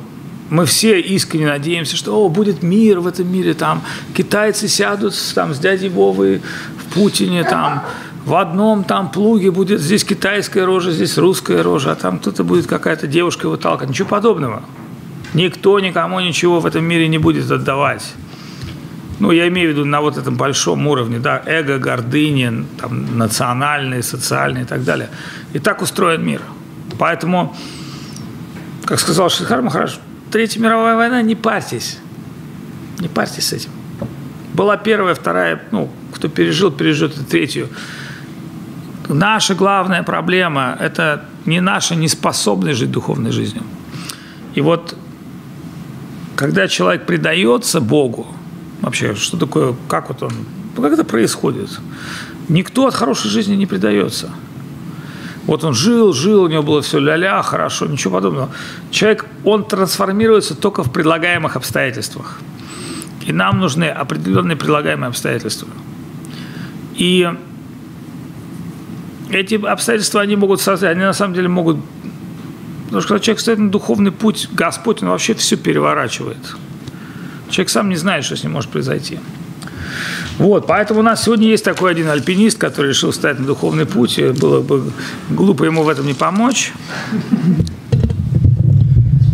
мы 0.52 0.66
все 0.66 1.02
искренне 1.02 1.48
надеемся, 1.48 1.98
что 1.98 2.16
о, 2.16 2.30
будет 2.30 2.62
мир 2.62 3.00
в 3.00 3.08
этом 3.08 3.28
мире, 3.28 3.56
там 3.56 3.82
китайцы 4.16 4.68
сядут 4.68 5.16
там, 5.34 5.56
с 5.56 5.60
дядей 5.60 5.90
Вовой 5.90 6.44
в 6.78 6.94
Путине, 6.94 7.44
там 7.44 7.84
в 8.24 8.36
одном 8.36 8.84
там 8.84 9.10
плуге 9.10 9.50
будет 9.50 9.82
здесь 9.82 10.04
китайская 10.04 10.64
рожа, 10.66 10.92
здесь 10.92 11.18
русская 11.18 11.64
рожа, 11.64 11.94
а 11.94 11.96
там 11.96 12.20
кто-то 12.20 12.44
будет 12.44 12.68
какая-то 12.68 13.08
девушка 13.08 13.48
его 13.48 13.58
толкать. 13.58 13.90
Ничего 13.90 14.08
подобного. 14.08 14.62
Никто 15.34 15.80
никому 15.80 16.20
ничего 16.20 16.60
в 16.60 16.66
этом 16.66 16.84
мире 16.86 17.08
не 17.08 17.18
будет 17.18 17.52
отдавать. 17.52 18.14
Ну, 19.20 19.32
я 19.32 19.48
имею 19.48 19.70
в 19.70 19.72
виду 19.74 19.86
на 19.86 20.02
вот 20.02 20.18
этом 20.18 20.36
большом 20.36 20.86
уровне, 20.88 21.20
да, 21.20 21.42
эго, 21.46 21.80
гордыни, 21.80 22.66
там, 22.80 23.18
национальные, 23.18 24.04
социальные 24.04 24.64
и 24.64 24.68
так 24.68 24.84
далее. 24.84 25.10
И 25.54 25.60
так 25.60 25.82
устроен 25.82 26.24
мир. 26.24 26.42
Поэтому, 27.00 27.56
как 28.86 29.00
сказал 29.00 29.30
Шрихар 29.30 29.62
Махараш, 29.62 30.00
Третья 30.32 30.60
мировая 30.60 30.96
война, 30.96 31.22
не 31.22 31.36
парьтесь. 31.36 32.00
Не 33.00 33.08
парьтесь 33.08 33.48
с 33.48 33.54
этим. 33.54 33.70
Была 34.54 34.76
первая, 34.76 35.16
вторая, 35.16 35.62
ну, 35.72 35.90
кто 36.14 36.28
пережил, 36.28 36.72
переживет 36.72 37.18
и 37.18 37.24
третью. 37.24 37.70
Наша 39.08 39.56
главная 39.56 40.04
проблема– 40.04 40.76
это 40.80 41.26
не 41.46 41.62
наша 41.62 41.96
неспособность 41.96 42.80
жить 42.80 42.92
духовной 42.92 43.32
жизнью. 43.32 43.64
И 44.54 44.60
вот 44.60 44.98
когда 46.38 46.68
человек 46.68 47.08
предается 47.08 47.82
Богу, 47.82 48.28
вообще, 48.82 49.16
что 49.16 49.38
такое, 49.38 49.76
как 49.90 50.10
вот 50.10 50.22
он, 50.22 50.32
ну, 50.76 50.84
как 50.84 50.94
это 50.94 51.04
происходит? 51.04 51.70
Никто 52.48 52.86
от 52.86 52.94
хорошей 52.94 53.30
жизни 53.30 53.56
не 53.56 53.66
предается. 53.66 54.30
Вот 55.48 55.64
он 55.64 55.74
жил, 55.74 56.14
жил, 56.14 56.44
у 56.44 56.48
него 56.48 56.62
было 56.62 56.82
все 56.82 57.00
ля-ля, 57.00 57.42
хорошо, 57.42 57.88
ничего 57.88 58.16
подобного. 58.16 58.50
Человек, 58.92 59.26
он 59.44 59.66
трансформируется 59.66 60.54
только 60.56 60.84
в 60.84 60.92
предлагаемых 60.92 61.56
обстоятельствах. 61.56 62.40
И 63.26 63.34
нам 63.34 63.60
нужны 63.60 63.86
определенные 63.86 64.56
предлагаемые 64.56 65.08
обстоятельства. 65.08 65.70
И 66.96 67.28
эти 69.32 69.56
обстоятельства, 69.56 70.22
они 70.22 70.36
могут 70.36 70.62
создать, 70.62 70.92
они 70.92 71.02
на 71.02 71.14
самом 71.14 71.34
деле 71.34 71.48
могут 71.48 71.78
Потому 72.88 73.02
что 73.02 73.10
когда 73.10 73.24
человек 73.24 73.42
стоит 73.42 73.60
на 73.60 73.70
духовный 73.70 74.12
путь, 74.12 74.50
Господь, 74.54 75.04
он 75.04 75.10
вообще 75.10 75.34
все 75.34 75.58
переворачивает. 75.58 76.38
Человек 77.50 77.70
сам 77.70 77.90
не 77.90 77.98
знает, 77.98 78.24
что 78.24 78.36
с 78.38 78.44
ним 78.44 78.54
может 78.54 78.72
произойти. 78.72 79.20
Вот, 80.38 80.68
поэтому 80.68 81.02
у 81.02 81.04
нас 81.04 81.24
сегодня 81.24 81.48
есть 81.48 81.66
такой 81.66 81.92
один 81.92 82.10
альпинист, 82.10 82.58
который 82.58 82.90
решил 82.90 83.12
встать 83.12 83.40
на 83.40 83.46
духовный 83.46 83.86
путь. 83.86 84.20
Было 84.40 84.62
бы 84.62 84.92
глупо 85.30 85.66
ему 85.66 85.84
в 85.84 85.90
этом 85.90 86.06
не 86.06 86.14
помочь. 86.14 86.72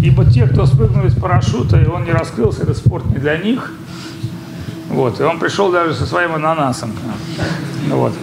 Ибо 0.02 0.26
те, 0.26 0.48
кто 0.48 0.66
спрыгнул 0.66 1.06
из 1.06 1.16
парашюта, 1.16 1.80
и 1.80 1.86
он 1.86 2.06
не 2.06 2.12
раскрылся, 2.12 2.64
это 2.64 2.74
спорт 2.74 3.06
не 3.06 3.18
для 3.18 3.38
них. 3.38 3.72
Вот, 4.90 5.20
и 5.20 5.24
он 5.24 5.40
пришел 5.40 5.72
даже 5.72 5.94
со 5.94 6.06
своим 6.06 6.34
ананасом. 6.34 6.92
Вот. 7.90 8.14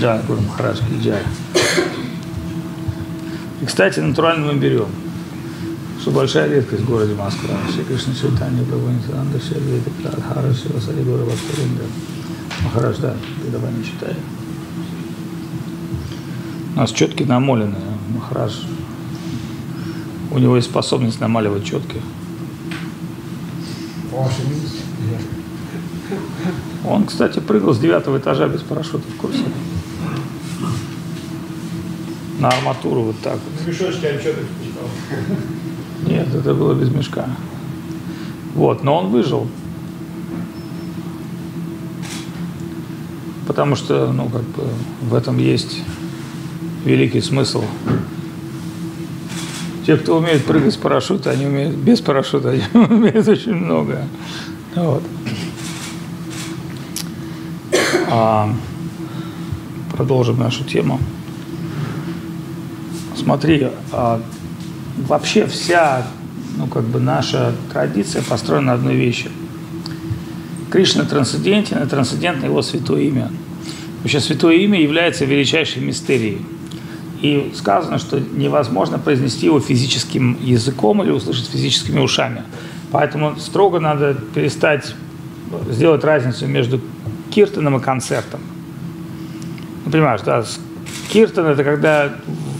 Джай, 0.00 0.20
Гуру 0.26 0.40
Махарадж, 0.42 0.80
Джай. 1.00 1.22
И, 3.64 3.66
кстати, 3.66 3.98
натурально 3.98 4.52
мы 4.52 4.58
берем, 4.58 4.88
что 5.98 6.10
большая 6.10 6.50
редкость 6.50 6.82
в 6.82 6.86
городе 6.86 7.14
Москва. 7.14 7.56
Все 7.70 7.82
Кришна 7.82 8.12
Чайтанья, 8.14 8.62
Прабху 8.62 8.90
Нитянанда, 8.90 9.40
Шервита, 9.40 9.88
Прадхара, 10.02 10.52
Шивасари, 10.52 11.02
Гора 11.02 11.24
Васкаринда. 11.24 11.84
Махарадж, 12.62 12.98
да, 13.00 13.16
ты 13.42 13.50
давай 13.50 13.72
не 13.72 13.82
читай. 13.82 14.14
У 16.74 16.78
нас 16.78 16.92
четки 16.92 17.22
намоленные, 17.22 17.80
Махарадж. 18.14 18.66
У 20.30 20.38
него 20.38 20.56
есть 20.56 20.68
способность 20.68 21.18
намаливать 21.20 21.64
четки. 21.64 22.02
Он, 26.84 27.06
кстати, 27.06 27.38
прыгал 27.38 27.72
с 27.72 27.78
девятого 27.78 28.18
этажа 28.18 28.46
без 28.46 28.60
парашюта 28.60 29.08
в 29.08 29.16
курсе. 29.16 29.44
На 32.44 32.50
арматуру 32.50 33.00
вот 33.04 33.16
так 33.22 33.38
вот. 33.38 33.66
Мешочки, 33.66 34.04
а 34.04 34.20
что 34.20 34.34
ты? 34.34 36.10
Нет, 36.12 36.26
это 36.34 36.52
было 36.52 36.74
без 36.74 36.90
мешка. 36.90 37.26
Вот, 38.54 38.84
но 38.84 38.98
он 38.98 39.08
выжил. 39.08 39.48
Потому 43.46 43.76
что, 43.76 44.12
ну, 44.12 44.28
как 44.28 44.42
бы 44.42 44.64
в 45.00 45.14
этом 45.14 45.38
есть 45.38 45.80
великий 46.84 47.22
смысл. 47.22 47.64
Те, 49.86 49.96
кто 49.96 50.18
умеет 50.18 50.44
прыгать 50.44 50.74
с 50.74 50.76
парашюта, 50.76 51.30
они 51.30 51.46
умеют 51.46 51.76
без 51.76 52.02
парашюта, 52.02 52.50
они 52.50 52.62
умеют 52.74 53.26
очень 53.26 53.54
много. 53.54 54.06
Вот. 54.74 55.02
А, 58.10 58.54
продолжим 59.96 60.40
нашу 60.40 60.62
тему. 60.64 61.00
Смотри, 63.24 63.68
а, 63.90 64.20
вообще 64.98 65.46
вся, 65.46 66.06
ну, 66.58 66.66
как 66.66 66.84
бы 66.84 67.00
наша 67.00 67.54
традиция 67.72 68.22
построена 68.22 68.66
на 68.66 68.72
одной 68.74 68.96
вещи. 68.96 69.30
Кришна 70.70 71.04
трансцендентен, 71.04 71.82
и 71.82 71.86
трансцендентно 71.86 72.44
его 72.44 72.60
святое 72.60 73.04
имя. 73.04 73.30
Вообще 74.02 74.20
святое 74.20 74.56
имя 74.56 74.78
является 74.78 75.24
величайшей 75.24 75.82
мистерией. 75.82 76.44
И 77.22 77.52
сказано, 77.56 77.98
что 77.98 78.20
невозможно 78.20 78.98
произнести 78.98 79.46
его 79.46 79.58
физическим 79.58 80.36
языком 80.42 81.02
или 81.02 81.10
услышать 81.10 81.48
физическими 81.48 82.00
ушами. 82.00 82.42
Поэтому 82.90 83.36
строго 83.36 83.80
надо 83.80 84.14
перестать 84.34 84.94
сделать 85.70 86.04
разницу 86.04 86.46
между 86.46 86.78
киртаном 87.30 87.78
и 87.78 87.80
концертом. 87.80 88.40
Ну, 89.86 89.90
понимаешь, 89.90 90.20
да, 90.26 90.44
киртан– 91.10 91.46
это 91.46 91.64
когда 91.64 92.12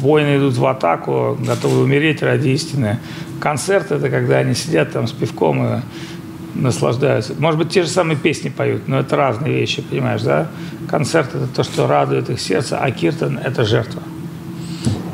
воины 0.05 0.37
идут 0.37 0.57
в 0.57 0.67
атаку, 0.67 1.37
готовы 1.41 1.83
умереть 1.83 2.23
ради 2.23 2.51
истины. 2.51 2.99
Концерт– 3.41 3.87
это 3.91 4.11
когда 4.11 4.39
они 4.39 4.55
сидят 4.55 4.93
там 4.93 5.09
с 5.09 5.13
пивком 5.13 5.67
и 5.67 5.81
наслаждаются. 6.55 7.35
Может 7.39 7.59
быть, 7.59 7.71
те 7.71 7.83
же 7.83 7.89
самые 7.89 8.17
песни 8.17 8.51
поют, 8.51 8.87
но 8.87 9.01
это 9.01 9.17
разные 9.17 9.55
вещи, 9.55 9.83
понимаешь, 9.83 10.23
да? 10.23 10.49
Концерт– 10.89 11.31
это 11.35 11.47
то, 11.47 11.65
что 11.65 11.87
радует 11.87 12.29
их 12.31 12.39
сердце, 12.39 12.79
а 12.79 12.91
киртан– 12.91 13.39
это 13.45 13.65
жертва. 13.65 14.03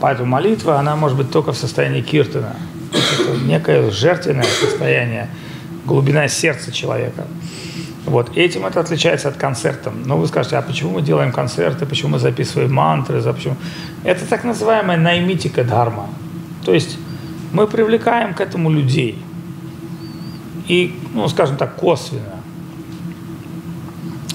Поэтому 0.01 0.29
молитва, 0.29 0.79
она 0.79 0.97
может 0.97 1.17
быть 1.17 1.31
только 1.31 1.53
в 1.53 1.57
состоянии 1.57 2.03
киртана. 2.03 2.57
Это 2.93 3.45
некое 3.45 3.91
жертвенное 3.91 4.43
состояние, 4.43 5.29
глубина 5.87 6.27
сердца 6.27 6.73
человека. 6.73 7.27
Вот. 8.07 8.37
Этим 8.37 8.67
это 8.67 8.81
отличается 8.81 9.29
от 9.29 9.37
концерта. 9.37 9.93
Но 10.05 10.17
вы 10.17 10.27
скажете, 10.27 10.57
а 10.57 10.63
почему 10.63 10.93
мы 10.93 11.03
делаем 11.03 11.33
концерты, 11.33 11.87
почему 11.87 12.13
мы 12.13 12.19
записываем 12.19 12.73
мантры, 12.73 13.23
почему? 13.23 13.57
Это 14.05 14.27
так 14.27 14.45
называемая 14.45 14.97
наймитика 14.97 15.65
дхарма. 15.65 16.09
То 16.65 16.73
есть 16.73 16.99
мы 17.53 17.67
привлекаем 17.67 18.35
к 18.35 18.41
этому 18.41 18.71
людей. 18.71 19.23
И, 20.69 20.95
ну, 21.15 21.29
скажем 21.29 21.57
так, 21.57 21.77
косвенно. 21.77 22.41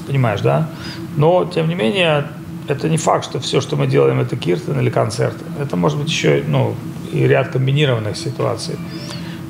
Понимаешь, 0.05 0.41
да? 0.41 0.69
Но, 1.15 1.45
тем 1.45 1.67
не 1.67 1.75
менее, 1.75 2.27
это 2.67 2.89
не 2.89 2.97
факт, 2.97 3.25
что 3.25 3.39
все, 3.39 3.61
что 3.61 3.77
мы 3.77 3.87
делаем, 3.87 4.19
это 4.19 4.35
киртан 4.35 4.79
или 4.79 4.89
концерт. 4.89 5.35
Это 5.59 5.75
может 5.75 5.97
быть 5.97 6.09
еще, 6.09 6.43
ну, 6.45 6.75
и 7.11 7.25
ряд 7.25 7.49
комбинированных 7.49 8.17
ситуаций. 8.17 8.75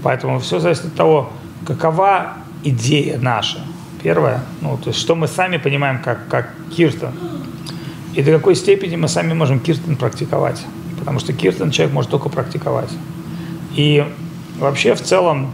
Поэтому 0.04 0.40
все 0.40 0.60
зависит 0.60 0.86
от 0.86 0.94
того, 0.94 1.34
какова 1.66 2.34
идея 2.64 3.18
наша– 3.18 3.60
Первое, 4.06 4.42
ну, 4.62 4.78
то 4.78 4.90
есть 4.90 5.00
что 5.00 5.16
мы 5.16 5.28
сами 5.28 5.58
понимаем 5.58 6.00
как, 6.00 6.28
как 6.28 6.54
киртан. 6.78 7.12
И 8.14 8.22
до 8.22 8.34
какой 8.34 8.54
степени 8.54 8.96
мы 8.96 9.08
сами 9.08 9.34
можем 9.34 9.60
киртан 9.60 9.96
практиковать. 9.96 10.64
Потому 11.00 11.18
что 11.18 11.34
киртан 11.34 11.72
человек 11.72 11.92
может 11.92 12.12
только 12.12 12.30
практиковать. 12.30 12.92
И 13.76 14.06
вообще 14.60 14.94
в 14.94 15.02
целом, 15.02 15.54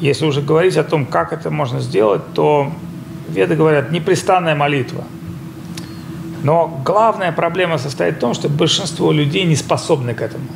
если 0.00 0.24
уже 0.24 0.40
говорить 0.40 0.78
о 0.78 0.84
том, 0.84 1.04
как 1.04 1.34
это 1.34 1.50
можно 1.50 1.80
сделать, 1.80 2.22
то 2.32 2.72
веды 3.28 3.56
говорят 3.56 3.92
непрестанная 3.92 4.54
молитва. 4.54 5.04
Но 6.42 6.80
главная 6.82 7.30
проблема 7.30 7.76
состоит 7.76 8.16
в 8.16 8.20
том, 8.20 8.32
что 8.32 8.48
большинство 8.48 9.12
людей 9.12 9.44
не 9.44 9.54
способны 9.54 10.14
к 10.14 10.22
этому. 10.22 10.46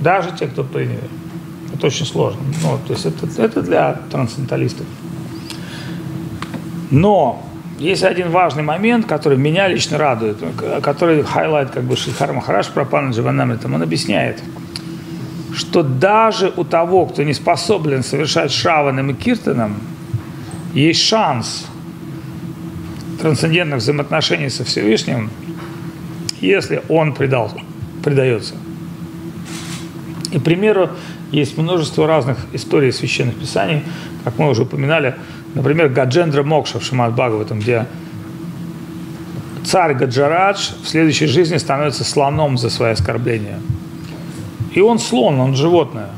Даже 0.00 0.32
те, 0.32 0.48
кто 0.48 0.64
приняли. 0.64 1.08
Это 1.72 1.86
очень 1.86 2.06
сложно. 2.06 2.40
Ну, 2.64 2.76
то 2.84 2.92
есть 2.92 3.06
это, 3.06 3.28
это 3.40 3.62
для 3.62 4.00
трансценденталистов. 4.10 4.86
Но 6.90 7.42
есть 7.78 8.04
один 8.04 8.30
важный 8.30 8.62
момент, 8.62 9.06
который 9.06 9.38
меня 9.38 9.68
лично 9.68 9.98
радует, 9.98 10.38
который 10.82 11.22
highlight 11.22 11.70
как 11.70 11.84
бы 11.84 11.96
Шридхар 11.96 12.32
Махарадж 12.32 12.68
Прапанна 12.68 13.10
Дживанамритам, 13.10 13.74
он 13.74 13.82
объясняет, 13.82 14.42
что 15.54 15.82
даже 15.82 16.52
у 16.56 16.64
того, 16.64 17.06
кто 17.06 17.22
не 17.22 17.34
способен 17.34 18.02
совершать 18.02 18.50
шраваном 18.52 19.10
и 19.10 19.14
киртаном, 19.14 19.76
есть 20.74 21.02
шанс 21.02 21.66
трансцендентных 23.20 23.78
взаимоотношений 23.78 24.50
со 24.50 24.64
Всевышним, 24.64 25.30
если 26.40 26.82
он 26.88 27.14
предал, 27.14 27.50
предается. 28.04 28.54
И, 30.32 30.38
к 30.38 30.42
примеру, 30.42 30.90
есть 31.32 31.56
множество 31.56 32.06
разных 32.06 32.38
историй 32.52 32.92
священных 32.92 33.36
писаний, 33.36 33.82
как 34.24 34.38
мы 34.38 34.50
уже 34.50 34.62
упоминали, 34.62 35.14
Например, 35.56 35.88
Гаджендра 35.88 36.42
Мокша 36.42 36.78
в 36.78 36.84
Шимат 36.84 37.14
Бхагаватам, 37.14 37.60
где 37.60 37.86
царь 39.64 39.94
Гаджарадж 39.94 40.72
в 40.82 40.86
следующей 40.86 41.24
жизни 41.26 41.56
становится 41.56 42.04
слоном 42.04 42.58
за 42.58 42.68
свои 42.68 42.92
оскорбления. 42.92 43.58
И 44.74 44.82
он 44.82 44.98
слон, 44.98 45.40
он 45.40 45.56
животное. 45.56 46.10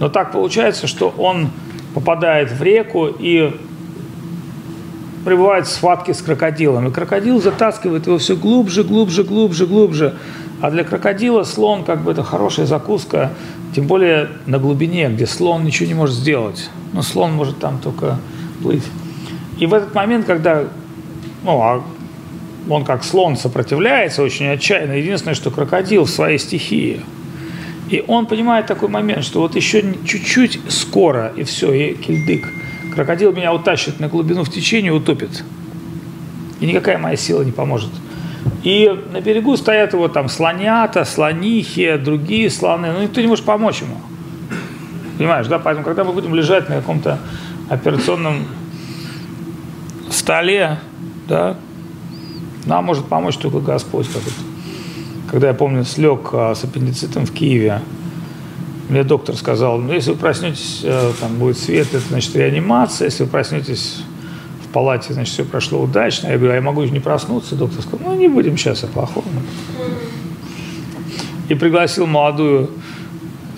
Но 0.00 0.08
так 0.08 0.32
получается, 0.32 0.86
что 0.86 1.10
он 1.18 1.50
попадает 1.92 2.50
в 2.50 2.62
реку 2.62 3.08
и 3.08 3.54
прибывает 5.26 5.66
в 5.66 5.70
схватке 5.70 6.14
с 6.14 6.22
крокодилом. 6.22 6.88
И 6.88 6.90
крокодил 6.90 7.42
затаскивает 7.42 8.06
его 8.06 8.16
все 8.16 8.34
глубже, 8.34 8.82
глубже, 8.82 9.24
глубже, 9.24 9.66
глубже. 9.66 10.14
А 10.62 10.70
для 10.70 10.84
крокодила 10.84 11.42
слон 11.42 11.84
как 11.84 12.00
бы 12.02 12.12
это 12.12 12.22
хорошая 12.22 12.64
закуска, 12.64 13.30
тем 13.74 13.86
более 13.86 14.30
на 14.46 14.58
глубине, 14.58 15.10
где 15.10 15.26
слон 15.26 15.64
ничего 15.64 15.86
не 15.86 15.94
может 15.94 16.14
сделать. 16.14 16.70
Но 16.94 17.02
слон 17.02 17.32
может 17.32 17.58
там 17.58 17.78
только 17.78 18.18
плыть. 18.62 18.84
И 19.58 19.66
в 19.66 19.74
этот 19.74 19.94
момент, 19.94 20.26
когда 20.26 20.64
ну, 21.44 21.62
а 21.62 21.82
он 22.68 22.84
как 22.84 23.04
слон 23.04 23.36
сопротивляется 23.36 24.22
очень 24.22 24.46
отчаянно, 24.48 24.92
единственное, 24.92 25.34
что 25.34 25.50
крокодил 25.50 26.04
в 26.04 26.10
своей 26.10 26.38
стихии. 26.38 27.00
И 27.88 28.04
он 28.06 28.26
понимает 28.26 28.66
такой 28.66 28.88
момент, 28.88 29.24
что 29.24 29.40
вот 29.40 29.56
еще 29.56 29.82
чуть-чуть 30.04 30.60
скоро, 30.68 31.32
и 31.34 31.44
все, 31.44 31.72
и 31.72 31.94
кильдык. 31.94 32.46
Крокодил 32.94 33.32
меня 33.32 33.54
утащит 33.54 34.00
на 34.00 34.08
глубину 34.08 34.44
в 34.44 34.50
течение, 34.50 34.92
утопит. 34.92 35.42
И 36.60 36.66
никакая 36.66 36.98
моя 36.98 37.16
сила 37.16 37.42
не 37.42 37.52
поможет. 37.52 37.90
И 38.62 38.92
на 39.12 39.20
берегу 39.20 39.56
стоят 39.56 39.94
его 39.94 40.08
там 40.08 40.28
слонята, 40.28 41.04
слонихи, 41.04 41.96
другие 41.96 42.50
слоны. 42.50 42.92
Но 42.92 43.02
никто 43.02 43.20
не 43.20 43.26
может 43.26 43.44
помочь 43.44 43.80
ему. 43.80 43.96
Понимаешь, 45.16 45.46
да? 45.46 45.58
Поэтому, 45.58 45.84
когда 45.84 46.04
мы 46.04 46.12
будем 46.12 46.34
лежать 46.34 46.68
на 46.68 46.76
каком-то 46.76 47.18
операционном 47.68 48.46
столе, 50.10 50.78
да, 51.28 51.56
нам 52.64 52.84
может 52.84 53.06
помочь 53.06 53.36
только 53.36 53.60
Господь. 53.60 54.06
Как. 54.08 54.22
Когда 55.30 55.48
я 55.48 55.54
помню, 55.54 55.84
слег 55.84 56.30
а, 56.32 56.54
с 56.54 56.64
аппендицитом 56.64 57.26
в 57.26 57.32
Киеве, 57.32 57.82
мне 58.88 59.04
доктор 59.04 59.36
сказал, 59.36 59.78
ну, 59.78 59.92
если 59.92 60.12
вы 60.12 60.16
проснетесь, 60.16 60.80
э, 60.82 61.12
там 61.20 61.36
будет 61.36 61.58
свет, 61.58 61.88
это 61.88 62.00
значит 62.08 62.34
реанимация, 62.34 63.06
если 63.06 63.24
вы 63.24 63.28
проснетесь 63.28 64.02
в 64.64 64.72
палате, 64.72 65.12
значит, 65.12 65.34
все 65.34 65.44
прошло 65.44 65.82
удачно. 65.82 66.28
Я 66.28 66.38
говорю, 66.38 66.52
а 66.52 66.54
я 66.56 66.62
могу 66.62 66.82
не 66.84 67.00
проснуться? 67.00 67.54
Доктор 67.54 67.82
сказал, 67.82 68.00
ну, 68.06 68.14
не 68.14 68.28
будем 68.28 68.56
сейчас 68.56 68.84
о 68.84 68.86
плохом. 68.86 69.24
И 71.50 71.54
пригласил 71.54 72.06
молодую 72.06 72.70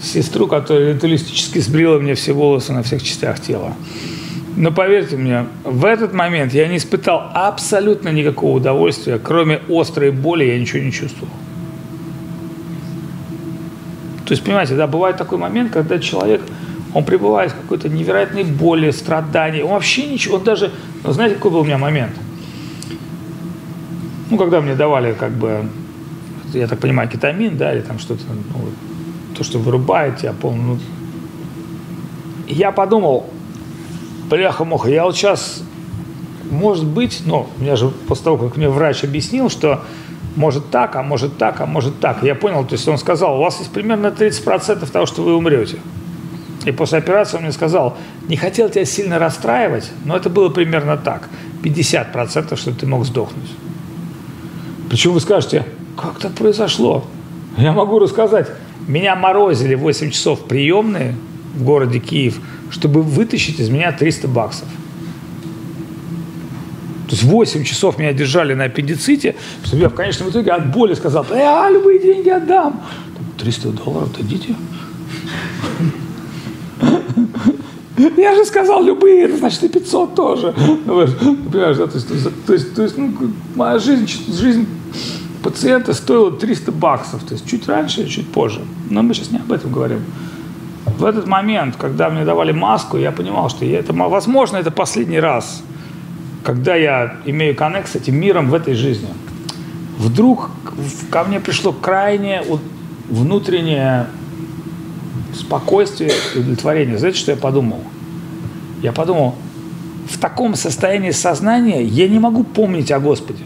сестру, 0.03 0.47
которая 0.47 0.95
ритуалистически 0.95 1.59
сбрила 1.59 1.99
мне 1.99 2.15
все 2.15 2.33
волосы 2.33 2.73
на 2.73 2.83
всех 2.83 3.03
частях 3.03 3.41
тела. 3.41 3.75
Но 4.57 4.73
поверьте 4.73 5.17
мне, 5.17 5.47
в 5.65 5.85
этот 5.85 6.13
момент 6.13 6.53
я 6.53 6.67
не 6.69 6.77
испытал 6.77 7.31
абсолютно 7.35 8.09
никакого 8.11 8.57
удовольствия, 8.57 9.19
кроме 9.19 9.61
острой 9.69 10.11
боли 10.11 10.45
я 10.45 10.59
ничего 10.59 10.83
не 10.83 10.93
чувствовал. 10.93 11.33
То 14.27 14.33
есть, 14.33 14.45
понимаете, 14.45 14.77
да, 14.77 14.87
бывает 14.87 15.17
такой 15.17 15.39
момент, 15.39 15.73
когда 15.73 15.99
человек, 15.99 16.43
он 16.95 17.05
пребывает 17.05 17.53
в 17.53 17.57
какой-то 17.57 17.89
невероятной 17.89 18.45
боли, 18.45 18.91
страдании, 18.91 19.63
он 19.63 19.71
вообще 19.71 20.07
ничего, 20.07 20.37
он 20.37 20.45
даже, 20.45 20.71
ну, 21.05 21.13
знаете, 21.13 21.37
какой 21.37 21.51
был 21.51 21.61
у 21.61 21.65
меня 21.65 21.79
момент? 21.79 22.13
ну, 24.31 24.39
когда 24.39 24.61
мне 24.61 24.75
давали, 24.75 25.13
как 25.13 25.33
бы, 25.33 25.65
я 26.55 26.67
так 26.67 26.79
понимаю, 26.79 27.09
кетамин, 27.09 27.57
да, 27.57 27.75
или 27.75 27.83
там 27.83 27.99
что-то, 27.99 28.23
ну, 28.29 28.71
то, 29.41 29.45
что 29.45 29.59
вырубает 29.59 30.23
я 30.23 30.35
помню. 30.35 30.63
Ну, 30.63 30.79
я 32.47 32.73
подумал, 32.73 33.25
бляха-муха, 34.29 34.91
я 34.91 35.05
вот 35.05 35.17
сейчас, 35.17 35.63
может 36.51 36.85
быть, 36.85 37.23
ну, 37.25 37.47
меня 37.57 37.75
же 37.77 37.89
после 37.89 38.25
того, 38.25 38.37
как 38.37 38.59
мне 38.59 38.69
врач 38.69 39.03
объяснил, 39.03 39.49
что 39.49 39.83
может 40.37 40.69
так, 40.69 40.95
а 40.95 41.03
может 41.03 41.39
так, 41.39 41.59
а 41.63 41.65
может 41.65 42.01
так. 42.01 42.23
Я 42.23 42.35
понял, 42.35 42.67
то 42.67 42.75
есть 42.75 42.87
он 42.87 42.99
сказал, 42.99 43.39
у 43.39 43.43
вас 43.43 43.61
есть 43.61 43.73
примерно 43.73 44.09
30% 44.09 44.87
того, 44.91 45.07
что 45.07 45.23
вы 45.23 45.35
умрете. 45.35 45.79
И 46.67 46.71
после 46.71 46.99
операции 46.99 47.39
он 47.39 47.45
мне 47.45 47.53
сказал, 47.53 47.97
не 48.29 48.37
хотел 48.37 48.69
тебя 48.69 48.85
сильно 48.85 49.19
расстраивать, 49.19 49.91
но 50.05 50.19
это 50.19 50.29
было 50.29 50.51
примерно 50.51 50.99
так. 50.99 51.31
50% 51.63 52.57
что 52.57 52.75
ты 52.75 52.87
мог 52.87 53.07
сдохнуть. 53.07 53.51
Причем 54.91 55.13
вы 55.13 55.21
скажете, 55.21 55.65
как 55.97 56.19
так 56.19 56.33
произошло? 56.33 57.07
Я 57.57 57.73
могу 57.73 57.99
рассказать. 57.99 58.49
Меня 58.91 59.15
морозили 59.15 59.77
8 59.77 60.11
часов 60.11 60.47
приемные 60.47 61.15
в 61.55 61.63
городе 61.63 62.01
Киев, 62.01 62.41
чтобы 62.71 63.03
вытащить 63.03 63.61
из 63.61 63.71
меня 63.71 63.93
300 63.93 64.27
баксов. 64.27 64.67
То 67.07 67.13
есть 67.13 67.23
8 67.23 67.63
часов 67.63 67.99
меня 67.99 68.13
держали 68.13 68.53
на 68.55 68.65
аппендиците, 68.65 69.37
чтобы 69.63 69.83
я 69.83 69.89
в 69.91 69.95
конечном 69.95 70.31
итоге 70.31 70.51
от 70.51 70.73
боли 70.73 70.95
сказал, 70.95 71.25
я 71.31 71.71
любые 71.71 72.01
деньги 72.01 72.31
отдам. 72.31 72.83
300 73.39 73.69
долларов 73.69 74.13
дадите? 74.17 74.57
Я 78.17 78.35
же 78.35 78.45
сказал 78.45 78.83
любые, 78.83 79.25
это 79.25 79.37
значит 79.37 79.63
и 79.63 79.69
500 79.69 80.15
тоже. 80.17 80.53
Понимаешь, 80.53 81.77
да, 81.77 81.87
то 81.87 81.95
есть, 81.95 82.09
то 82.45 82.53
есть, 82.53 82.75
то 82.75 82.83
есть 82.83 82.99
ну, 82.99 83.13
моя 83.55 83.79
жизнь, 83.79 84.09
жизнь 84.33 84.67
пациента 85.43 85.95
стоила 85.95 86.33
300 86.33 86.73
баксов, 86.73 87.23
то 87.25 87.35
есть 87.35 87.47
чуть 87.47 87.69
раньше, 87.69 88.07
чуть 88.09 88.29
позже. 88.31 88.61
Но 88.89 89.03
мы 89.03 89.15
сейчас 89.15 89.31
не 89.31 89.39
об 89.39 89.53
этом 89.53 89.73
говорим. 89.73 90.05
В 90.99 91.05
этот 91.05 91.27
момент, 91.27 91.77
когда 91.77 92.11
мне 92.11 92.25
давали 92.25 92.53
маску, 92.53 92.97
я 92.97 93.13
понимал, 93.13 93.49
что 93.49 93.65
я, 93.65 93.79
это, 93.79 93.93
возможно, 93.93 94.57
это 94.57 94.71
последний 94.71 95.21
раз– 95.21 95.63
когда 96.43 96.75
я 96.75 97.17
имею 97.27 97.55
коннект 97.55 97.91
с 97.91 97.97
этим 97.97 98.17
миром 98.17 98.49
в 98.51 98.55
этой 98.55 98.75
жизни, 98.75 99.09
вдруг 99.99 100.51
ко 101.11 101.25
мне 101.25 101.41
пришло 101.41 101.73
крайнее 101.73 102.43
внутреннее 103.09 104.07
спокойствие 105.35 106.13
и 106.35 106.39
удовлетворение. 106.39 106.99
Знаете, 106.99 107.19
что 107.19 107.33
я 107.33 107.37
подумал? 107.37 107.81
Я 108.83 108.93
подумал, 108.93 109.35
в 110.09 110.19
таком 110.19 110.55
состоянии 110.55 111.11
сознания 111.11 111.83
я 111.85 112.09
не 112.09 112.19
могу 112.19 112.45
помнить 112.45 112.91
о 112.91 113.01
Господе. 113.01 113.45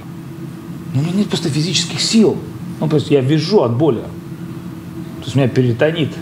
Ну, 0.95 1.01
у 1.01 1.03
меня 1.03 1.13
нет 1.17 1.29
просто 1.29 1.51
физических 1.51 2.01
сил. 2.01 2.39
Ну, 2.81 2.89
просто 2.89 3.15
я 3.15 3.21
вижу 3.21 3.63
от 3.63 3.77
боли. 3.77 4.01
То 4.01 5.25
есть 5.25 5.35
меня 5.35 5.49
перитонит. 5.49 6.13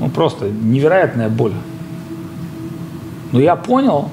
Ну, 0.00 0.10
просто 0.10 0.50
невероятная 0.50 1.28
боль. 1.28 1.52
Но 3.32 3.40
я 3.40 3.56
понял, 3.56 4.10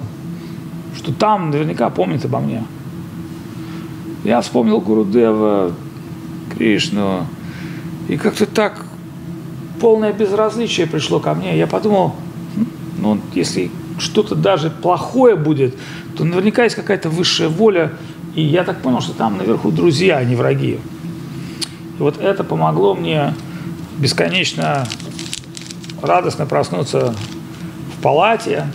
что 0.96 1.14
там 1.14 1.50
наверняка 1.50 1.90
помнит 1.90 2.24
обо 2.26 2.40
мне. 2.40 2.64
Я 4.24 4.42
вспомнил 4.42 4.80
Гурудева, 4.80 5.74
Кришну, 6.56 7.26
и 8.08 8.18
как-то 8.18 8.46
так 8.46 8.86
полное 9.82 10.14
безразличие 10.14 10.88
пришло 10.88 11.20
ко 11.20 11.34
мне. 11.34 11.58
Я 11.58 11.68
подумал, 11.68 12.16
ну, 13.00 13.20
если 13.34 13.72
что-то 13.98 14.36
даже 14.36 14.70
плохое 14.70 15.36
будет, 15.36 15.76
то 16.16 16.24
наверняка 16.24 16.64
есть 16.64 16.76
какая-то 16.76 17.10
высшая 17.10 17.50
воля, 17.50 17.92
и 18.36 18.42
я 18.42 18.64
так 18.64 18.82
понял, 18.82 19.02
что 19.02 19.14
там 19.14 19.38
наверху 19.38 19.72
друзья, 19.72 20.18
а 20.18 20.24
не 20.24 20.36
враги. 20.36 20.80
И 22.00 22.02
вот 22.02 22.20
это 22.20 22.44
помогло 22.44 22.96
мне 22.96 23.34
бесконечно 23.98 24.88
радостно 26.02 26.46
проснуться 26.46 27.16
в 27.98 28.02
палате, 28.02 28.68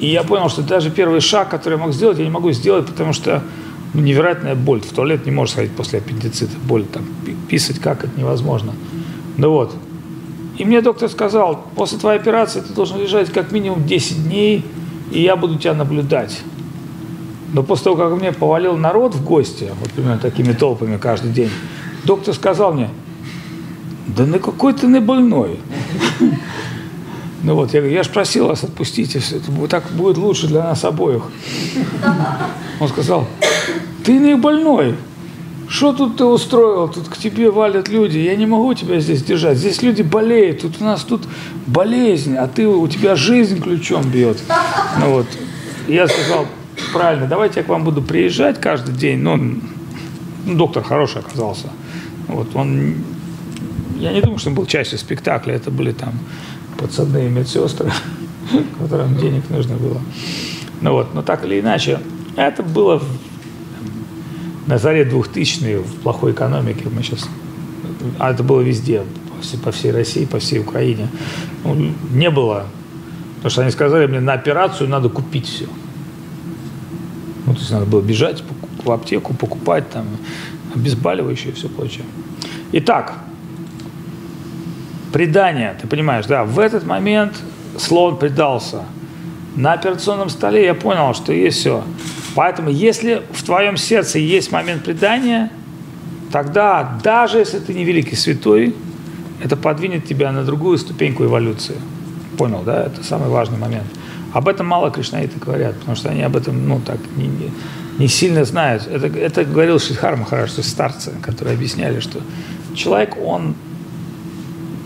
и 0.00 0.08
я 0.08 0.22
понял, 0.22 0.48
что 0.48 0.62
даже 0.62 0.90
первый 0.90 1.20
шаг, 1.20 1.48
который 1.48 1.74
я 1.74 1.78
мог 1.82 1.92
сделать, 1.92 2.18
я 2.18 2.24
не 2.24 2.30
могу 2.30 2.52
сделать, 2.52 2.86
потому 2.86 3.12
что 3.12 3.42
ну, 3.94 4.02
невероятная 4.02 4.54
боль. 4.54 4.82
В 4.82 4.92
туалет 4.92 5.24
не 5.24 5.32
можешь 5.32 5.52
сходить 5.52 5.72
после 5.72 6.00
аппендицита. 6.00 6.52
Боль 6.64 6.84
там, 6.84 7.04
писать 7.48 7.78
как, 7.78 8.04
это 8.04 8.18
невозможно. 8.18 8.72
Ну 9.38 9.50
вот. 9.50 9.74
И 10.58 10.64
мне 10.64 10.82
доктор 10.82 11.08
сказал, 11.08 11.64
после 11.74 11.98
твоей 11.98 12.18
операции 12.18 12.60
ты 12.60 12.72
должен 12.74 13.00
лежать 13.00 13.32
как 13.32 13.52
минимум 13.52 13.86
10 13.86 14.24
дней, 14.24 14.64
и 15.10 15.22
я 15.22 15.36
буду 15.36 15.58
тебя 15.58 15.74
наблюдать. 15.74 16.40
Но 17.52 17.62
после 17.62 17.84
того, 17.84 17.96
как 17.96 18.20
мне 18.20 18.32
повалил 18.32 18.76
народ 18.76 19.14
в 19.14 19.24
гости, 19.24 19.70
вот 19.80 19.90
примерно 19.90 20.18
такими 20.18 20.52
толпами 20.52 20.96
каждый 20.96 21.30
день, 21.30 21.50
доктор 22.04 22.34
сказал 22.34 22.72
мне, 22.72 22.90
да 24.06 24.26
на 24.26 24.38
какой 24.38 24.72
ты 24.72 24.86
не 24.86 25.00
больной. 25.00 25.58
Ну 27.42 27.54
вот, 27.54 27.72
я 27.74 27.80
говорю, 27.80 27.94
я 27.94 28.02
же 28.02 28.10
просил 28.10 28.48
вас, 28.48 28.64
отпустите 28.64 29.20
все, 29.20 29.36
это 29.36 29.68
так 29.68 29.84
будет 29.92 30.16
лучше 30.16 30.48
для 30.48 30.64
нас 30.64 30.84
обоих. 30.84 31.22
Он 32.80 32.88
сказал, 32.88 33.28
ты 34.04 34.18
не 34.18 34.34
больной, 34.34 34.96
что 35.68 35.92
тут 35.92 36.16
ты 36.16 36.24
устроил? 36.24 36.88
Тут 36.88 37.08
к 37.08 37.16
тебе 37.16 37.50
валят 37.50 37.88
люди. 37.88 38.18
Я 38.18 38.36
не 38.36 38.46
могу 38.46 38.74
тебя 38.74 39.00
здесь 39.00 39.22
держать. 39.22 39.58
Здесь 39.58 39.82
люди 39.82 40.02
болеют. 40.02 40.62
Тут 40.62 40.80
у 40.80 40.84
нас 40.84 41.02
тут 41.02 41.22
болезнь, 41.66 42.36
а 42.36 42.46
ты 42.46 42.68
у 42.68 42.86
тебя 42.86 43.16
жизнь 43.16 43.60
ключом 43.60 44.08
бьет. 44.08 44.38
Ну 45.00 45.12
вот. 45.12 45.26
Я 45.88 46.06
сказал, 46.06 46.46
правильно, 46.92 47.26
давайте 47.26 47.60
я 47.60 47.64
к 47.64 47.68
вам 47.68 47.84
буду 47.84 48.02
приезжать 48.02 48.60
каждый 48.60 48.94
день. 48.94 49.20
Ну, 49.20 49.36
ну 50.46 50.56
доктор 50.56 50.82
хороший 50.82 51.20
оказался. 51.20 51.68
Вот 52.28 52.54
он, 52.54 52.94
я 53.98 54.12
не 54.12 54.20
думаю, 54.20 54.38
что 54.38 54.50
он 54.50 54.56
был 54.56 54.66
частью 54.66 54.98
спектакля. 54.98 55.54
Это 55.54 55.70
были 55.70 55.92
там 55.92 56.14
подсадные 56.78 57.28
медсестры, 57.28 57.90
которым 58.78 59.16
денег 59.16 59.48
нужно 59.50 59.76
было. 59.76 60.00
Ну 60.80 60.92
вот, 60.92 61.14
но 61.14 61.22
так 61.22 61.44
или 61.44 61.60
иначе, 61.60 62.00
это 62.36 62.62
было 62.62 63.02
на 64.66 64.78
заре 64.78 65.04
2000 65.04 65.78
в 65.78 66.00
плохой 66.02 66.32
экономике. 66.32 66.88
Мы 66.90 67.02
сейчас, 67.02 67.28
а 68.18 68.30
это 68.30 68.42
было 68.42 68.60
везде, 68.60 69.02
по 69.62 69.70
всей 69.70 69.92
России, 69.92 70.24
по 70.24 70.38
всей 70.38 70.60
Украине. 70.60 71.08
Ну, 71.64 71.92
не 72.10 72.30
было, 72.30 72.66
потому 73.36 73.50
что 73.50 73.62
они 73.62 73.70
сказали 73.70 74.06
мне, 74.06 74.20
на 74.20 74.32
операцию 74.32 74.88
надо 74.88 75.08
купить 75.08 75.46
все. 75.46 75.66
Ну, 77.46 77.54
то 77.54 77.60
есть 77.60 77.70
надо 77.70 77.86
было 77.86 78.02
бежать 78.02 78.42
в 78.84 78.90
аптеку, 78.90 79.32
покупать 79.34 79.88
там 79.90 80.06
обезболивающее 80.74 81.52
и 81.52 81.54
все 81.54 81.68
прочее. 81.68 82.04
Итак, 82.72 83.14
предание, 85.12 85.76
ты 85.80 85.86
понимаешь, 85.86 86.26
да, 86.26 86.44
в 86.44 86.58
этот 86.58 86.84
момент 86.84 87.40
слон 87.78 88.18
предался. 88.18 88.82
На 89.54 89.72
операционном 89.72 90.28
столе 90.28 90.64
я 90.64 90.74
понял, 90.74 91.14
что 91.14 91.32
есть 91.32 91.58
все. 91.58 91.82
Поэтому, 92.34 92.68
если 92.68 93.22
в 93.32 93.42
твоем 93.42 93.78
сердце 93.78 94.18
есть 94.18 94.52
момент 94.52 94.84
предания, 94.84 95.50
тогда, 96.30 96.98
даже 97.02 97.38
если 97.38 97.60
ты 97.60 97.72
не 97.72 97.84
великий 97.84 98.16
святой, 98.16 98.74
это 99.42 99.56
подвинет 99.56 100.04
тебя 100.06 100.32
на 100.32 100.44
другую 100.44 100.76
ступеньку 100.76 101.24
эволюции. 101.24 101.76
Понял, 102.36 102.62
да? 102.64 102.84
Это 102.84 103.02
самый 103.02 103.30
важный 103.30 103.56
момент. 103.56 103.86
Об 104.32 104.48
этом 104.48 104.66
мало 104.66 104.90
кришнаиты 104.90 105.38
говорят, 105.38 105.76
потому 105.78 105.96
что 105.96 106.10
они 106.10 106.22
об 106.22 106.36
этом, 106.36 106.68
ну, 106.68 106.80
так, 106.84 106.98
не, 107.16 107.26
не, 107.26 107.50
не 107.98 108.08
сильно 108.08 108.44
знают. 108.44 108.86
Это, 108.86 109.06
это 109.06 109.44
говорил 109.44 109.78
Шидхар 109.78 110.16
Махарадж, 110.16 110.50
то 110.50 110.60
есть 110.60 110.70
старцы, 110.70 111.12
которые 111.22 111.54
объясняли, 111.54 112.00
что 112.00 112.20
человек, 112.74 113.16
он 113.22 113.54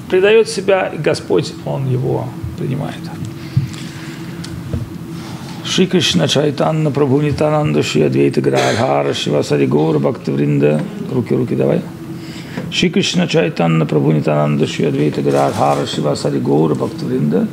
предает 0.08 0.48
себя, 0.48 0.86
и 0.88 0.98
Господь, 0.98 1.52
Он 1.64 1.88
его 1.88 2.28
принимает. 2.58 2.98
Шри 5.64 5.86
Кришна 5.86 6.26
Чайтанна 6.26 6.90
Прабху 6.90 7.20
Нитананда 7.20 7.84
Шри 7.84 8.02
Адвейта 8.02 8.40
Градхара 8.40 9.14
Шива 9.14 9.42
Сари 9.42 9.66
Гора 9.66 10.00
Бхактавринда 10.00 10.80
Руки, 11.12 11.32
руки, 11.32 11.54
давай. 11.54 11.80
Шри 12.72 12.90
Кришна 12.90 13.28
Чайтанна 13.28 13.86
Прабху 13.86 14.10
Нитананда 14.10 14.66
Шри 14.66 14.86
Адвейта 14.86 15.22
Градхара 15.22 15.86
Шива 15.86 16.16
Сари 16.16 16.40
Гора 16.40 16.74
Бхактавринда 16.74 17.46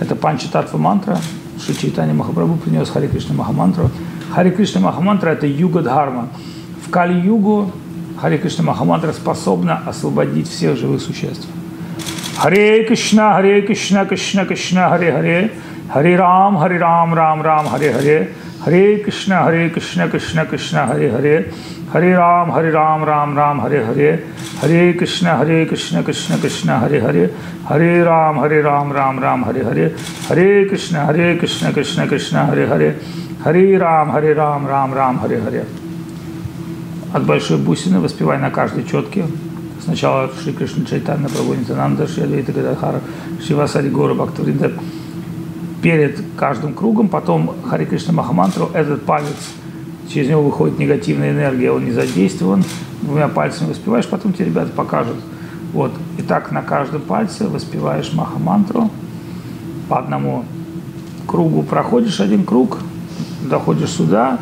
Это 0.00 0.16
Панчататва 0.16 0.78
мантра. 0.78 1.18
Шри 1.64 1.76
Чайтанья 1.76 2.14
Махапрабху 2.14 2.56
принес 2.56 2.88
Хари 2.88 3.06
Кришна 3.06 3.34
Махамантру. 3.34 3.90
Хари 4.34 4.50
Кришна 4.50 4.80
Махамантра– 4.80 5.28
это 5.30 5.46
юга 5.46 5.82
Дхарма. 5.82 6.28
В 6.86 6.90
Кали-югу 6.90 7.70
Хари 8.20 8.38
Кришна 8.38 8.64
Махамантра 8.64 9.12
способна 9.12 9.82
освободить 9.86 10.48
всех 10.48 10.76
живых 10.78 11.02
существ. 11.02 11.46
Hare 12.42 12.86
Krishna, 12.88 13.34
Hare 13.36 13.60
Krishna, 13.66 14.06
Krishna 14.06 14.46
Krishna, 14.46 14.88
Hare 14.88 15.12
Hare, 15.12 15.50
Hare 15.92 16.16
Ram, 16.16 16.56
Hare 16.56 16.78
Ram, 16.78 17.12
Ram 17.12 17.42
Ram, 17.42 17.66
Hare 17.66 17.92
Hare, 17.92 18.28
Hare 18.63 18.99
Krishna, 18.99 19.43
Hare 19.43 19.69
Krishna, 19.69 20.09
Krishna 20.09 20.45
Krishna, 20.45 20.85
Hare 20.87 21.09
Hare, 21.11 21.51
Hare 21.91 22.17
Ram, 22.17 22.49
Hare 22.51 22.71
Ram, 22.71 23.03
Ram 23.03 23.35
Ram, 23.35 23.59
Hare 23.59 23.85
Hare, 23.85 24.23
Hare 24.61 24.93
Krishna, 24.93 25.37
Hare 25.37 25.65
Krishna, 25.65 26.03
Krishna 26.03 26.37
Krishna, 26.37 26.79
Hare 26.79 26.99
Hare, 26.99 27.29
Hare 27.67 28.03
Ram, 28.03 28.37
Hare 28.37 28.61
Ram, 28.61 28.91
Ram 28.91 29.19
Ram, 29.19 29.43
Hare 29.43 29.63
Hare, 29.63 29.89
Hare 30.27 30.65
Krishna, 30.67 31.05
Hare 31.05 31.37
Krishna, 31.37 31.73
Krishna 31.73 32.07
Krishna, 32.07 32.45
Hare 32.45 32.67
Hare, 32.67 32.99
Hare 33.43 33.77
Ram, 33.77 34.09
Hare 34.09 34.33
Ram, 34.33 34.65
Ram 34.65 34.93
Ram, 34.93 35.17
Hare 35.19 35.41
Hare. 35.41 35.65
от 37.15 37.25
большой 37.25 37.57
бусины, 37.57 38.01
воспевай 38.01 38.37
на 38.39 38.51
каждой 38.51 38.83
четке. 38.83 39.25
Сначала 39.81 40.29
Шри 40.43 40.51
Кришна 40.51 40.85
Чайтанна, 40.85 41.27
Прабhu 41.27 41.55
Нитананда, 41.55 42.07
Шри 42.07 42.23
Адвайта 42.23 42.51
Гададхара, 42.51 42.99
Шивасари 43.41 43.89
Гора 43.89 44.13
Бхактавринда. 44.15 44.73
Перед 45.82 46.20
каждым 46.36 46.74
кругом, 46.74 47.08
потом 47.08 47.54
Хари 47.64 47.84
Кришна 47.86 48.12
Махамантру, 48.12 48.70
этот 48.74 49.04
палец, 49.04 49.28
через 50.12 50.28
него 50.28 50.42
выходит 50.42 50.78
негативная 50.78 51.32
энергия, 51.32 51.72
он 51.72 51.84
не 51.84 51.92
задействован, 51.92 52.64
двумя 53.02 53.28
пальцами 53.28 53.70
воспеваешь, 53.70 54.06
потом 54.06 54.32
тебе 54.32 54.46
ребята 54.46 54.70
покажут. 54.72 55.16
Вот. 55.72 55.92
И 56.18 56.22
так 56.22 56.50
на 56.50 56.62
каждом 56.62 57.00
пальце 57.00 57.48
воспеваешь 57.48 58.12
Махамантру, 58.12 58.90
по 59.88 59.98
одному 59.98 60.44
кругу 61.26 61.62
проходишь 61.62 62.20
один 62.20 62.44
круг, 62.44 62.78
доходишь 63.48 63.90
сюда, 63.90 64.38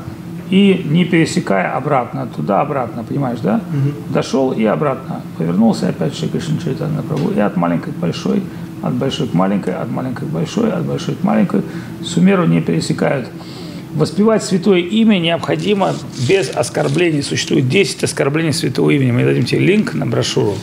и 0.51 0.87
не 0.89 1.05
пересекая 1.05 1.77
обратно, 1.77 2.27
туда-обратно, 2.27 3.05
понимаешь, 3.05 3.41
да? 3.41 3.57
Угу. 3.57 4.15
Дошел 4.15 4.53
и 4.53 4.65
обратно. 4.65 5.21
Повернулся 5.37 5.89
опять 5.89 6.17
Шри 6.17 6.29
Кришна 6.29 6.59
Чайтанья 6.59 7.01
Прабhu. 7.01 7.37
И 7.37 7.41
от 7.41 7.57
маленькой 7.57 7.93
к 7.93 7.97
большой, 7.97 8.43
от 8.83 8.95
большой 8.95 9.29
к 9.29 9.35
маленькой, 9.35 9.75
от 9.75 9.91
маленькой 9.91 10.29
к 10.29 10.31
большой, 10.31 10.73
от 10.73 10.85
большой 10.85 11.15
к 11.15 11.23
маленькой. 11.25 11.63
Сумеру 12.05 12.47
не 12.47 12.61
пересекают. 12.61 13.29
Воспевать 13.95 14.45
святое 14.45 14.81
имя 14.81 15.19
необходимо 15.19 15.95
без 16.29 16.51
оскорблений. 16.51 17.23
Существует 17.23 17.69
10 17.69 18.05
оскорблений 18.05 18.53
святого 18.53 18.91
имени. 18.91 19.11
Мы 19.11 19.25
дадим 19.25 19.45
тебе 19.45 19.61
линк 19.61 19.95
на 19.95 20.07
брошюру, 20.07 20.55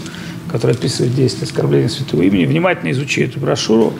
которая 0.51 0.77
описывает 0.77 1.15
10 1.15 1.43
оскорблений 1.43 1.89
святого 1.89 2.21
имени. 2.21 2.45
Внимательно 2.45 2.91
изучи 2.91 3.21
эту 3.21 3.39
брошюру. 3.39 3.93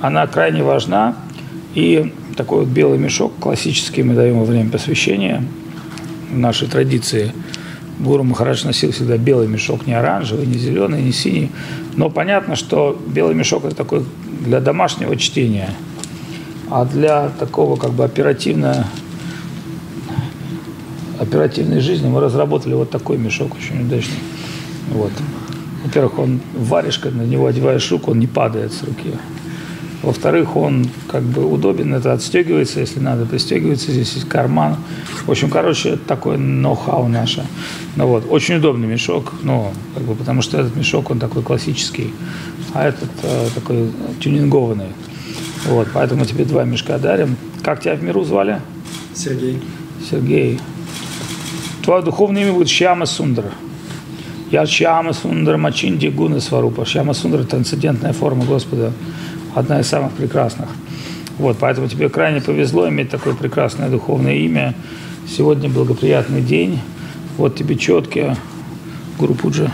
Она 0.00 0.26
крайне 0.26 0.62
важна. 0.62 1.16
И 1.74 2.12
такой 2.36 2.60
вот 2.60 2.68
белый 2.68 2.98
мешок, 2.98 3.32
классический, 3.40 4.04
мы 4.04 4.14
даем 4.14 4.38
во 4.38 4.44
время 4.44 4.70
посвящения. 4.70 5.42
Нашей 6.30 6.68
традиции 6.68 7.32
Гуру 7.98 8.24
Махарадж 8.24 8.64
носил 8.64 8.92
всегда 8.92 9.16
белый 9.16 9.46
мешок, 9.46 9.86
не 9.86 9.94
оранжевый, 9.94 10.46
не 10.46 10.58
зеленый, 10.58 11.02
не 11.02 11.12
синий. 11.12 11.50
Но 11.96 12.10
понятно, 12.10 12.56
что 12.56 13.00
белый 13.06 13.34
мешок– 13.34 13.64
это 13.66 13.76
такой 13.76 14.04
для 14.44 14.60
домашнего 14.60 15.16
чтения. 15.16 15.70
А 16.70 16.84
для 16.84 17.28
такого 17.38 17.76
как 17.76 17.92
бы 17.92 18.04
оперативно 18.04 18.86
оперативной 21.18 21.80
жизни 21.80 22.08
мы 22.08 22.20
разработали 22.20 22.74
вот 22.74 22.90
такой 22.90 23.18
мешок 23.18 23.54
очень 23.54 23.86
удачный. 23.86 24.18
Вот. 24.90 25.12
Во-первых, 25.84 26.18
он 26.18 26.40
когда 27.00 27.22
на 27.22 27.26
него 27.26 27.46
одеваешь 27.46 27.90
руку, 27.90 28.10
он 28.10 28.18
не 28.18 28.26
падает 28.26 28.72
с 28.72 28.82
руки. 28.82 29.12
Во-вторых, 30.04 30.54
он 30.54 30.86
как 31.08 31.22
бы 31.22 31.46
удобен, 31.46 31.94
это 31.94 32.12
отстегивается, 32.12 32.80
если 32.80 33.00
надо, 33.00 33.24
пристегивается, 33.24 33.90
здесь 33.90 34.12
есть 34.12 34.28
карман. 34.28 34.76
В 35.24 35.30
общем, 35.30 35.48
короче, 35.48 35.90
это 35.90 36.04
такое 36.06 36.36
ноу-хау 36.36 37.08
наше. 37.08 37.46
Ну 37.96 38.06
вот, 38.06 38.26
очень 38.28 38.56
удобный 38.56 38.86
мешок, 38.86 39.32
ну, 39.42 39.72
как 39.94 40.02
бы, 40.04 40.14
потому 40.14 40.42
что 40.42 40.58
этот 40.60 40.76
мешок, 40.76 41.10
он 41.10 41.18
такой 41.18 41.42
классический, 41.42 42.12
а 42.74 42.86
этот 42.86 43.08
э, 43.22 43.48
такой 43.54 43.90
тюнингованный. 44.20 44.88
Вот, 45.66 45.88
поэтому 45.94 46.26
тебе 46.26 46.44
два 46.44 46.64
мешка 46.64 46.98
дарим. 46.98 47.36
Как 47.62 47.80
тебя 47.80 47.94
в 47.94 48.02
миру 48.02 48.24
звали? 48.24 48.60
Сергей. 49.14 49.62
Сергей. 50.10 50.60
Твое 51.82 52.02
духовное 52.02 52.42
имя 52.42 52.52
будет 52.52 52.68
Шьяма 52.68 53.06
Сундра. 53.06 53.52
Я 54.50 54.66
Шьяма 54.66 55.14
Сундра 55.14 55.56
Мачинди 55.56 56.08
Гуна 56.08 56.40
Сварупа. 56.40 56.84
Шьяма 56.84 57.14
Сундра– 57.14 57.42
трансцендентная 57.44 58.12
форма 58.12 58.44
Господа 58.44 58.92
одна 59.54 59.80
из 59.80 59.86
самых 59.86 60.12
прекрасных. 60.12 60.68
Вот, 61.38 61.56
поэтому 61.58 61.88
тебе 61.88 62.08
крайне 62.08 62.40
повезло 62.40 62.88
иметь 62.88 63.10
такое 63.10 63.34
прекрасное 63.34 63.88
духовное 63.88 64.34
имя. 64.34 64.74
Сегодня 65.28 65.68
благоприятный 65.68 66.42
день. 66.42 66.80
Вот 67.36 67.56
тебе 67.56 67.76
четкие 67.76 68.36
Гуру 69.18 69.34
Пуджа. 69.34 69.70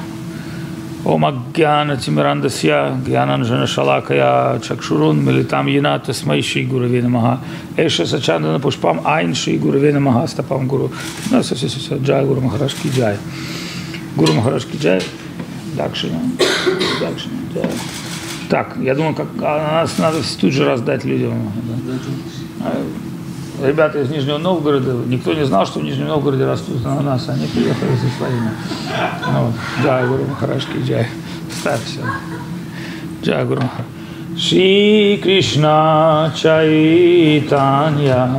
Om 1.03 1.25
Agyana 1.25 1.97
Timirandasya 1.97 3.03
Gyananjana 3.03 3.65
Shalakaya 3.65 4.61
Chakshurun 4.61 5.19
Militam 5.23 5.67
Yena 5.67 5.99
Tasmai 5.99 6.41
Shri 6.41 6.69
Gurave 6.69 7.01
Namaha 7.01 7.41
Esha 7.75 8.05
Sachandana 8.05 8.61
Pushpam 8.61 9.03
Ain 9.07 9.33
Shri 9.33 9.59
Gurave 9.59 9.93
Namaha 9.95 10.25
Stapam 10.25 10.69
Guru 10.69 10.91
Ну, 11.31 11.41
все, 11.43 11.55
все, 11.55 11.69
все, 11.69 11.97
Джай 11.97 12.27
Гуру 12.27 12.43
Махараш 12.43 12.75
Ки 12.75 12.89
Джай 12.89 13.17
Гуру 14.15 14.35
Махараш 14.35 14.67
Ки 14.67 14.77
Джай 14.77 15.01
Дакшина 15.75 16.21
Дакшина 17.01 17.39
Джай 17.55 17.71
так, 18.51 18.77
я 18.81 18.95
думаю, 18.97 19.15
как 19.15 19.29
а 19.41 19.83
нас 19.83 19.97
надо 19.99 20.19
тут 20.41 20.53
же 20.53 20.65
раздать 20.65 21.05
людям. 21.05 21.53
А, 22.61 22.85
ребята 23.65 24.03
из 24.03 24.11
Нижнего 24.11 24.39
Новгорода, 24.39 24.93
никто 25.07 25.33
не 25.35 25.47
знал, 25.47 25.65
что 25.67 25.79
в 25.79 25.85
Нижнем 25.85 26.09
Новгороде 26.09 26.45
растут 26.45 26.85
ананасы, 26.85 27.31
они 27.31 27.47
приехали 27.47 27.95
со 27.95 28.09
своими. 28.19 28.51
Ну. 29.33 29.53
Джай 29.85 30.05
Гуру 30.09 30.25
Махарашки, 30.25 30.79
Джай. 30.85 31.07
Ставь 31.61 31.85
все. 31.85 32.01
Джай 33.23 33.45
Гуру 33.45 33.63
Шри 34.37 35.21
Кришна 35.23 36.33
Чайтанья 36.37 38.31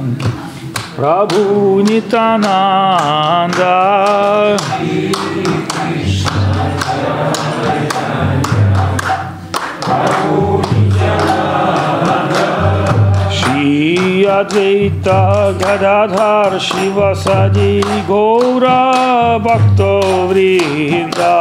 Прабhu 0.98 1.82
Нитананда 1.84 2.58
Шри 4.60 5.14
Adwaita 13.82 15.58
Gadadhar 15.58 16.60
Shiva 16.60 17.14
Saji 17.16 17.82
Gaura 18.06 19.40
Bhakta 19.44 20.02
Vrinda. 20.30 21.36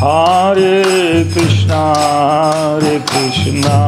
Hare 0.00 1.24
Krishna 1.32 1.94
Hare 1.94 3.00
Krishna 3.06 3.78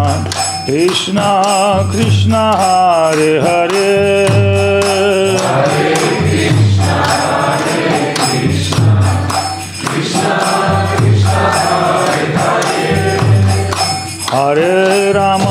Krishna 0.64 1.88
Krishna 1.90 2.56
Hare 2.56 3.40
Hare. 3.42 4.73
아르람 14.34 15.43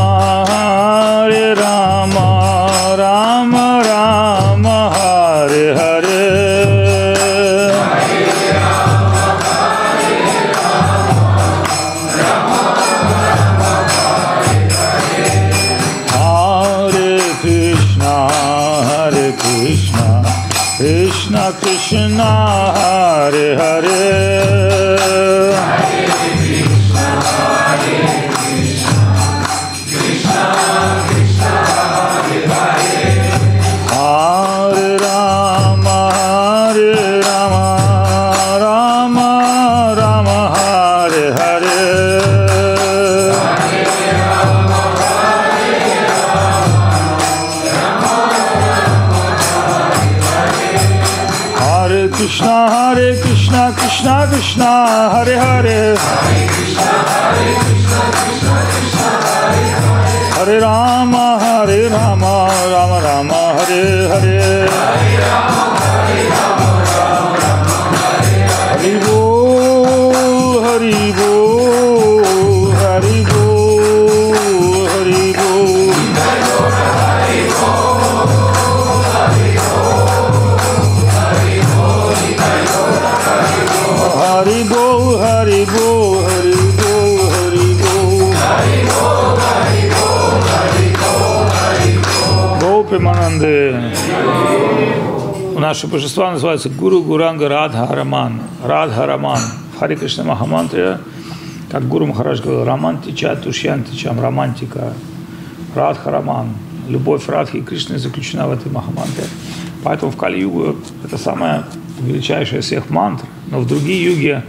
Krishna 54.54 55.10
Hare 55.10 55.43
Примананды. 92.94 93.76
Наши 95.58 95.88
божества 95.88 96.32
называются 96.32 96.70
Гуру 96.70 97.02
Гуранга 97.02 97.50
Радхараман. 97.50 98.40
Радхараман. 98.64 99.40
Хари 99.80 99.96
Кришна 99.96 100.24
Махамантре, 100.24 101.00
как 101.72 101.88
Гуру 101.88 102.06
Махарадж 102.06 102.44
говорил, 102.44 102.66
романтича 102.66 103.36
тушьянтичам, 103.36 104.22
романтика. 104.22 104.94
Радхараман. 105.74 106.50
Любовь 106.88 107.28
Радхи 107.28 107.58
и 107.58 107.62
Кришны 107.64 107.98
заключена 107.98 108.48
в 108.48 108.52
этой 108.52 108.72
Махамантре. 108.72 109.26
Поэтому 109.84 110.12
в 110.12 110.16
Кали-югу 110.16 110.76
это 111.04 111.18
самая 111.18 111.64
величайшая 112.00 112.60
из 112.60 112.66
всех 112.66 112.92
мантр. 112.92 113.26
Но 113.50 113.60
в 113.60 113.68
другие 113.68 114.04
юги 114.04 114.44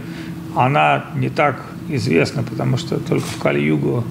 она 0.55 1.05
не 1.15 1.29
так 1.29 1.63
известна, 1.89 2.43
потому 2.43 2.77
что 2.77 2.99
только 2.99 3.25
в 3.25 3.41
Кали-югу 3.41 4.03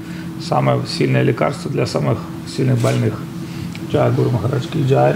самое 0.43 0.81
сильное 0.89 1.23
лекарство 1.23 1.71
для 1.71 1.87
самых 1.87 2.19
сильных 2.49 2.81
больных. 2.81 3.15
Джай 3.95 4.11
Гуру 4.11 4.31
Махарадж 4.31 4.67
Ки 4.67 4.85
Джай, 4.89 5.15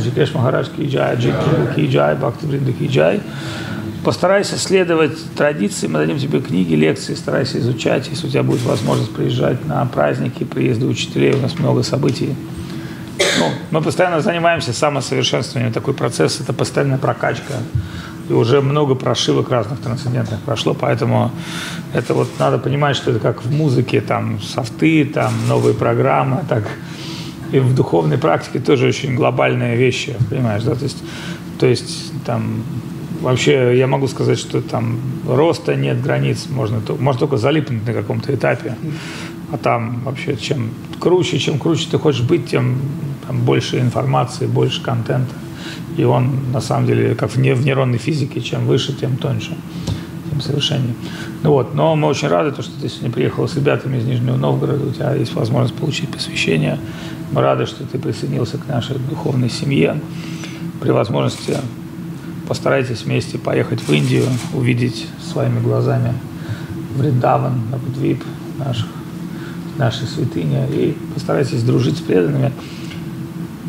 Джикеш 0.00 0.32
Махарадж 0.32 0.68
Ки 0.74 0.86
Джай, 0.86 1.16
Джикру 1.16 1.74
Ки 1.76 1.86
Джай, 1.86 2.14
Бхакти 2.14 2.46
Бринду 2.46 2.72
Ки 2.72 2.86
Джай. 2.86 3.20
Постарайся 4.02 4.56
следовать 4.56 5.12
традиции, 5.34 5.88
мы 5.88 5.98
дадим 5.98 6.18
тебе 6.18 6.40
книги, 6.40 6.72
лекции, 6.72 7.14
старайся 7.14 7.58
изучать. 7.58 8.08
Если 8.08 8.26
у 8.26 8.30
тебя 8.30 8.42
будет 8.42 8.62
возможность 8.62 9.14
приезжать 9.14 9.66
на 9.66 9.84
праздники, 9.84 10.44
приезды 10.44 10.86
учителей, 10.86 11.34
у 11.34 11.38
нас 11.38 11.58
много 11.58 11.82
событий. 11.82 12.34
Ну, 13.40 13.50
мы 13.70 13.82
постоянно 13.82 14.22
занимаемся 14.22 14.72
самосовершенствованием. 14.72 15.74
Такой 15.74 15.92
процесс– 15.92 16.40
это 16.40 16.54
постоянная 16.54 16.98
прокачка 16.98 17.54
и 18.30 18.32
уже 18.32 18.62
много 18.62 18.94
прошивок 18.94 19.50
разных 19.50 19.80
трансцендентных 19.80 20.40
прошло, 20.40 20.74
поэтому 20.74 21.30
это 21.92 22.14
вот 22.14 22.28
надо 22.38 22.58
понимать, 22.58 22.96
что 22.96 23.10
это 23.10 23.20
как 23.20 23.44
в 23.44 23.50
музыке, 23.50 24.00
там 24.00 24.40
софты, 24.40 25.04
там 25.04 25.32
новые 25.48 25.74
программы, 25.74 26.44
так 26.48 26.64
и 27.52 27.58
в 27.58 27.74
духовной 27.74 28.18
практике 28.18 28.58
тоже 28.58 28.88
очень 28.88 29.14
глобальные 29.14 29.76
вещи, 29.76 30.16
понимаешь, 30.30 30.62
да, 30.62 30.74
то 30.74 30.84
есть, 30.84 31.02
то 31.58 31.66
есть 31.66 32.12
там 32.24 32.62
вообще 33.20 33.76
я 33.76 33.86
могу 33.86 34.06
сказать, 34.08 34.38
что 34.38 34.60
там 34.60 34.98
роста 35.26 35.74
нет 35.74 36.02
границ, 36.02 36.46
можно, 36.50 36.80
можно 36.98 37.18
только 37.18 37.36
залипнуть 37.36 37.86
на 37.86 37.92
каком-то 37.92 38.34
этапе, 38.34 38.76
а 39.52 39.58
там 39.58 40.02
вообще 40.04 40.36
чем 40.36 40.70
круче, 41.00 41.38
чем 41.38 41.58
круче 41.58 41.88
ты 41.90 41.98
хочешь 41.98 42.22
быть, 42.22 42.46
тем 42.46 42.78
там, 43.26 43.40
больше 43.40 43.78
информации, 43.80 44.46
больше 44.46 44.82
контента. 44.82 45.34
И 45.96 46.04
он, 46.04 46.52
на 46.52 46.60
самом 46.60 46.86
деле, 46.86 47.14
как 47.14 47.30
в, 47.30 47.36
в 47.36 47.64
нейронной 47.64 47.98
физике, 47.98 48.40
чем 48.40 48.66
выше, 48.66 48.92
тем 48.92 49.16
тоньше, 49.16 49.56
тем 50.38 50.40
совершеннее. 50.40 50.94
Ну 51.42 51.50
вот, 51.50 51.74
но 51.74 51.94
мы 51.96 52.08
очень 52.08 52.28
рады, 52.28 52.52
то, 52.52 52.62
что 52.62 52.72
ты 52.80 52.88
сегодня 52.88 53.10
приехал 53.10 53.48
с 53.48 53.56
ребятами 53.56 53.98
из 53.98 54.04
Нижнего 54.04 54.36
Новгорода, 54.36 54.86
у 54.86 54.92
тебя 54.92 55.14
есть 55.14 55.34
возможность 55.34 55.74
получить 55.74 56.10
посвящение. 56.10 56.78
Мы 57.32 57.42
рады, 57.42 57.66
что 57.66 57.84
ты 57.84 57.98
присоединился 57.98 58.58
к 58.58 58.66
нашей 58.68 58.98
духовной 58.98 59.50
семье. 59.50 60.00
При 60.80 60.90
возможности 60.90 61.56
постарайтесь 62.46 63.02
вместе 63.02 63.38
поехать 63.38 63.80
в 63.80 63.92
Индию, 63.92 64.24
увидеть 64.54 65.06
своими 65.32 65.60
глазами 65.60 66.14
Вриндаван, 66.96 67.70
Набудвип, 67.70 68.22
наших, 68.58 68.86
наши 69.76 70.06
святыни, 70.06 70.66
и 70.70 70.96
постарайтесь 71.14 71.62
дружить 71.62 71.98
с 71.98 72.00
преданными. 72.00 72.52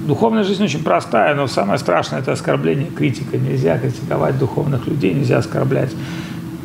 Духовная 0.09 0.43
жизнь 0.43 0.63
очень 0.63 0.81
простая, 0.81 1.35
но 1.35 1.45
самое 1.45 1.77
страшное– 1.77 2.19
это 2.21 2.31
оскорбление, 2.31 2.87
критика. 2.87 3.37
Нельзя 3.37 3.77
критиковать 3.77 4.39
духовных 4.39 4.87
людей, 4.87 5.13
нельзя 5.13 5.37
оскорблять. 5.37 5.91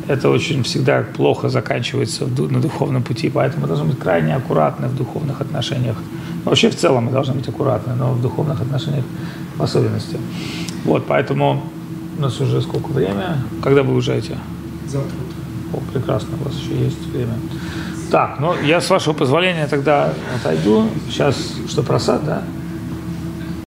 Это 0.07 0.29
очень 0.29 0.63
всегда 0.63 1.01
плохо 1.01 1.49
заканчивается 1.49 2.25
на 2.27 2.61
духовном 2.61 3.03
пути, 3.03 3.29
поэтому 3.29 3.63
мы 3.63 3.67
должны 3.67 3.85
быть 3.85 3.99
крайне 3.99 4.35
аккуратны 4.35 4.87
в 4.87 4.95
духовных 4.95 5.41
отношениях. 5.41 5.97
Вообще 6.43 6.69
в 6.69 6.75
целом 6.75 7.05
мы 7.05 7.11
должны 7.11 7.33
быть 7.33 7.47
аккуратны, 7.47 7.95
но 7.95 8.11
в 8.11 8.21
духовных 8.21 8.61
отношениях 8.61 9.05
в 9.57 9.63
особенности. 9.63 10.17
Вот, 10.83 11.05
поэтому 11.07 11.63
у 12.17 12.21
нас 12.21 12.39
уже 12.39 12.61
сколько 12.61 12.91
время? 12.91 13.37
Когда 13.63 13.81
вы 13.81 13.95
уезжаете? 13.95 14.37
Завтра. 14.87 15.17
О, 15.73 15.77
прекрасно, 15.91 16.29
у 16.39 16.45
вас 16.45 16.53
еще 16.55 16.83
есть 16.83 17.07
время. 17.07 17.33
Так, 18.11 18.39
ну 18.39 18.53
я 18.63 18.81
с 18.81 18.89
вашего 18.89 19.13
позволения 19.13 19.67
тогда 19.67 20.13
отойду. 20.35 20.87
Сейчас 21.09 21.35
что, 21.67 21.81
просад, 21.81 22.23
да? 22.23 22.43